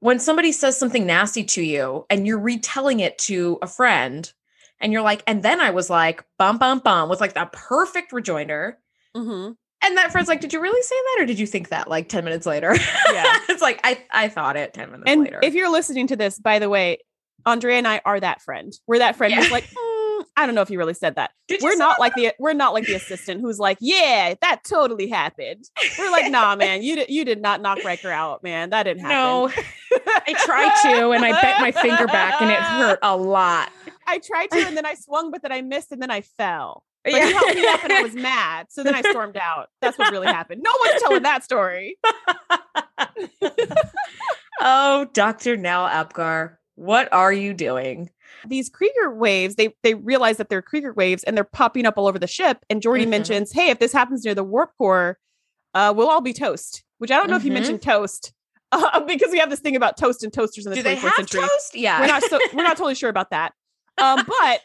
when 0.00 0.18
somebody 0.18 0.52
says 0.52 0.78
something 0.78 1.06
nasty 1.06 1.42
to 1.42 1.62
you 1.62 2.04
and 2.10 2.26
you're 2.26 2.38
retelling 2.38 3.00
it 3.00 3.16
to 3.18 3.58
a 3.62 3.66
friend 3.66 4.30
and 4.78 4.92
you're 4.92 5.00
like, 5.02 5.22
and 5.26 5.42
then 5.42 5.58
I 5.58 5.70
was 5.70 5.88
like, 5.88 6.22
bum, 6.38 6.58
bum, 6.58 6.80
bum, 6.80 7.08
with 7.08 7.20
like 7.20 7.32
that 7.32 7.52
perfect 7.52 8.12
rejoinder. 8.12 8.78
And 9.86 9.96
that 9.96 10.10
friend's 10.10 10.28
like, 10.28 10.40
did 10.40 10.52
you 10.52 10.60
really 10.60 10.82
say 10.82 10.96
that? 10.96 11.22
Or 11.22 11.26
did 11.26 11.38
you 11.38 11.46
think 11.46 11.68
that 11.68 11.88
like 11.88 12.08
10 12.08 12.24
minutes 12.24 12.44
later? 12.44 12.74
Yeah. 13.12 13.38
it's 13.48 13.62
like, 13.62 13.80
I, 13.84 13.98
I 14.10 14.28
thought 14.28 14.56
it 14.56 14.74
10 14.74 14.90
minutes 14.90 15.04
And 15.10 15.22
later. 15.22 15.40
if 15.42 15.54
you're 15.54 15.70
listening 15.70 16.08
to 16.08 16.16
this, 16.16 16.38
by 16.38 16.58
the 16.58 16.68
way, 16.68 16.98
Andrea 17.46 17.78
and 17.78 17.86
I 17.86 18.00
are 18.04 18.18
that 18.18 18.42
friend. 18.42 18.72
We're 18.88 18.98
that 18.98 19.14
friend 19.14 19.32
who's 19.32 19.52
like, 19.52 19.64
"Mm, 19.64 20.24
I 20.36 20.44
don't 20.46 20.56
know 20.56 20.62
if 20.62 20.70
you 20.70 20.78
really 20.78 20.94
said 20.94 21.14
that. 21.14 21.30
Did 21.46 21.62
we're 21.62 21.74
say 21.74 21.78
not 21.78 22.00
like 22.00 22.14
the 22.14 22.32
we're 22.40 22.54
not 22.54 22.74
like 22.74 22.86
the 22.86 22.94
assistant 22.94 23.40
who's 23.40 23.60
like, 23.60 23.78
yeah, 23.80 24.34
that 24.40 24.62
totally 24.68 25.08
happened. 25.08 25.64
We're 25.96 26.10
like, 26.10 26.30
nah, 26.32 26.56
man, 26.56 26.82
you 26.82 26.96
did 26.96 27.08
you 27.08 27.24
did 27.24 27.40
not 27.40 27.62
knock 27.62 27.84
Riker 27.84 28.10
out, 28.10 28.42
man. 28.42 28.70
That 28.70 28.82
didn't 28.82 29.02
happen. 29.02 29.16
no, 29.16 29.48
I 30.26 30.34
tried 30.44 30.74
to, 30.82 31.10
and 31.12 31.24
I 31.24 31.40
bent 31.40 31.60
my 31.60 31.70
finger 31.70 32.06
back 32.08 32.42
and 32.42 32.50
it 32.50 32.58
hurt 32.58 32.98
a 33.02 33.16
lot. 33.16 33.70
I 34.08 34.18
tried 34.18 34.50
to, 34.50 34.66
and 34.66 34.76
then 34.76 34.84
I 34.86 34.94
swung, 34.94 35.30
but 35.30 35.42
then 35.42 35.52
I 35.52 35.62
missed, 35.62 35.92
and 35.92 36.02
then 36.02 36.10
I 36.10 36.22
fell. 36.22 36.82
But 37.06 37.14
Yeah. 37.14 37.26
he 37.26 37.32
helped 37.32 37.54
me 37.54 37.66
up, 37.68 37.84
and 37.84 37.92
I 37.92 38.02
was 38.02 38.14
mad. 38.16 38.66
So 38.70 38.82
then 38.82 38.94
I 38.94 39.00
stormed 39.02 39.36
out. 39.36 39.68
That's 39.80 39.96
what 39.96 40.10
really 40.10 40.26
happened. 40.26 40.62
No 40.64 40.72
one's 40.84 41.00
telling 41.02 41.22
that 41.22 41.44
story. 41.44 41.96
oh, 44.60 45.06
Dr. 45.12 45.56
Nell 45.56 45.86
Apgar, 45.86 46.58
what 46.74 47.12
are 47.12 47.32
you 47.32 47.54
doing? 47.54 48.10
These 48.46 48.68
Krieger 48.68 49.10
waves, 49.14 49.54
they 49.56 49.74
they 49.82 49.94
realize 49.94 50.36
that 50.36 50.48
they're 50.48 50.62
Krieger 50.62 50.92
waves, 50.92 51.22
and 51.24 51.36
they're 51.36 51.44
popping 51.44 51.86
up 51.86 51.94
all 51.96 52.06
over 52.06 52.18
the 52.18 52.26
ship. 52.26 52.64
And 52.68 52.82
Geordi 52.82 53.04
Mhm. 53.04 53.08
mentions, 53.08 53.52
"Hey, 53.52 53.70
if 53.70 53.78
this 53.78 53.92
happens 53.92 54.24
near 54.24 54.34
the 54.34 54.44
warp 54.44 54.72
core, 54.78 55.18
uh, 55.74 55.92
we'll 55.96 56.08
all 56.08 56.20
be 56.20 56.32
toast." 56.32 56.84
Which 56.98 57.10
I 57.10 57.16
don't 57.16 57.28
know 57.30 57.36
if 57.36 57.44
you 57.44 57.50
Mhm. 57.50 57.54
mentioned 57.54 57.82
toast, 57.82 58.32
uh, 58.72 59.00
because 59.00 59.30
we 59.32 59.38
have 59.38 59.50
this 59.50 59.60
thing 59.60 59.74
about 59.76 59.96
toast 59.96 60.22
and 60.22 60.32
toasters 60.32 60.66
in 60.66 60.70
the 60.70 60.76
Do 60.76 60.82
they 60.82 60.96
24th 60.96 61.16
century. 61.16 61.40
toast? 61.40 61.74
Yeah. 61.74 62.00
we're 62.00 62.06
not 62.06 62.22
so 62.24 62.38
we're 62.52 62.62
not 62.62 62.76
totally 62.76 62.94
sure 62.94 63.10
about 63.10 63.30
that. 63.30 63.52
Um, 63.98 64.24
but 64.26 64.60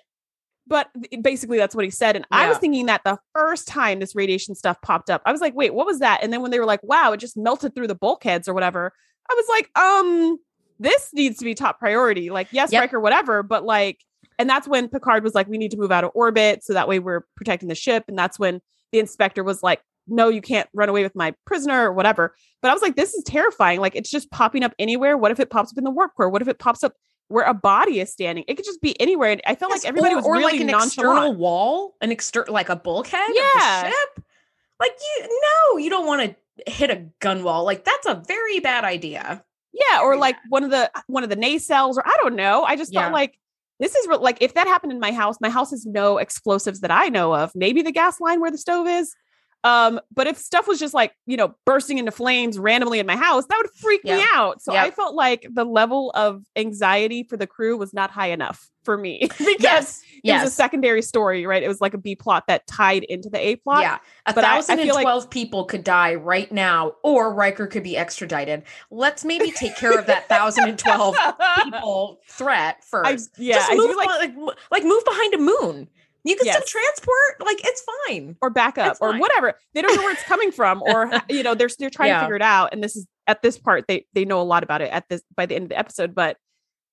but 0.68 0.90
basically 1.22 1.58
that's 1.58 1.76
what 1.76 1.86
he 1.86 1.92
said. 1.92 2.16
And 2.16 2.26
I 2.32 2.48
was 2.48 2.58
thinking 2.58 2.86
that 2.86 3.02
the 3.04 3.18
first 3.34 3.68
time 3.68 4.00
this 4.00 4.16
radiation 4.16 4.56
stuff 4.56 4.82
popped 4.82 5.10
up, 5.10 5.22
I 5.26 5.32
was 5.32 5.42
like, 5.42 5.56
wait, 5.56 5.74
what 5.74 5.86
was 5.86 6.00
that? 6.00 6.24
And 6.24 6.32
then 6.32 6.42
when 6.42 6.52
they 6.52 6.60
were 6.60 6.66
like, 6.66 6.82
wow, 6.84 7.12
it 7.12 7.18
just 7.18 7.36
melted 7.36 7.76
through 7.76 7.88
the 7.88 7.96
bulkheads 7.96 8.48
or 8.48 8.54
whatever, 8.54 8.94
I 9.30 9.34
was 9.34 9.46
like, 9.50 9.78
um, 9.78 10.38
this 10.80 11.10
needs 11.14 11.38
to 11.40 11.46
be 11.46 11.54
top 11.54 11.80
priority. 11.80 12.30
Like, 12.30 12.48
yes, 12.52 12.72
Yep. 12.72 12.82
Riker, 12.82 13.00
whatever, 13.00 13.44
but 13.44 13.64
like, 13.66 14.00
and 14.40 14.50
that's 14.50 14.68
when 14.68 14.88
Picard 14.88 15.24
was 15.24 15.36
like, 15.36 15.48
we 15.48 15.58
need 15.58 15.72
to 15.72 15.78
move 15.78 15.92
out 15.92 16.04
of 16.04 16.12
orbit 16.16 16.64
so 16.64 16.74
that 16.74 16.88
way 16.88 17.00
we're 17.00 17.26
protecting 17.36 17.70
the 17.70 17.76
ship. 17.76 18.06
And 18.08 18.18
that's 18.18 18.40
when 18.40 18.62
the 18.92 19.00
inspector 19.00 19.44
was 19.44 19.62
like, 19.62 19.82
no, 20.08 20.30
you 20.30 20.42
can't 20.42 20.68
run 20.74 20.90
away 20.90 21.04
with 21.04 21.16
my 21.16 21.34
prisoner 21.46 21.88
or 21.88 21.94
whatever. 21.94 22.36
But 22.62 22.72
I 22.72 22.74
was 22.74 22.82
like, 22.82 22.96
this 22.96 23.14
is 23.14 23.24
terrifying. 23.24 23.80
Like, 23.80 23.96
it's 23.96 24.10
just 24.10 24.32
popping 24.32 24.64
up 24.64 24.74
anywhere. 24.80 25.18
What 25.18 25.32
if 25.32 25.40
it 25.40 25.50
pops 25.50 25.72
up 25.72 25.78
in 25.78 25.84
the 25.84 25.92
warp 25.92 26.16
core? 26.16 26.30
What 26.30 26.42
if 26.42 26.48
it 26.48 26.60
pops 26.60 26.84
up 26.84 26.94
where 27.32 27.46
a 27.46 27.54
body 27.54 28.00
is 28.00 28.12
standing? 28.12 28.44
It 28.48 28.56
could 28.56 28.66
just 28.66 28.82
be 28.82 29.00
anywhere. 29.02 29.32
And 29.32 29.42
I 29.46 29.56
felt 29.56 29.72
Yes, 29.72 29.84
like 29.84 29.90
everybody 29.90 30.14
or, 30.14 30.18
was 30.18 30.26
or 30.26 30.34
really 30.34 30.44
like 30.54 30.62
an 30.62 30.68
nonchalant. 30.68 30.88
external 30.88 31.34
wall, 31.36 31.96
an 32.02 32.12
external 32.12 32.54
like 32.54 32.70
a 32.70 32.76
bulkhead 32.76 33.30
of 33.30 33.36
Yeah. 33.36 33.84
ship. 33.90 34.24
Like 34.80 34.92
you 35.00 35.28
no, 35.74 35.78
you 35.78 35.90
don't 35.90 36.06
want 36.06 36.36
to 36.66 36.72
hit 36.72 36.90
a 36.90 37.06
gun 37.20 37.44
wall. 37.44 37.64
Like 37.64 37.86
that's 37.86 38.08
a 38.08 38.24
very 38.28 38.60
bad 38.60 38.84
idea. 38.84 39.44
Yeah, 39.74 40.02
or 40.02 40.10
Very 40.12 40.20
like 40.20 40.36
one 40.50 40.64
of 40.64 40.70
the 40.70 40.92
one 41.08 41.24
of 41.24 41.30
the 41.30 41.36
nacelles, 41.38 41.96
or 41.98 42.06
I 42.06 42.18
don't 42.22 42.36
know. 42.36 42.64
I 42.64 42.76
just 42.76 42.92
Yeah. 42.94 43.02
felt 43.02 43.14
like 43.14 43.38
this 43.80 43.96
is 43.96 44.08
re- 44.08 44.18
like 44.18 44.38
if 44.42 44.54
that 44.56 44.68
happened 44.68 44.92
in 44.92 45.00
my 45.00 45.12
house, 45.12 45.38
my 45.40 45.50
house 45.50 45.72
has 45.72 45.86
no 45.86 46.18
explosives 46.18 46.82
that 46.82 46.92
I 46.92 47.10
know 47.10 47.34
of. 47.34 47.52
Maybe 47.56 47.82
the 47.82 47.92
gas 47.92 48.20
line 48.20 48.42
where 48.42 48.52
the 48.52 48.58
stove 48.58 48.88
is. 48.88 49.16
Um, 49.64 50.00
but 50.14 50.26
if 50.28 50.38
stuff 50.38 50.68
was 50.68 50.80
just 50.80 50.94
like 50.94 51.14
you 51.28 51.38
know 51.38 51.54
bursting 51.66 51.98
into 52.00 52.12
flames 52.12 52.58
randomly 52.58 53.00
in 53.00 53.06
my 53.06 53.16
house, 53.16 53.46
that 53.48 53.58
would 53.58 53.70
freak 53.72 54.04
me 54.04 54.24
out. 54.34 54.62
So 54.62 54.74
Yep. 54.74 54.84
I 54.86 54.92
felt 54.92 55.16
like 55.16 55.46
the 55.54 55.64
level 55.66 56.12
of 56.12 56.44
anxiety 56.56 57.24
for 57.24 57.38
the 57.38 57.48
crew 57.48 57.78
was 57.78 57.94
not 57.94 58.10
high 58.12 58.30
enough 58.32 58.70
for 58.84 58.98
me 58.98 59.20
because 59.38 59.60
Yes. 59.60 60.02
it 60.02 60.22
Yes. 60.24 60.44
was 60.44 60.52
a 60.54 60.56
secondary 60.56 61.02
story, 61.04 61.46
right? 61.46 61.62
It 61.62 61.68
was 61.68 61.80
like 61.82 61.94
a 61.94 61.98
B 62.00 62.16
plot 62.16 62.46
that 62.48 62.66
tied 62.66 63.04
into 63.04 63.30
the 63.30 63.38
A 63.40 63.56
plot. 63.58 63.82
yeah. 63.84 63.98
A 64.26 64.34
but 64.34 64.44
I- 64.44 64.48
I 64.52 64.56
thousand 64.56 64.80
and 64.80 64.88
feel 64.88 64.96
like- 64.96 65.04
twelve 65.04 65.30
people 65.30 65.66
could 65.66 65.84
die 65.84 66.16
right 66.16 66.52
now, 66.52 66.94
or 67.04 67.32
Riker 67.34 67.68
could 67.68 67.84
be 67.84 67.96
extradited. 67.98 68.64
Let's 68.90 69.24
maybe 69.24 69.52
take 69.52 69.76
care 69.76 69.98
of 69.98 70.08
that 70.08 70.28
thousand 70.28 70.70
and 70.70 70.80
twelve 70.80 71.16
people 71.64 72.20
threat 72.28 72.78
I, 72.80 72.86
first. 72.86 73.30
yeah, 73.38 73.56
Just 73.58 73.74
move 73.74 73.96
like, 73.96 74.08
like 74.08 74.34
like 74.72 74.84
move 74.84 75.04
behind 75.06 75.34
a 75.36 75.38
moon. 75.38 75.90
You 76.24 76.36
can 76.36 76.46
Yes. 76.46 76.56
still 76.58 76.68
transport. 76.82 77.46
Like 77.48 77.60
it's 77.66 77.84
fine. 78.08 78.36
or 78.42 78.50
back 78.50 78.78
up 78.78 78.98
or 79.02 79.18
whatever. 79.18 79.56
They 79.74 79.82
don't 79.82 79.96
know 79.96 80.04
where 80.04 80.12
it's 80.14 80.24
coming 80.24 80.52
from, 80.52 80.82
or 80.84 81.12
you 81.30 81.44
know, 81.44 81.56
they're 81.56 81.70
they're 81.80 81.90
trying 81.90 82.10
Yeah. 82.10 82.18
to 82.20 82.26
figure 82.26 82.36
it 82.36 82.42
out. 82.42 82.70
And 82.74 82.84
this 82.84 82.96
is 82.96 83.08
at 83.28 83.42
this 83.42 83.58
part, 83.58 83.86
they 83.88 84.06
they 84.14 84.26
know 84.26 84.40
a 84.42 84.44
lot 84.44 84.64
about 84.64 84.82
it 84.82 84.92
at 84.92 85.10
this 85.10 85.22
by 85.36 85.46
the 85.46 85.56
end 85.56 85.64
of 85.64 85.70
the 85.70 85.80
episode. 85.80 86.14
But 86.14 86.38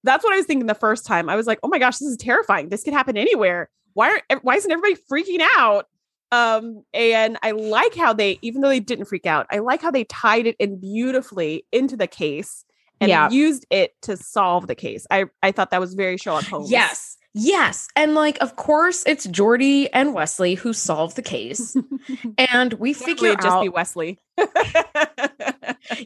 that's 0.04 0.22
what 0.24 0.32
I 0.32 0.36
was 0.36 0.46
thinking 0.46 0.66
the 0.66 0.74
first 0.74 1.04
time. 1.06 1.28
I 1.28 1.36
was 1.36 1.46
like, 1.46 1.58
oh 1.62 1.68
my 1.68 1.78
gosh, 1.78 1.98
this 1.98 2.08
is 2.08 2.16
terrifying. 2.16 2.68
This 2.68 2.84
could 2.84 2.94
happen 2.94 3.16
anywhere. 3.16 3.68
Why 3.94 4.20
aren't 4.30 4.44
why 4.44 4.54
isn't 4.56 4.70
everybody 4.70 4.96
freaking 5.10 5.44
out? 5.58 5.86
Um, 6.30 6.82
and 6.92 7.38
I 7.42 7.52
like 7.52 7.94
how 7.94 8.12
they, 8.12 8.38
even 8.42 8.60
though 8.60 8.68
they 8.68 8.80
didn't 8.80 9.06
freak 9.06 9.24
out, 9.26 9.46
I 9.50 9.58
like 9.60 9.80
how 9.80 9.90
they 9.90 10.04
tied 10.04 10.46
it 10.46 10.56
in 10.58 10.78
beautifully 10.78 11.64
into 11.72 11.96
the 11.96 12.06
case 12.06 12.64
and 13.00 13.08
Yeah. 13.08 13.30
used 13.30 13.64
it 13.70 13.92
to 14.02 14.16
solve 14.16 14.66
the 14.66 14.74
case. 14.74 15.06
I 15.10 15.26
I 15.42 15.52
thought 15.52 15.70
that 15.70 15.80
was 15.80 15.94
very 15.94 16.16
Sherlock 16.16 16.44
Holmes. 16.44 16.70
Yes. 16.70 17.16
Yes. 17.40 17.86
And 17.94 18.14
like, 18.16 18.36
of 18.40 18.56
course, 18.56 19.04
it's 19.06 19.26
Geordi 19.28 19.88
and 19.92 20.12
Wesley 20.12 20.54
who 20.56 20.72
solve 20.72 21.14
the 21.14 21.22
case. 21.22 21.76
and 22.38 22.72
we 22.74 22.92
figure 22.92 23.28
it'd 23.28 23.42
just 23.42 23.60
be 23.62 23.68
Wesley. 23.68 24.18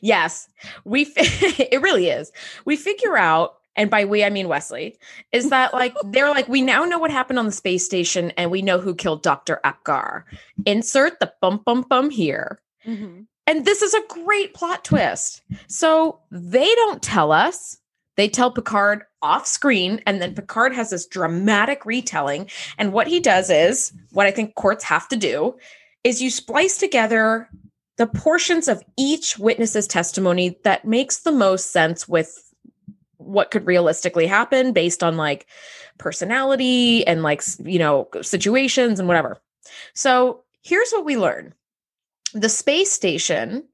yes 0.02 0.48
we 0.84 1.04
fi- 1.04 1.22
it 1.72 1.80
really 1.82 2.08
is 2.08 2.30
we 2.64 2.76
figure 2.76 3.16
out 3.16 3.56
and 3.76 3.90
by 3.90 4.04
we 4.04 4.24
i 4.24 4.30
mean 4.30 4.48
wesley 4.48 4.96
is 5.32 5.50
that 5.50 5.72
like 5.74 5.94
they're 6.06 6.30
like 6.30 6.48
we 6.48 6.62
now 6.62 6.84
know 6.84 6.98
what 6.98 7.10
happened 7.10 7.38
on 7.38 7.46
the 7.46 7.52
space 7.52 7.84
station 7.84 8.30
and 8.36 8.50
we 8.50 8.62
know 8.62 8.78
who 8.78 8.94
killed 8.94 9.22
dr 9.22 9.60
apgar 9.64 10.24
insert 10.66 11.18
the 11.20 11.32
bum 11.40 11.60
bum 11.66 11.82
bum 11.88 12.10
here 12.10 12.60
Mhm. 12.86 13.26
and 13.46 13.64
this 13.64 13.82
is 13.82 13.92
a 13.94 14.02
great 14.08 14.54
plot 14.54 14.84
twist 14.84 15.42
so 15.68 16.20
they 16.30 16.72
don't 16.76 17.02
tell 17.02 17.30
us 17.32 17.78
they 18.16 18.28
tell 18.28 18.50
picard 18.50 19.04
off 19.22 19.46
screen 19.46 20.00
and 20.06 20.20
then 20.20 20.34
picard 20.34 20.74
has 20.74 20.90
this 20.90 21.06
dramatic 21.06 21.86
retelling. 21.86 22.48
And 22.78 22.92
what 22.92 23.06
he 23.06 23.20
does 23.20 23.50
is 23.50 23.92
what 24.12 24.26
i 24.26 24.30
think 24.30 24.54
courts 24.54 24.84
have 24.84 25.08
to 25.08 25.16
do 25.16 25.56
is 26.04 26.20
you 26.20 26.30
splice 26.30 26.78
together 26.78 27.48
the 27.96 28.06
portions 28.06 28.68
of 28.68 28.82
each 28.96 29.38
witness's 29.38 29.86
testimony 29.86 30.58
that 30.64 30.84
makes 30.84 31.20
the 31.20 31.32
most 31.32 31.70
sense 31.70 32.08
with 32.08 32.52
what 33.18 33.50
could 33.50 33.66
realistically 33.66 34.26
happen 34.26 34.72
based 34.72 35.02
on 35.02 35.16
like 35.16 35.46
personality 35.98 37.06
and 37.06 37.22
like 37.22 37.42
you 37.64 37.78
know 37.78 38.08
situations 38.20 38.98
and 38.98 39.08
whatever. 39.08 39.40
So 39.94 40.42
here's 40.62 40.90
what 40.90 41.04
we 41.04 41.16
learn. 41.16 41.54
The 42.34 42.48
space 42.48 42.90
station 42.90 43.64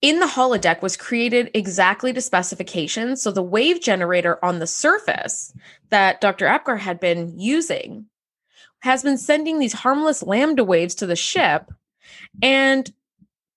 in 0.00 0.20
the 0.20 0.26
holodeck 0.26 0.80
was 0.82 0.96
created 0.96 1.50
exactly 1.54 2.12
to 2.12 2.20
specifications 2.20 3.20
so 3.22 3.30
the 3.30 3.42
wave 3.42 3.80
generator 3.80 4.42
on 4.44 4.58
the 4.58 4.66
surface 4.66 5.52
that 5.90 6.20
dr 6.20 6.44
apgar 6.46 6.76
had 6.78 7.00
been 7.00 7.32
using 7.38 8.06
has 8.80 9.02
been 9.02 9.18
sending 9.18 9.58
these 9.58 9.72
harmless 9.72 10.22
lambda 10.22 10.62
waves 10.64 10.94
to 10.94 11.06
the 11.06 11.16
ship 11.16 11.72
and 12.42 12.92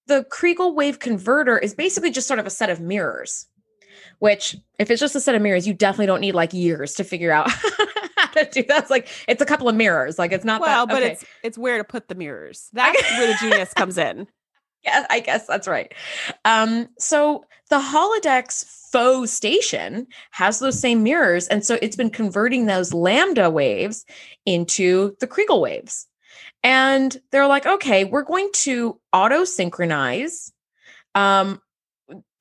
the 0.07 0.23
Krieger 0.25 0.67
wave 0.67 0.99
converter 0.99 1.57
is 1.57 1.73
basically 1.73 2.11
just 2.11 2.27
sort 2.27 2.39
of 2.39 2.45
a 2.45 2.49
set 2.49 2.69
of 2.69 2.81
mirrors, 2.81 3.47
which, 4.19 4.57
if 4.77 4.91
it's 4.91 4.99
just 4.99 5.15
a 5.15 5.21
set 5.21 5.35
of 5.35 5.41
mirrors, 5.41 5.65
you 5.65 5.73
definitely 5.73 6.07
don't 6.07 6.19
need 6.19 6.33
like 6.35 6.51
years 6.53 6.95
to 6.95 7.05
figure 7.05 7.31
out 7.31 7.49
how 8.17 8.25
to 8.33 8.49
do 8.51 8.63
that. 8.63 8.81
It's 8.81 8.89
like 8.89 9.07
it's 9.27 9.41
a 9.41 9.45
couple 9.45 9.69
of 9.69 9.75
mirrors. 9.75 10.19
Like 10.19 10.33
it's 10.33 10.43
not 10.43 10.59
Well, 10.59 10.85
that. 10.85 10.93
but 10.93 11.03
it's 11.03 11.23
it's 11.43 11.57
where 11.57 11.77
to 11.77 11.85
put 11.85 12.09
the 12.09 12.15
mirrors. 12.15 12.69
That's 12.73 13.01
where 13.01 13.27
the 13.27 13.37
genius 13.39 13.73
comes 13.75 13.97
in. 13.97 14.27
Yeah, 14.83 15.05
I 15.09 15.19
guess 15.19 15.45
that's 15.47 15.67
right. 15.67 15.93
Um, 16.45 16.87
so 16.97 17.45
the 17.69 17.79
holodeck's 17.79 18.63
faux 18.91 19.31
station 19.31 20.07
has 20.31 20.59
those 20.59 20.79
same 20.79 21.03
mirrors, 21.03 21.47
and 21.47 21.65
so 21.65 21.77
it's 21.81 21.95
been 21.95 22.09
converting 22.09 22.65
those 22.65 22.93
lambda 22.93 23.49
waves 23.49 24.05
into 24.45 25.15
the 25.19 25.27
Krieger 25.27 25.55
waves. 25.55 26.07
And 26.63 27.15
they're 27.31 27.47
like, 27.47 27.65
okay, 27.65 28.05
we're 28.05 28.23
going 28.23 28.49
to 28.53 28.99
auto 29.13 29.45
synchronize 29.45 30.51
um, 31.15 31.61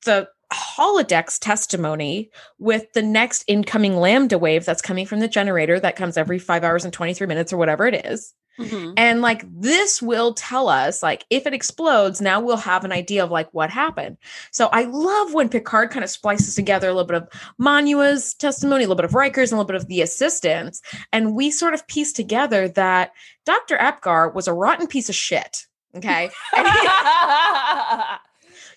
the 0.05 0.29
holodeck's 0.51 1.39
testimony 1.39 2.29
with 2.59 2.91
the 2.93 3.01
next 3.01 3.43
incoming 3.47 3.95
lambda 3.95 4.37
wave 4.37 4.65
that's 4.65 4.81
coming 4.81 5.05
from 5.05 5.19
the 5.19 5.27
generator 5.27 5.79
that 5.79 5.95
comes 5.95 6.17
every 6.17 6.39
five 6.39 6.63
hours 6.63 6.83
and 6.83 6.93
23 6.93 7.25
minutes 7.25 7.53
or 7.53 7.57
whatever 7.57 7.87
it 7.87 8.05
is. 8.05 8.33
Mhm. 8.59 8.93
And 8.97 9.21
like 9.21 9.43
this 9.49 10.01
will 10.01 10.33
tell 10.33 10.67
us, 10.67 11.01
like, 11.01 11.25
if 11.29 11.47
it 11.47 11.53
explodes, 11.53 12.21
now 12.21 12.39
we'll 12.39 12.57
have 12.57 12.83
an 12.83 12.91
idea 12.91 13.23
of 13.23 13.31
like 13.31 13.49
what 13.53 13.69
happened. 13.69 14.17
So 14.51 14.67
I 14.71 14.83
love 14.83 15.33
when 15.33 15.49
Picard 15.49 15.89
kind 15.91 16.03
of 16.03 16.09
splices 16.09 16.55
together 16.55 16.89
a 16.89 16.93
little 16.93 17.07
bit 17.07 17.15
of 17.23 17.27
Manua's 17.57 18.33
testimony, 18.33 18.83
a 18.83 18.87
little 18.87 18.95
bit 18.95 19.05
of 19.05 19.15
Riker's, 19.15 19.51
and 19.51 19.57
a 19.57 19.61
little 19.61 19.73
bit 19.73 19.81
of 19.81 19.87
the 19.87 20.01
assistants. 20.01 20.81
And 21.11 21.33
we 21.35 21.49
sort 21.49 21.73
of 21.73 21.87
piece 21.87 22.13
together 22.13 22.67
that 22.69 23.11
Dr. 23.45 23.77
Apgar 23.77 24.33
was 24.33 24.47
a 24.47 24.53
rotten 24.53 24.87
piece 24.87 25.09
of 25.09 25.15
shit. 25.15 25.65
Okay. 25.95 26.29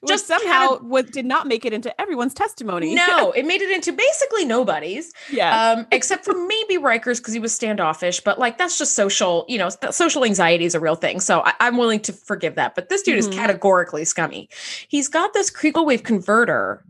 And 0.04 0.08
he- 0.08 0.12
Which 0.12 0.18
Just 0.20 0.26
somehow 0.26 0.78
what 0.78 1.10
did 1.12 1.24
not 1.26 1.46
make 1.46 1.64
it 1.64 1.72
into 1.72 1.98
everyone's 2.00 2.34
testimony. 2.34 2.94
no, 2.94 3.32
it 3.36 3.46
made 3.46 3.62
it 3.62 3.70
into 3.70 3.92
basically 3.92 4.44
nobody's. 4.44 5.12
yeah. 5.30 5.72
um, 5.72 5.86
except 5.92 6.24
for 6.24 6.34
maybe 6.46 6.78
Riker's 6.78 7.20
because 7.20 7.34
he 7.34 7.40
was 7.40 7.54
standoffish. 7.54 8.20
But 8.20 8.38
like 8.38 8.58
that's 8.58 8.78
just 8.78 8.94
social, 8.94 9.44
you 9.48 9.58
know, 9.58 9.68
social 9.90 10.24
anxiety 10.24 10.64
is 10.64 10.74
a 10.74 10.80
real 10.80 10.96
thing. 10.96 11.20
So 11.20 11.40
I- 11.40 11.54
I'm 11.60 11.76
willing 11.76 12.00
to 12.00 12.12
forgive 12.12 12.54
that. 12.56 12.74
But 12.74 12.88
this 12.88 13.02
dude 13.02 13.16
Mhm. 13.16 13.18
is 13.18 13.28
categorically 13.28 14.04
scummy. 14.04 14.48
He's 14.88 15.08
got 15.08 15.32
this 15.32 15.50
Krieger 15.50 15.82
wave 15.82 16.02
converter 16.02 16.84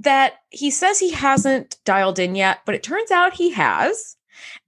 that 0.00 0.34
he 0.50 0.70
says 0.70 0.98
he 0.98 1.10
hasn't 1.12 1.76
dialed 1.84 2.18
in 2.18 2.34
yet, 2.34 2.58
but 2.66 2.74
it 2.74 2.82
turns 2.82 3.10
out 3.10 3.34
he 3.34 3.50
has. 3.52 4.16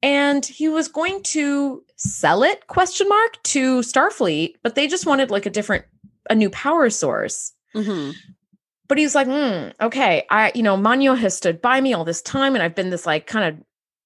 And 0.02 0.44
he 0.46 0.68
was 0.68 0.86
going 0.86 1.22
to 1.24 1.82
sell 1.96 2.42
it 2.44 2.66
question 2.68 3.08
mark 3.08 3.42
to 3.44 3.80
Starfleet, 3.80 4.54
but 4.62 4.74
they 4.76 4.86
just 4.86 5.06
wanted 5.06 5.30
like 5.30 5.46
a 5.46 5.50
different, 5.50 5.84
a 6.30 6.34
new 6.34 6.50
power 6.50 6.88
source 6.90 7.52
Mhm. 7.74 8.14
but 8.88 8.98
he's 8.98 9.14
like, 9.14 9.26
hmm, 9.26 9.68
okay, 9.80 10.24
I, 10.30 10.52
you 10.54 10.62
know, 10.62 10.76
Manua 10.76 11.16
has 11.16 11.34
stood 11.36 11.60
by 11.62 11.80
me 11.80 11.92
all 11.94 12.04
this 12.04 12.22
time, 12.22 12.54
and 12.54 12.62
I've 12.62 12.74
been 12.74 12.90
this 12.90 13.06
like 13.06 13.26
kind 13.26 13.44
of 13.58 13.64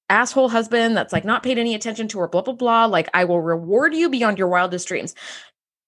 asshole 0.09 0.49
husband 0.49 0.95
that's 0.97 1.13
like 1.13 1.25
not 1.25 1.43
paid 1.43 1.57
any 1.59 1.75
attention 1.75 2.07
to 2.09 2.19
her, 2.19 2.27
blah, 2.27 2.41
blah, 2.41 2.53
blah. 2.53 2.85
Like, 2.85 3.09
I 3.13 3.25
will 3.25 3.41
reward 3.41 3.93
you 3.93 4.09
beyond 4.09 4.37
your 4.39 4.47
wildest 4.47 4.87
dreams. 4.87 5.13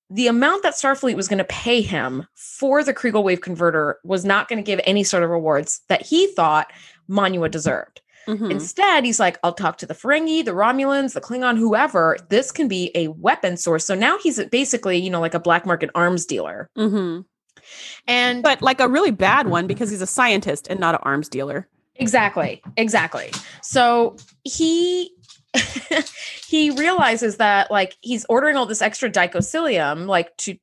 The 0.10 0.28
amount 0.28 0.64
that 0.64 0.74
Starfleet 0.74 1.16
was 1.16 1.30
going 1.30 1.38
to 1.38 1.46
pay 1.46 1.82
him 1.82 2.28
for 2.36 2.84
the 2.84 2.94
Krieger 2.94 3.22
wave 3.22 3.40
converter 3.42 3.98
was 4.04 4.26
not 4.26 4.50
going 4.50 4.58
to 4.58 4.64
give 4.64 4.82
any 4.84 5.04
sort 5.06 5.24
of 5.24 5.30
rewards 5.30 5.82
that 5.88 6.06
he 6.06 6.28
thought 6.28 6.72
Manua 7.08 7.48
deserved. 7.50 8.02
Mhm. 8.28 8.52
Instead, 8.52 9.06
he's 9.06 9.20
like, 9.22 9.40
I'll 9.42 9.54
talk 9.54 9.78
to 9.80 9.86
the 9.88 9.96
Ferengi, 9.96 10.44
the 10.46 10.52
Romulans, 10.52 11.14
the 11.14 11.22
Klingon, 11.22 11.58
whoever. 11.58 12.18
This 12.30 12.52
can 12.52 12.68
be 12.68 12.92
a 12.94 13.08
weapon 13.08 13.56
source. 13.58 13.86
So 13.86 13.96
now 13.96 14.18
he's 14.20 14.44
basically, 14.46 14.98
you 14.98 15.10
know, 15.10 15.22
like 15.22 15.34
a 15.34 15.40
black 15.40 15.66
market 15.66 15.90
arms 15.96 16.26
dealer. 16.26 16.70
Mhm. 16.78 17.26
And 18.07 18.43
But 18.43 18.62
like 18.62 18.80
a 18.80 18.88
really 18.88 19.12
bad 19.12 19.47
one 19.47 19.68
because 19.68 19.89
he's 19.89 20.01
a 20.01 20.07
scientist 20.07 20.68
and 20.70 20.80
not 20.80 20.95
an 20.95 21.01
arms 21.03 21.30
dealer. 21.30 21.68
Exactly. 21.95 22.62
Exactly. 22.78 23.32
So 23.62 24.16
he 24.43 25.12
he 26.47 26.72
realizes 26.72 27.38
that 27.38 27.70
like 27.70 27.97
he's 28.01 28.26
ordering 28.30 28.55
all 28.55 28.66
this 28.66 28.82
extra 28.82 29.09
dicosilium 29.09 30.07
like 30.07 30.36
to 30.38 30.57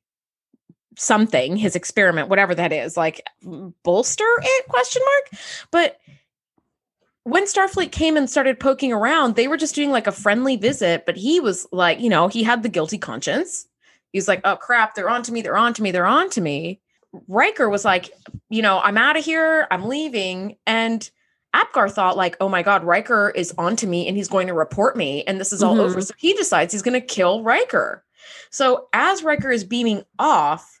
something, 0.97 1.55
his 1.55 1.75
experiment, 1.75 2.29
whatever 2.29 2.53
that 2.53 2.73
is, 2.73 2.97
like 2.97 3.25
bolster 3.83 4.25
it 4.41 4.67
question 4.67 5.01
mark. 5.05 5.43
But 5.71 5.99
when 7.23 7.45
Starfleet 7.45 7.91
came 7.91 8.17
and 8.17 8.29
started 8.29 8.59
poking 8.59 8.91
around, 8.91 9.35
they 9.35 9.47
were 9.47 9.57
just 9.57 9.75
doing 9.75 9.91
like 9.91 10.07
a 10.07 10.11
friendly 10.11 10.55
visit, 10.55 11.05
but 11.05 11.15
he 11.15 11.39
was 11.39 11.67
like, 11.71 11.99
you 11.99 12.09
know, 12.09 12.27
he 12.27 12.43
had 12.43 12.63
the 12.63 12.69
guilty 12.69 12.97
conscience. 12.97 13.67
He's 14.11 14.27
like, 14.27 14.41
oh 14.43 14.55
crap, 14.55 14.95
they're 14.95 15.09
on 15.09 15.23
to 15.23 15.31
me, 15.31 15.41
they're 15.41 15.57
on 15.57 15.73
to 15.75 15.83
me, 15.83 15.91
they're 15.91 16.05
on 16.05 16.29
to 16.31 16.41
me. 16.41 16.81
Riker 17.27 17.69
was 17.69 17.85
like, 17.85 18.11
you 18.49 18.61
know, 18.61 18.79
I'm 18.79 18.97
out 18.97 19.17
of 19.17 19.25
here, 19.25 19.67
I'm 19.71 19.87
leaving. 19.87 20.57
And 20.67 21.09
Apgar 21.53 21.89
thought, 21.89 22.15
like, 22.17 22.37
oh 22.39 22.49
my 22.49 22.61
God, 22.61 22.83
Riker 22.83 23.31
is 23.31 23.53
on 23.57 23.75
to 23.77 23.87
me 23.87 24.07
and 24.07 24.15
he's 24.15 24.27
going 24.27 24.47
to 24.47 24.53
report 24.53 24.95
me 24.95 25.23
and 25.25 25.39
this 25.39 25.51
is 25.51 25.63
all 25.63 25.75
Mhm. 25.77 25.79
over. 25.89 26.01
So 26.01 26.13
he 26.17 26.33
decides 26.33 26.71
he's 26.71 26.83
going 26.83 26.99
to 26.99 27.05
kill 27.05 27.43
Riker. 27.43 28.03
So 28.51 28.87
as 28.93 29.23
Riker 29.23 29.49
is 29.51 29.63
beaming 29.63 30.03
off, 30.19 30.79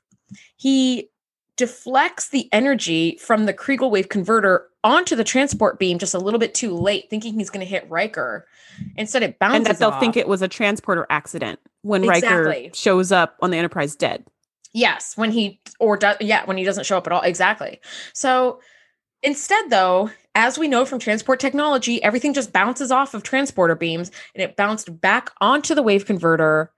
he 0.57 1.09
deflects 1.55 2.29
the 2.29 2.47
energy 2.53 3.17
from 3.19 3.45
the 3.45 3.53
Krieger 3.53 3.87
wave 3.87 4.09
converter 4.09 4.67
onto 4.83 5.15
the 5.15 5.23
transport 5.25 5.77
beam 5.79 5.97
just 5.99 6.13
a 6.13 6.19
little 6.19 6.39
bit 6.39 6.53
too 6.53 6.73
late, 6.73 7.09
thinking 7.09 7.33
he's 7.33 7.49
going 7.49 7.65
to 7.65 7.69
hit 7.69 7.89
Riker. 7.89 8.47
Instead, 8.95 9.23
it 9.23 9.39
bounces 9.39 9.57
and 9.57 9.65
that 9.65 9.77
they'll 9.79 9.89
off. 9.89 9.99
think 9.99 10.15
it 10.15 10.27
was 10.27 10.41
a 10.41 10.47
transporter 10.47 11.05
accident 11.09 11.59
when 11.81 12.03
Exactly. 12.03 12.45
Riker 12.65 12.75
shows 12.75 13.11
up 13.11 13.35
on 13.41 13.51
the 13.51 13.57
Enterprise 13.57 13.95
dead. 13.95 14.23
Yes, 14.73 15.17
when 15.17 15.31
he 15.31 15.59
or 15.79 15.97
does 15.97 16.17
yeah, 16.19 16.45
when 16.45 16.57
he 16.57 16.63
doesn't 16.63 16.85
show 16.85 16.97
up 16.97 17.07
at 17.07 17.13
all. 17.13 17.21
Exactly. 17.21 17.79
So 18.13 18.59
instead 19.23 19.69
though, 19.69 20.11
as 20.35 20.57
we 20.59 20.67
know 20.67 20.85
from 20.85 20.99
transport 20.99 21.39
technology, 21.39 22.01
everything 22.03 22.33
just 22.33 22.53
bounces 22.53 22.91
off 22.91 23.13
of 23.13 23.23
transporter 23.23 23.75
beams 23.75 24.11
and 24.35 24.43
it 24.43 24.55
bounced 24.55 25.01
back 25.01 25.31
onto 25.41 25.73
the 25.73 25.83
wave 25.83 26.05
converter, 26.05 26.71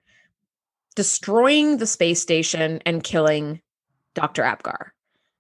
destroying 0.95 1.77
the 1.77 1.87
space 1.87 2.21
station 2.21 2.81
and 2.85 3.03
killing 3.03 3.61
Dr. 4.13 4.43
Apgar. 4.43 4.93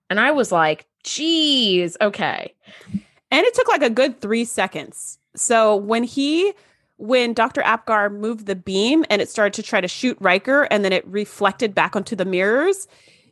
And 0.09 0.19
I 0.19 0.31
was 0.31 0.51
like, 0.51 0.87
geez, 1.03 1.95
okay. 2.01 2.53
And 3.31 3.45
it 3.45 3.53
took 3.53 3.69
like 3.69 3.81
a 3.81 3.89
good 3.89 4.19
three 4.19 4.43
seconds. 4.43 5.17
So 5.35 5.75
when 5.75 6.03
he, 6.03 6.53
when 7.01 7.33
Dr. 7.33 7.61
Apgar 7.63 8.09
moved 8.11 8.45
the 8.45 8.55
beam 8.55 9.03
and 9.09 9.21
it 9.21 9.29
started 9.29 9.53
to 9.53 9.63
try 9.63 9.81
to 9.81 9.87
shoot 9.87 10.15
Riker 10.21 10.63
and 10.63 10.85
then 10.85 10.93
it 10.93 11.05
reflected 11.07 11.73
back 11.73 11.95
onto 11.95 12.15
the 12.15 12.25
mirrors, 12.25 12.87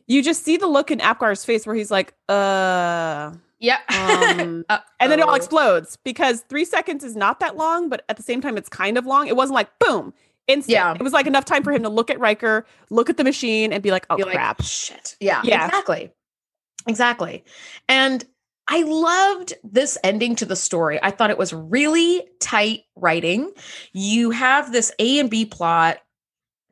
you 0.06 0.22
just 0.22 0.44
see 0.44 0.56
the 0.56 0.66
look 0.66 0.90
in 0.90 1.00
Apgar's 1.00 1.44
face 1.44 1.66
where 1.66 1.76
he's 1.76 1.90
like, 1.90 2.12
uh, 2.28 3.32
Yeah. 3.60 3.78
um, 3.88 4.64
and 4.98 5.12
then 5.12 5.20
it 5.20 5.22
all 5.22 5.34
explodes 5.34 5.96
because 6.04 6.40
three 6.48 6.64
seconds 6.64 7.04
is 7.04 7.14
not 7.14 7.38
that 7.40 7.56
long, 7.56 7.88
but 7.88 8.04
at 8.08 8.16
the 8.16 8.22
same 8.24 8.40
time, 8.40 8.56
it's 8.56 8.68
kind 8.68 8.98
of 8.98 9.06
long. 9.06 9.28
It 9.28 9.36
wasn't 9.36 9.54
like 9.54 9.70
boom, 9.78 10.12
instant. 10.48 10.72
Yeah. 10.72 10.94
It 10.94 11.02
was 11.02 11.12
like 11.12 11.28
enough 11.28 11.44
time 11.44 11.62
for 11.62 11.70
him 11.72 11.84
to 11.84 11.88
look 11.88 12.10
at 12.10 12.18
Riker, 12.18 12.66
look 12.90 13.08
at 13.08 13.16
the 13.18 13.24
machine, 13.24 13.72
and 13.72 13.82
be 13.84 13.92
like, 13.92 14.04
oh 14.10 14.16
Be 14.16 14.24
like, 14.24 14.32
crap. 14.34 14.62
shit. 14.62 15.16
Yeah, 15.20 15.42
Yeah. 15.44 15.66
exactly. 15.66 16.10
Exactly. 16.88 17.44
And 17.88 18.24
I 18.70 18.82
loved 18.82 19.54
this 19.64 19.98
ending 20.04 20.36
to 20.36 20.46
the 20.46 20.56
story. 20.56 20.98
I 21.02 21.10
thought 21.10 21.30
it 21.30 21.38
was 21.38 21.52
really 21.52 22.26
tight 22.38 22.82
writing. 22.94 23.52
You 23.92 24.30
have 24.30 24.72
this 24.72 24.92
A 24.98 25.18
and 25.18 25.28
B 25.28 25.44
plot 25.44 25.98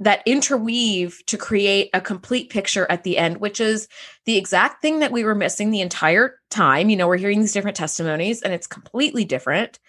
that 0.00 0.22
interweave 0.24 1.20
to 1.26 1.36
create 1.36 1.90
a 1.92 2.00
complete 2.00 2.50
picture 2.50 2.86
at 2.88 3.02
the 3.02 3.18
end, 3.18 3.38
which 3.38 3.60
is 3.60 3.88
the 4.26 4.36
exact 4.36 4.80
thing 4.80 5.00
that 5.00 5.10
we 5.10 5.24
were 5.24 5.34
missing 5.34 5.72
the 5.72 5.80
entire 5.80 6.38
time. 6.50 6.88
You 6.88 6.96
know, 6.96 7.08
we're 7.08 7.16
hearing 7.16 7.40
these 7.40 7.52
different 7.52 7.76
testimonies 7.76 8.40
and 8.40 8.52
it's 8.52 8.68
completely 8.68 9.24
different. 9.24 9.80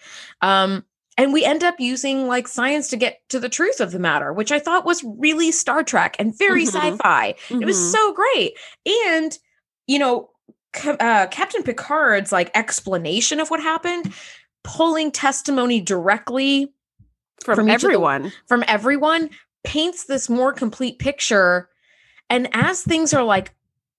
Um, 0.42 0.84
and 1.16 1.32
we 1.32 1.44
end 1.44 1.62
up 1.62 1.76
using 1.78 2.26
like 2.26 2.48
science 2.48 2.88
to 2.88 2.96
get 2.96 3.20
to 3.28 3.38
the 3.38 3.48
truth 3.48 3.80
of 3.80 3.92
the 3.92 4.00
matter, 4.00 4.32
which 4.32 4.50
I 4.50 4.58
thought 4.58 4.84
was 4.84 5.04
really 5.04 5.52
Star 5.52 5.84
Trek 5.84 6.16
and 6.18 6.36
very 6.36 6.64
Mhm. 6.64 6.68
sci-fi. 6.96 7.34
It 7.50 7.64
was 7.64 7.76
Mhm. 7.76 7.92
so 7.92 8.12
great. 8.12 8.58
And, 9.06 9.38
you 9.86 10.00
know, 10.00 10.30
uh, 10.84 11.26
Captain 11.30 11.62
Picard's 11.62 12.32
like 12.32 12.50
explanation 12.54 13.40
of 13.40 13.50
what 13.50 13.60
happened, 13.60 14.12
pulling 14.64 15.10
testimony 15.10 15.80
directly 15.80 16.72
from, 17.44 17.56
from 17.56 17.60
of 17.60 17.66
the- 17.66 17.72
everyone. 17.86 18.32
from 18.46 18.64
everyone 18.68 19.30
paints 19.64 20.04
this 20.04 20.28
more 20.28 20.52
complete 20.52 20.98
picture. 20.98 21.68
And 22.28 22.48
as 22.52 22.82
things 22.82 23.12
are 23.12 23.24
like 23.24 23.52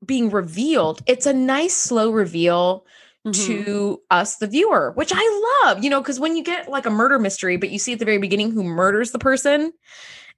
being 0.06 0.30
revealed, 0.32 1.02
it's 1.06 1.26
a 1.26 1.34
nice 1.34 1.76
slow 1.76 2.12
reveal 2.12 2.86
Mhm. 3.28 3.34
to 3.46 4.02
us, 4.10 4.38
the 4.38 4.48
viewer, 4.48 4.94
which 4.96 5.12
I 5.14 5.62
love, 5.64 5.84
you 5.84 5.92
know, 5.92 6.02
because 6.02 6.20
when 6.20 6.36
you 6.36 6.44
get 6.44 6.70
like 6.70 6.88
a 6.88 6.90
murder 6.90 7.20
mystery, 7.20 7.56
but 7.58 7.70
you 7.70 7.78
see 7.78 7.94
at 7.94 8.00
the 8.00 8.06
very 8.06 8.18
beginning 8.18 8.50
who 8.52 8.64
murders 8.64 9.12
the 9.12 9.20
person, 9.20 9.74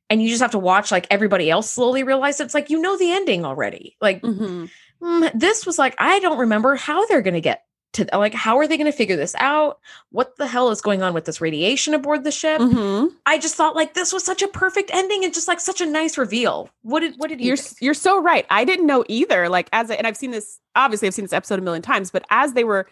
and 0.09 0.21
you 0.21 0.27
just 0.27 0.41
have 0.41 0.51
to 0.51 0.59
watch 0.59 0.91
like 0.91 1.07
everybody 1.09 1.49
else 1.49 1.69
slowly 1.69 2.03
realize 2.03 2.41
it's 2.41 2.53
like 2.53 2.69
you 2.69 2.81
know 2.81 2.97
the 2.97 3.09
ending 3.13 3.45
already. 3.45 3.95
Like 4.01 4.21
Mhm. 4.21 4.69
Mm, 5.03 5.31
this 5.33 5.65
was 5.65 5.77
like 5.77 5.95
I 5.99 6.19
don't 6.19 6.39
remember 6.39 6.75
how 6.75 7.05
they're 7.07 7.21
going 7.21 7.33
to 7.35 7.41
get 7.41 7.63
to 7.93 8.07
like 8.13 8.33
how 8.33 8.57
are 8.57 8.67
they 8.67 8.75
going 8.77 8.91
to 8.91 8.97
figure 8.97 9.15
this 9.15 9.35
out? 9.37 9.79
What 10.09 10.35
the 10.37 10.47
hell 10.47 10.71
is 10.71 10.81
going 10.81 11.03
on 11.03 11.13
with 11.13 11.25
this 11.25 11.39
radiation 11.41 11.93
aboard 11.93 12.23
the 12.23 12.31
ship? 12.31 12.59
Mhm. 12.59 13.09
I 13.27 13.37
just 13.37 13.53
thought 13.55 13.75
like 13.75 13.93
this 13.93 14.11
was 14.11 14.23
such 14.23 14.41
a 14.41 14.47
perfect 14.47 14.89
ending 14.91 15.23
and 15.23 15.31
just 15.33 15.47
like 15.47 15.59
such 15.59 15.79
a 15.81 15.85
nice 15.85 16.17
reveal. 16.17 16.69
What 16.81 17.01
did 17.01 17.13
what 17.17 17.29
did 17.29 17.39
you 17.39 17.47
You're 17.47 17.57
think? 17.57 17.77
you're 17.81 17.93
so 17.93 18.19
right. 18.21 18.47
I 18.49 18.65
didn't 18.65 18.87
know 18.87 19.05
either. 19.07 19.47
Like 19.49 19.69
as 19.73 19.91
I, 19.91 19.95
and 19.95 20.07
I've 20.07 20.17
seen 20.17 20.31
this 20.31 20.59
obviously 20.75 21.07
I've 21.07 21.13
seen 21.13 21.25
this 21.25 21.33
episode 21.33 21.59
a 21.59 21.61
million 21.61 21.83
times, 21.83 22.09
but 22.09 22.25
as 22.31 22.53
they 22.53 22.63
were 22.63 22.87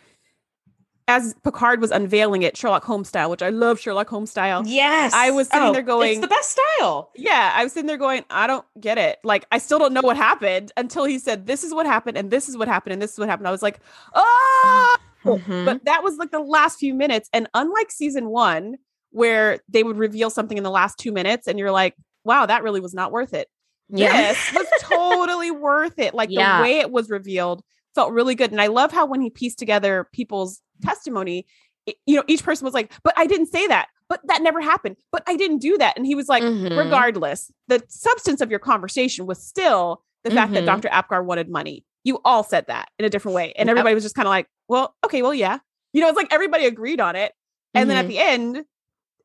as 1.12 1.34
Picard 1.44 1.82
was 1.82 1.92
unveiling 1.92 2.42
it 2.44 2.56
Sherlock 2.56 2.84
Holmes 2.84 3.10
style, 3.10 3.30
which 3.30 3.42
I 3.42 3.50
love 3.50 3.80
Sherlock 3.80 4.10
Holmes 4.10 4.32
style. 4.32 4.64
Yes, 4.66 5.14
I 5.14 5.32
was 5.32 5.48
sitting 5.50 5.74
there 5.74 5.82
going, 5.82 6.12
it's 6.14 6.22
the 6.22 6.28
best 6.28 6.58
style. 6.78 7.12
Yeah, 7.16 7.52
I 7.56 7.64
was 7.64 7.74
sitting 7.74 7.88
there 7.88 7.98
going, 7.98 8.24
I 8.30 8.48
don't 8.48 8.66
get 8.80 8.98
it. 8.98 9.20
Like 9.24 9.46
I 9.52 9.58
still 9.58 9.80
don't 9.80 9.94
know 9.94 10.02
what 10.02 10.18
happened 10.18 10.72
until 10.78 11.04
he 11.06 11.20
said 11.20 11.46
this 11.48 11.64
is 11.64 11.74
what 11.74 11.86
happened 11.86 12.18
and 12.18 12.32
this 12.32 12.48
is 12.48 12.56
what 12.58 12.68
happened 12.68 12.94
and 12.94 13.02
this 13.02 13.14
is 13.14 13.20
what 13.20 13.28
happened. 13.30 13.48
I 13.48 13.52
was 13.52 13.62
like, 13.62 13.80
"Oh!" 14.14 14.96
Mhm. 15.26 15.66
But 15.66 15.86
that 15.86 16.04
was 16.04 16.18
like 16.18 16.32
the 16.32 16.40
last 16.40 16.80
few 16.80 16.94
minutes 16.94 17.30
and 17.34 17.48
unlike 17.54 17.92
season 17.92 18.30
1 18.30 18.76
where 19.12 19.60
they 19.70 19.84
would 19.84 19.98
reveal 19.98 20.30
something 20.30 20.58
in 20.58 20.64
the 20.64 20.72
last 20.72 20.98
2 20.98 21.12
minutes 21.12 21.48
and 21.48 21.60
you're 21.60 21.72
like, 21.72 21.96
"Wow, 22.24 22.46
that 22.46 22.64
really 22.64 22.80
was 22.80 22.94
not 22.94 23.12
worth 23.12 23.34
it." 23.34 23.48
this 23.90 24.54
was 24.54 24.66
totally 24.80 25.52
worth 25.52 26.00
it. 26.00 26.14
Like 26.14 26.30
Yeah. 26.32 26.58
the 26.58 26.64
way 26.64 26.80
it 26.80 26.92
was 26.92 27.10
revealed 27.10 27.62
felt 27.96 28.12
really 28.14 28.36
good. 28.36 28.52
And 28.52 28.62
I 28.62 28.68
love 28.68 28.92
how 28.92 29.06
when 29.06 29.22
he 29.22 29.30
pieced 29.30 29.60
together 29.60 30.08
people's 30.14 30.62
testimony, 30.82 31.46
it- 31.86 31.98
you 32.06 32.16
know, 32.16 32.24
each 32.28 32.44
person 32.44 32.66
was 32.66 32.74
like, 32.74 32.92
but 33.04 33.14
I 33.18 33.26
didn't 33.28 33.48
say 33.48 33.68
that, 33.68 33.88
but 34.08 34.22
that 34.28 34.42
never 34.42 34.62
happened, 34.62 34.98
but 35.12 35.24
I 35.28 35.36
didn't 35.36 35.60
do 35.60 35.78
that. 35.78 35.98
And 35.98 36.06
he 36.06 36.16
was 36.16 36.28
like, 36.30 36.44
Mhm. 36.44 36.78
regardless, 36.78 37.52
the 37.68 37.84
substance 37.88 38.42
of 38.42 38.50
your 38.50 38.60
conversation 38.60 39.26
was 39.26 39.42
still 39.44 40.04
the 40.24 40.32
fact 40.32 40.54
that 40.54 40.64
Mhm. 40.64 40.68
Dr. 40.68 40.90
Apgar 40.90 41.24
wanted 41.24 41.50
money. 41.50 41.84
You 42.04 42.20
all 42.24 42.44
said 42.44 42.66
that 42.68 42.90
in 43.00 43.06
a 43.06 43.10
different 43.10 43.36
way. 43.36 43.54
And 43.56 43.70
everybody 43.70 43.94
was 43.96 44.04
just 44.04 44.16
kind 44.16 44.28
of 44.28 44.32
like, 44.32 44.48
well, 44.68 44.96
okay, 45.04 45.22
well, 45.22 45.34
yeah. 45.34 45.60
You 45.94 46.02
know, 46.02 46.08
it's 46.08 46.18
like 46.18 46.32
everybody 46.32 46.66
agreed 46.66 47.02
on 47.02 47.16
it. 47.16 47.34
And 47.74 47.90
then 47.90 47.98
at 47.98 48.06
Mhm. 48.06 48.10
the 48.10 48.20
end, 48.20 48.66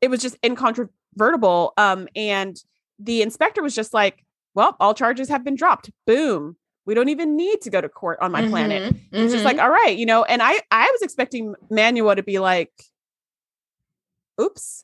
it 0.01 0.09
was 0.09 0.21
just 0.21 0.35
incontrovertible. 0.43 1.73
Um, 1.77 2.07
and 2.15 2.57
the 2.99 3.21
inspector 3.21 3.61
was 3.61 3.75
just 3.75 3.93
like, 3.93 4.23
well, 4.55 4.75
all 4.79 4.93
charges 4.93 5.29
have 5.29 5.43
been 5.43 5.55
dropped. 5.55 5.91
Boom. 6.05 6.57
We 6.87 6.93
don't 6.95 7.09
even 7.09 7.35
need 7.35 7.61
to 7.61 7.69
go 7.69 7.81
to 7.81 7.89
court 7.89 8.17
on 8.21 8.31
my 8.31 8.47
planet. 8.47 8.81
Mhm. 8.93 8.99
It's 9.11 9.33
just 9.33 9.43
Mhm. 9.43 9.45
like, 9.45 9.59
all 9.59 9.69
right, 9.69 9.95
you 9.95 10.05
know, 10.05 10.23
and 10.23 10.41
I 10.41 10.61
I 10.71 10.89
was 10.91 11.01
expecting 11.03 11.53
Manua 11.69 12.15
to 12.15 12.23
be 12.23 12.39
like, 12.39 12.71
oops. 14.41 14.83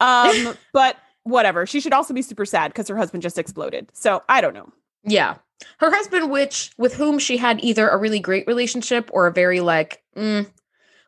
Um, 0.00 0.56
but 0.72 0.96
whatever. 1.22 1.64
She 1.64 1.80
should 1.80 1.92
also 1.92 2.12
be 2.12 2.22
super 2.22 2.44
sad 2.44 2.72
because 2.72 2.88
her 2.88 2.96
husband 2.96 3.22
just 3.22 3.38
exploded. 3.38 3.88
So 3.94 4.22
I 4.28 4.40
don't 4.40 4.52
know. 4.54 4.68
Yeah. 5.04 5.36
Her 5.78 5.90
husband, 5.90 6.30
which 6.30 6.72
with 6.76 6.94
whom 6.94 7.18
she 7.18 7.36
had 7.36 7.62
either 7.62 7.88
a 7.88 7.96
really 7.96 8.18
great 8.20 8.46
relationship 8.46 9.08
or 9.12 9.26
a 9.26 9.32
very 9.32 9.60
like, 9.60 10.02
mm, 10.16 10.46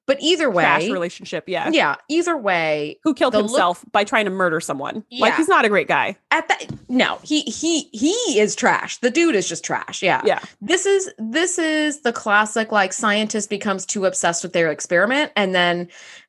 but 0.07 0.17
either 0.21 0.49
way, 0.51 0.63
Trash 0.65 0.85
relationship. 0.89 1.45
Yeah. 1.49 1.69
yeah, 1.73 1.97
either 2.09 2.37
way, 2.37 2.99
Who 3.05 3.13
killed 3.15 3.35
The 3.35 3.39
look- 3.39 3.51
himself 3.51 3.85
by 3.93 4.05
trying 4.05 4.25
to 4.27 4.31
murder 4.31 4.61
someone. 4.61 4.97
Like 5.11 5.33
Yeah. 5.33 5.37
he's 5.37 5.49
not 5.49 5.65
a 5.65 5.69
great 5.69 5.89
guy. 5.89 6.17
at 6.31 6.49
that 6.49 6.67
no, 6.89 7.19
he 7.23 7.43
he 7.43 7.89
he 7.93 8.13
is 8.39 8.55
trash. 8.55 8.99
The 8.99 9.11
dude 9.11 9.35
is 9.35 9.49
just 9.49 9.65
trash. 9.65 10.03
Yeah. 10.03 10.23
Yeah. 10.25 10.39
This 10.61 10.87
is 10.87 11.11
this 11.19 11.59
is 11.59 12.01
the 12.03 12.13
classic 12.13 12.71
like 12.73 12.93
scientist 12.93 13.51
becomes 13.51 13.85
too 13.85 14.05
obsessed 14.07 14.43
with 14.43 14.53
their 14.53 14.71
experiment 14.71 15.33
and 15.37 15.55
then 15.55 15.89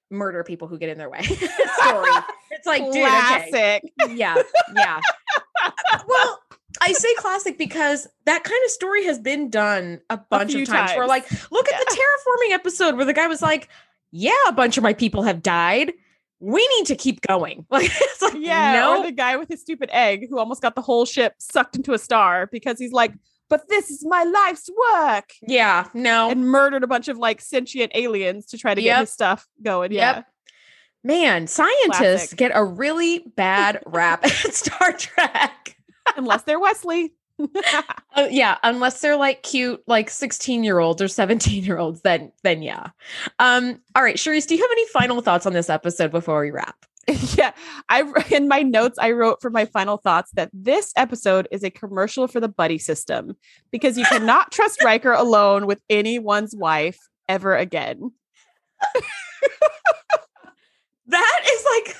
murder 0.09 0.43
people 0.43 0.67
who 0.67 0.77
get 0.77 0.89
in 0.89 0.97
their 0.97 1.09
way 1.09 1.21
story. 1.77 2.11
It's 2.49 2.65
like, 2.65 2.81
dude, 2.85 2.95
okay. 2.95 3.49
Classic. 3.51 3.83
yeah 4.15 4.35
yeah 4.75 4.99
well 6.07 6.39
i 6.81 6.91
say 6.93 7.13
classic 7.15 7.57
because 7.57 8.07
that 8.25 8.43
kind 8.43 8.59
of 8.65 8.71
story 8.71 9.03
has 9.05 9.19
been 9.19 9.49
done 9.49 9.99
a 10.09 10.17
bunch 10.17 10.51
few 10.51 10.61
of 10.63 10.67
times, 10.67 10.91
where 10.91 11.07
times. 11.07 11.09
like 11.31 11.51
look 11.51 11.67
at 11.71 11.79
the 11.79 11.95
terraforming 11.95 12.53
episode 12.53 12.95
where 12.95 13.05
the 13.05 13.13
guy 13.13 13.27
was 13.27 13.41
like 13.41 13.69
yeah 14.11 14.31
a 14.47 14.51
bunch 14.53 14.77
of 14.77 14.83
my 14.83 14.93
people 14.93 15.23
have 15.23 15.41
died 15.43 15.91
we 16.39 16.67
need 16.77 16.85
to 16.85 16.95
keep 16.95 17.21
going 17.21 17.65
like 17.71 17.89
it's 17.91 18.21
like 18.21 18.35
Yeah. 18.37 18.73
no 18.73 18.99
Or 19.01 19.05
the 19.05 19.11
guy 19.11 19.37
with 19.37 19.49
his 19.49 19.61
stupid 19.61 19.89
egg 19.91 20.27
who 20.29 20.37
almost 20.37 20.61
got 20.61 20.75
the 20.75 20.81
whole 20.83 21.05
ship 21.05 21.33
sucked 21.39 21.75
into 21.75 21.93
a 21.93 21.97
star 21.97 22.47
because 22.51 22.77
he's 22.77 22.91
like, 22.91 23.11
but 23.49 23.67
this 23.69 23.89
is 23.89 24.05
my 24.05 24.23
life's 24.23 24.69
work. 24.93 25.31
yeah 25.41 25.87
no 25.95 26.29
And 26.29 26.47
murdered 26.47 26.83
a 26.83 26.87
bunch 26.87 27.07
of 27.07 27.17
like 27.17 27.41
sentient 27.41 27.91
aliens 27.95 28.45
to 28.47 28.57
try 28.59 28.75
to 28.75 28.81
get 28.81 28.99
his 28.99 29.09
stuff 29.11 29.47
going. 29.63 29.91
Yeah. 29.91 30.23
Man 31.03 31.47
scientists 31.47 31.87
Classic. 31.97 32.37
get 32.37 32.51
a 32.53 32.63
really 32.63 33.19
bad 33.19 33.81
rap 33.85 34.23
at 34.25 34.31
star 34.53 34.93
trek 34.93 35.76
Unless 36.15 36.43
they're 36.43 36.59
Wesley. 36.59 37.13
Uh, 38.15 38.27
yeah, 38.31 38.57
unless 38.63 38.99
they're 38.99 39.15
like 39.15 39.43
cute, 39.43 39.79
like 39.85 40.09
16 40.09 40.63
year 40.63 40.79
olds 40.79 41.03
or 41.03 41.07
17 41.07 41.63
year 41.63 41.77
olds, 41.77 42.01
then 42.01 42.31
then 42.41 42.63
yeah. 42.63 42.87
Um, 43.37 43.79
all 43.93 44.01
right, 44.01 44.15
Cherise, 44.15 44.47
do 44.47 44.55
you 44.55 44.61
have 44.63 44.71
any 44.71 44.87
final 44.87 45.21
thoughts 45.21 45.45
on 45.45 45.53
this 45.53 45.69
episode 45.69 46.09
before 46.09 46.41
we 46.41 46.49
wrap? 46.49 46.75
yeah, 47.37 47.51
I 47.89 48.11
in 48.31 48.47
my 48.47 48.63
notes 48.63 48.97
I 48.99 49.11
wrote 49.11 49.39
for 49.39 49.51
my 49.51 49.65
final 49.65 49.97
thoughts 49.97 50.31
that 50.33 50.49
this 50.51 50.91
episode 50.97 51.47
is 51.51 51.63
a 51.63 51.69
commercial 51.69 52.27
for 52.27 52.39
the 52.39 52.49
buddy 52.49 52.79
system 52.79 53.37
because 53.71 53.99
you 53.99 54.05
cannot 54.05 54.51
trust 54.51 54.83
Riker 54.83 55.11
alone 55.13 55.67
with 55.67 55.79
anyone's 55.89 56.55
wife 56.55 56.97
ever 57.29 57.55
again. 57.55 58.11
that 61.07 61.41
is 61.53 61.65
like 61.75 61.95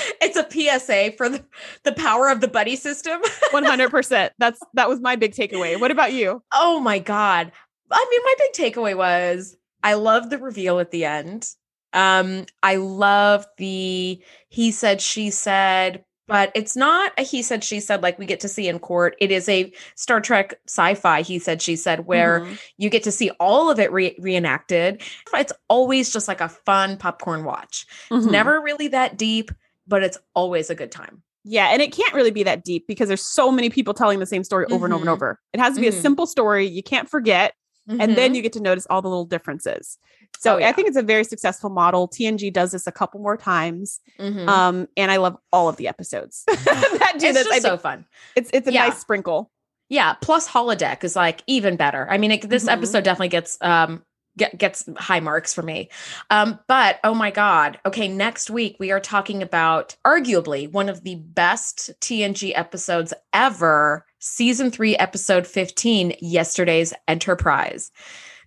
it's 0.20 0.36
a 0.36 0.48
PSA 0.50 1.16
for 1.16 1.28
the, 1.28 1.44
the 1.84 1.92
power 1.92 2.28
of 2.28 2.40
the 2.40 2.48
buddy 2.48 2.76
system. 2.76 3.20
100%. 3.52 4.30
That's 4.38 4.60
that 4.74 4.88
was 4.88 5.00
my 5.00 5.16
big 5.16 5.32
takeaway. 5.32 5.78
What 5.80 5.90
about 5.90 6.12
you? 6.12 6.42
Oh 6.52 6.80
my 6.80 6.98
god. 6.98 7.52
I 7.90 8.06
mean, 8.10 8.20
my 8.24 8.34
big 8.38 8.74
takeaway 8.74 8.96
was 8.96 9.56
I 9.82 9.94
love 9.94 10.30
the 10.30 10.38
reveal 10.38 10.78
at 10.78 10.90
the 10.90 11.04
end. 11.04 11.48
Um, 11.92 12.46
I 12.62 12.76
love 12.76 13.46
the 13.58 14.22
he 14.48 14.70
said, 14.70 15.00
she 15.02 15.30
said, 15.30 16.04
but 16.28 16.50
it's 16.54 16.76
not 16.76 17.12
a 17.18 17.22
he 17.22 17.42
said, 17.42 17.62
she 17.62 17.80
said 17.80 18.02
like 18.02 18.18
we 18.18 18.24
get 18.24 18.40
to 18.40 18.48
see 18.48 18.68
in 18.68 18.78
court. 18.78 19.16
It 19.20 19.30
is 19.30 19.48
a 19.48 19.72
Star 19.96 20.20
Trek 20.20 20.54
sci 20.66 20.94
fi, 20.94 21.20
he 21.22 21.38
said, 21.38 21.60
she 21.60 21.76
said, 21.76 22.06
where 22.06 22.40
mm-hmm. 22.40 22.54
you 22.78 22.88
get 22.88 23.02
to 23.02 23.12
see 23.12 23.30
all 23.38 23.70
of 23.70 23.78
it 23.78 23.92
re- 23.92 24.16
reenacted. 24.18 25.02
It's 25.34 25.52
always 25.68 26.10
just 26.12 26.28
like 26.28 26.40
a 26.40 26.48
fun 26.48 26.96
popcorn 26.96 27.44
watch. 27.44 27.86
Mm-hmm. 28.10 28.30
Never 28.30 28.60
really 28.62 28.88
that 28.88 29.18
deep, 29.18 29.50
but 29.86 30.02
it's 30.02 30.18
always 30.34 30.70
a 30.70 30.74
good 30.74 30.90
time. 30.90 31.22
Yeah, 31.44 31.68
and 31.72 31.82
it 31.82 31.92
can't 31.92 32.14
really 32.14 32.30
be 32.30 32.44
that 32.44 32.64
deep 32.64 32.86
because 32.86 33.08
there's 33.08 33.26
so 33.34 33.50
many 33.50 33.68
people 33.68 33.94
telling 33.94 34.20
the 34.20 34.26
same 34.26 34.44
story 34.44 34.66
over 34.66 34.74
mm-hmm. 34.74 34.84
and 34.84 34.92
over 34.92 35.02
and 35.02 35.08
mm-hmm. 35.08 35.12
over. 35.12 35.40
It 35.52 35.60
has 35.60 35.74
to 35.74 35.80
be 35.80 35.88
mm-hmm. 35.88 35.98
a 35.98 36.00
simple 36.00 36.26
story 36.26 36.66
you 36.66 36.82
can't 36.82 37.08
forget, 37.08 37.54
mm-hmm. 37.88 38.00
and 38.00 38.16
then 38.16 38.28
mm-hmm. 38.30 38.36
you 38.36 38.42
get 38.42 38.52
to 38.54 38.60
notice 38.60 38.86
all 38.88 39.02
the 39.02 39.08
little 39.08 39.24
differences. 39.24 39.98
So 40.38 40.54
oh, 40.54 40.58
yeah. 40.58 40.68
I 40.68 40.72
think 40.72 40.88
it's 40.88 40.96
a 40.96 41.02
very 41.02 41.24
successful 41.24 41.70
model. 41.70 42.08
TNG 42.08 42.52
does 42.52 42.72
this 42.72 42.86
a 42.86 42.92
couple 42.92 43.20
more 43.20 43.36
times, 43.36 44.00
mm-hmm. 44.18 44.48
um, 44.48 44.86
and 44.96 45.10
I 45.10 45.16
love 45.16 45.36
all 45.52 45.68
of 45.68 45.76
the 45.76 45.88
episodes 45.88 46.44
that 46.46 47.14
do 47.18 47.26
it's 47.26 47.38
this. 47.38 47.48
Just 47.48 47.62
so 47.62 47.76
fun. 47.76 48.06
It's 48.36 48.50
it's 48.52 48.68
a 48.68 48.72
yeah. 48.72 48.88
nice 48.88 48.98
sprinkle. 48.98 49.50
Yeah. 49.88 50.14
Plus 50.14 50.48
holodeck 50.48 51.04
is 51.04 51.16
like 51.16 51.42
even 51.46 51.76
better. 51.76 52.06
I 52.08 52.18
mean, 52.18 52.30
it, 52.30 52.48
this 52.48 52.66
episode 52.66 53.04
definitely 53.04 53.28
gets 53.28 53.58
um 53.60 54.02
get, 54.36 54.56
gets 54.58 54.88
high 54.96 55.20
marks 55.20 55.52
for 55.52 55.62
me. 55.62 55.88
Um, 56.30 56.58
but 56.68 56.98
oh 57.04 57.14
my 57.14 57.30
God. 57.30 57.78
Okay, 57.86 58.08
next 58.08 58.50
week 58.50 58.76
we 58.78 58.90
are 58.90 59.00
talking 59.00 59.42
about 59.42 59.96
arguably 60.04 60.70
one 60.70 60.88
of 60.88 61.02
the 61.02 61.16
best 61.16 61.90
TNG 62.00 62.52
episodes 62.54 63.12
ever, 63.32 64.06
season 64.18 64.70
three, 64.70 64.96
episode 64.96 65.46
15, 65.46 66.16
Yesterday's 66.20 66.94
Enterprise. 67.08 67.90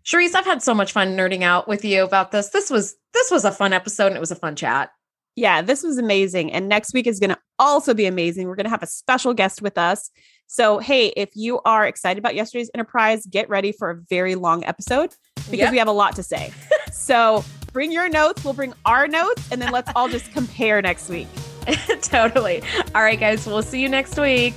Cherise, 0.06 0.36
I've 0.36 0.46
had 0.46 0.62
so 0.62 0.74
much 0.74 0.92
fun 0.92 1.18
nerding 1.18 1.42
out 1.42 1.68
with 1.68 1.84
you 1.84 2.04
about 2.04 2.32
this. 2.32 2.50
This 2.50 2.70
was 2.70 2.96
this 3.14 3.32
was 3.32 3.44
a 3.44 3.52
fun 3.52 3.74
episode 3.74 4.08
and 4.08 4.18
it 4.18 4.20
was 4.20 4.32
a 4.32 4.36
fun 4.36 4.56
chat. 4.56 4.92
Yeah, 5.36 5.62
this 5.62 5.84
was 5.84 5.98
amazing. 5.98 6.54
And 6.54 6.70
next 6.70 6.94
week 6.94 7.08
is 7.08 7.20
going 7.20 7.32
to 7.32 7.40
also 7.60 7.94
be 7.94 8.06
amazing. 8.06 8.48
We're 8.48 8.56
going 8.56 8.66
to 8.66 8.70
have 8.70 8.84
a 8.84 8.88
special 8.88 9.34
guest 9.34 9.62
with 9.62 9.78
us. 9.78 10.10
So, 10.48 10.78
hey, 10.78 11.08
if 11.18 11.30
you 11.36 11.60
are 11.66 11.88
excited 11.88 12.20
about 12.20 12.36
yesterday's 12.36 12.70
Enterprise, 12.74 13.26
get 13.26 13.50
ready 13.50 13.72
for 13.72 13.90
a 13.90 13.96
very 14.10 14.36
long 14.36 14.64
episode 14.64 15.14
because 15.46 15.60
yep. 15.60 15.72
we 15.72 15.78
have 15.78 15.88
a 15.88 15.94
lot 15.94 16.16
to 16.16 16.24
say. 16.24 16.52
so, 16.92 17.44
bring 17.74 17.92
your 17.92 18.10
notes, 18.10 18.44
we'll 18.44 18.54
bring 18.54 18.74
our 18.86 19.08
notes, 19.08 19.52
and 19.52 19.62
then 19.62 19.72
let's 19.72 19.92
all 19.96 20.10
just 20.10 20.32
compare 20.32 20.82
next 20.82 21.10
week. 21.10 21.28
totally. 22.02 22.62
All 22.94 23.02
right, 23.02 23.20
guys, 23.20 23.48
we'll 23.48 23.62
see 23.62 23.82
you 23.82 23.90
next 23.90 24.20
week. 24.20 24.56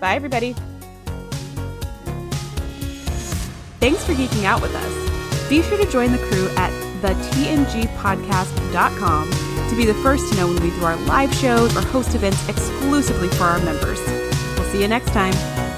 Bye, 0.00 0.14
everybody. 0.14 0.54
Thanks 3.80 4.04
for 4.04 4.12
geeking 4.12 4.44
out 4.44 4.60
with 4.60 4.74
us. 4.74 5.48
Be 5.48 5.62
sure 5.62 5.78
to 5.78 5.90
join 5.90 6.12
the 6.12 6.18
crew 6.18 6.48
at 6.56 6.70
thetngpodcast.com 7.00 9.30
to 9.70 9.76
be 9.76 9.86
the 9.86 9.94
first 9.94 10.30
to 10.32 10.38
know 10.38 10.48
when 10.48 10.60
we 10.62 10.68
do 10.70 10.84
our 10.84 10.96
live 11.06 11.34
shows 11.34 11.74
or 11.76 11.80
host 11.80 12.14
events 12.14 12.46
exclusively 12.48 13.28
for 13.28 13.44
our 13.44 13.58
members. 13.60 13.98
We'll 14.56 14.70
see 14.70 14.82
you 14.82 14.88
next 14.88 15.12
time. 15.12 15.69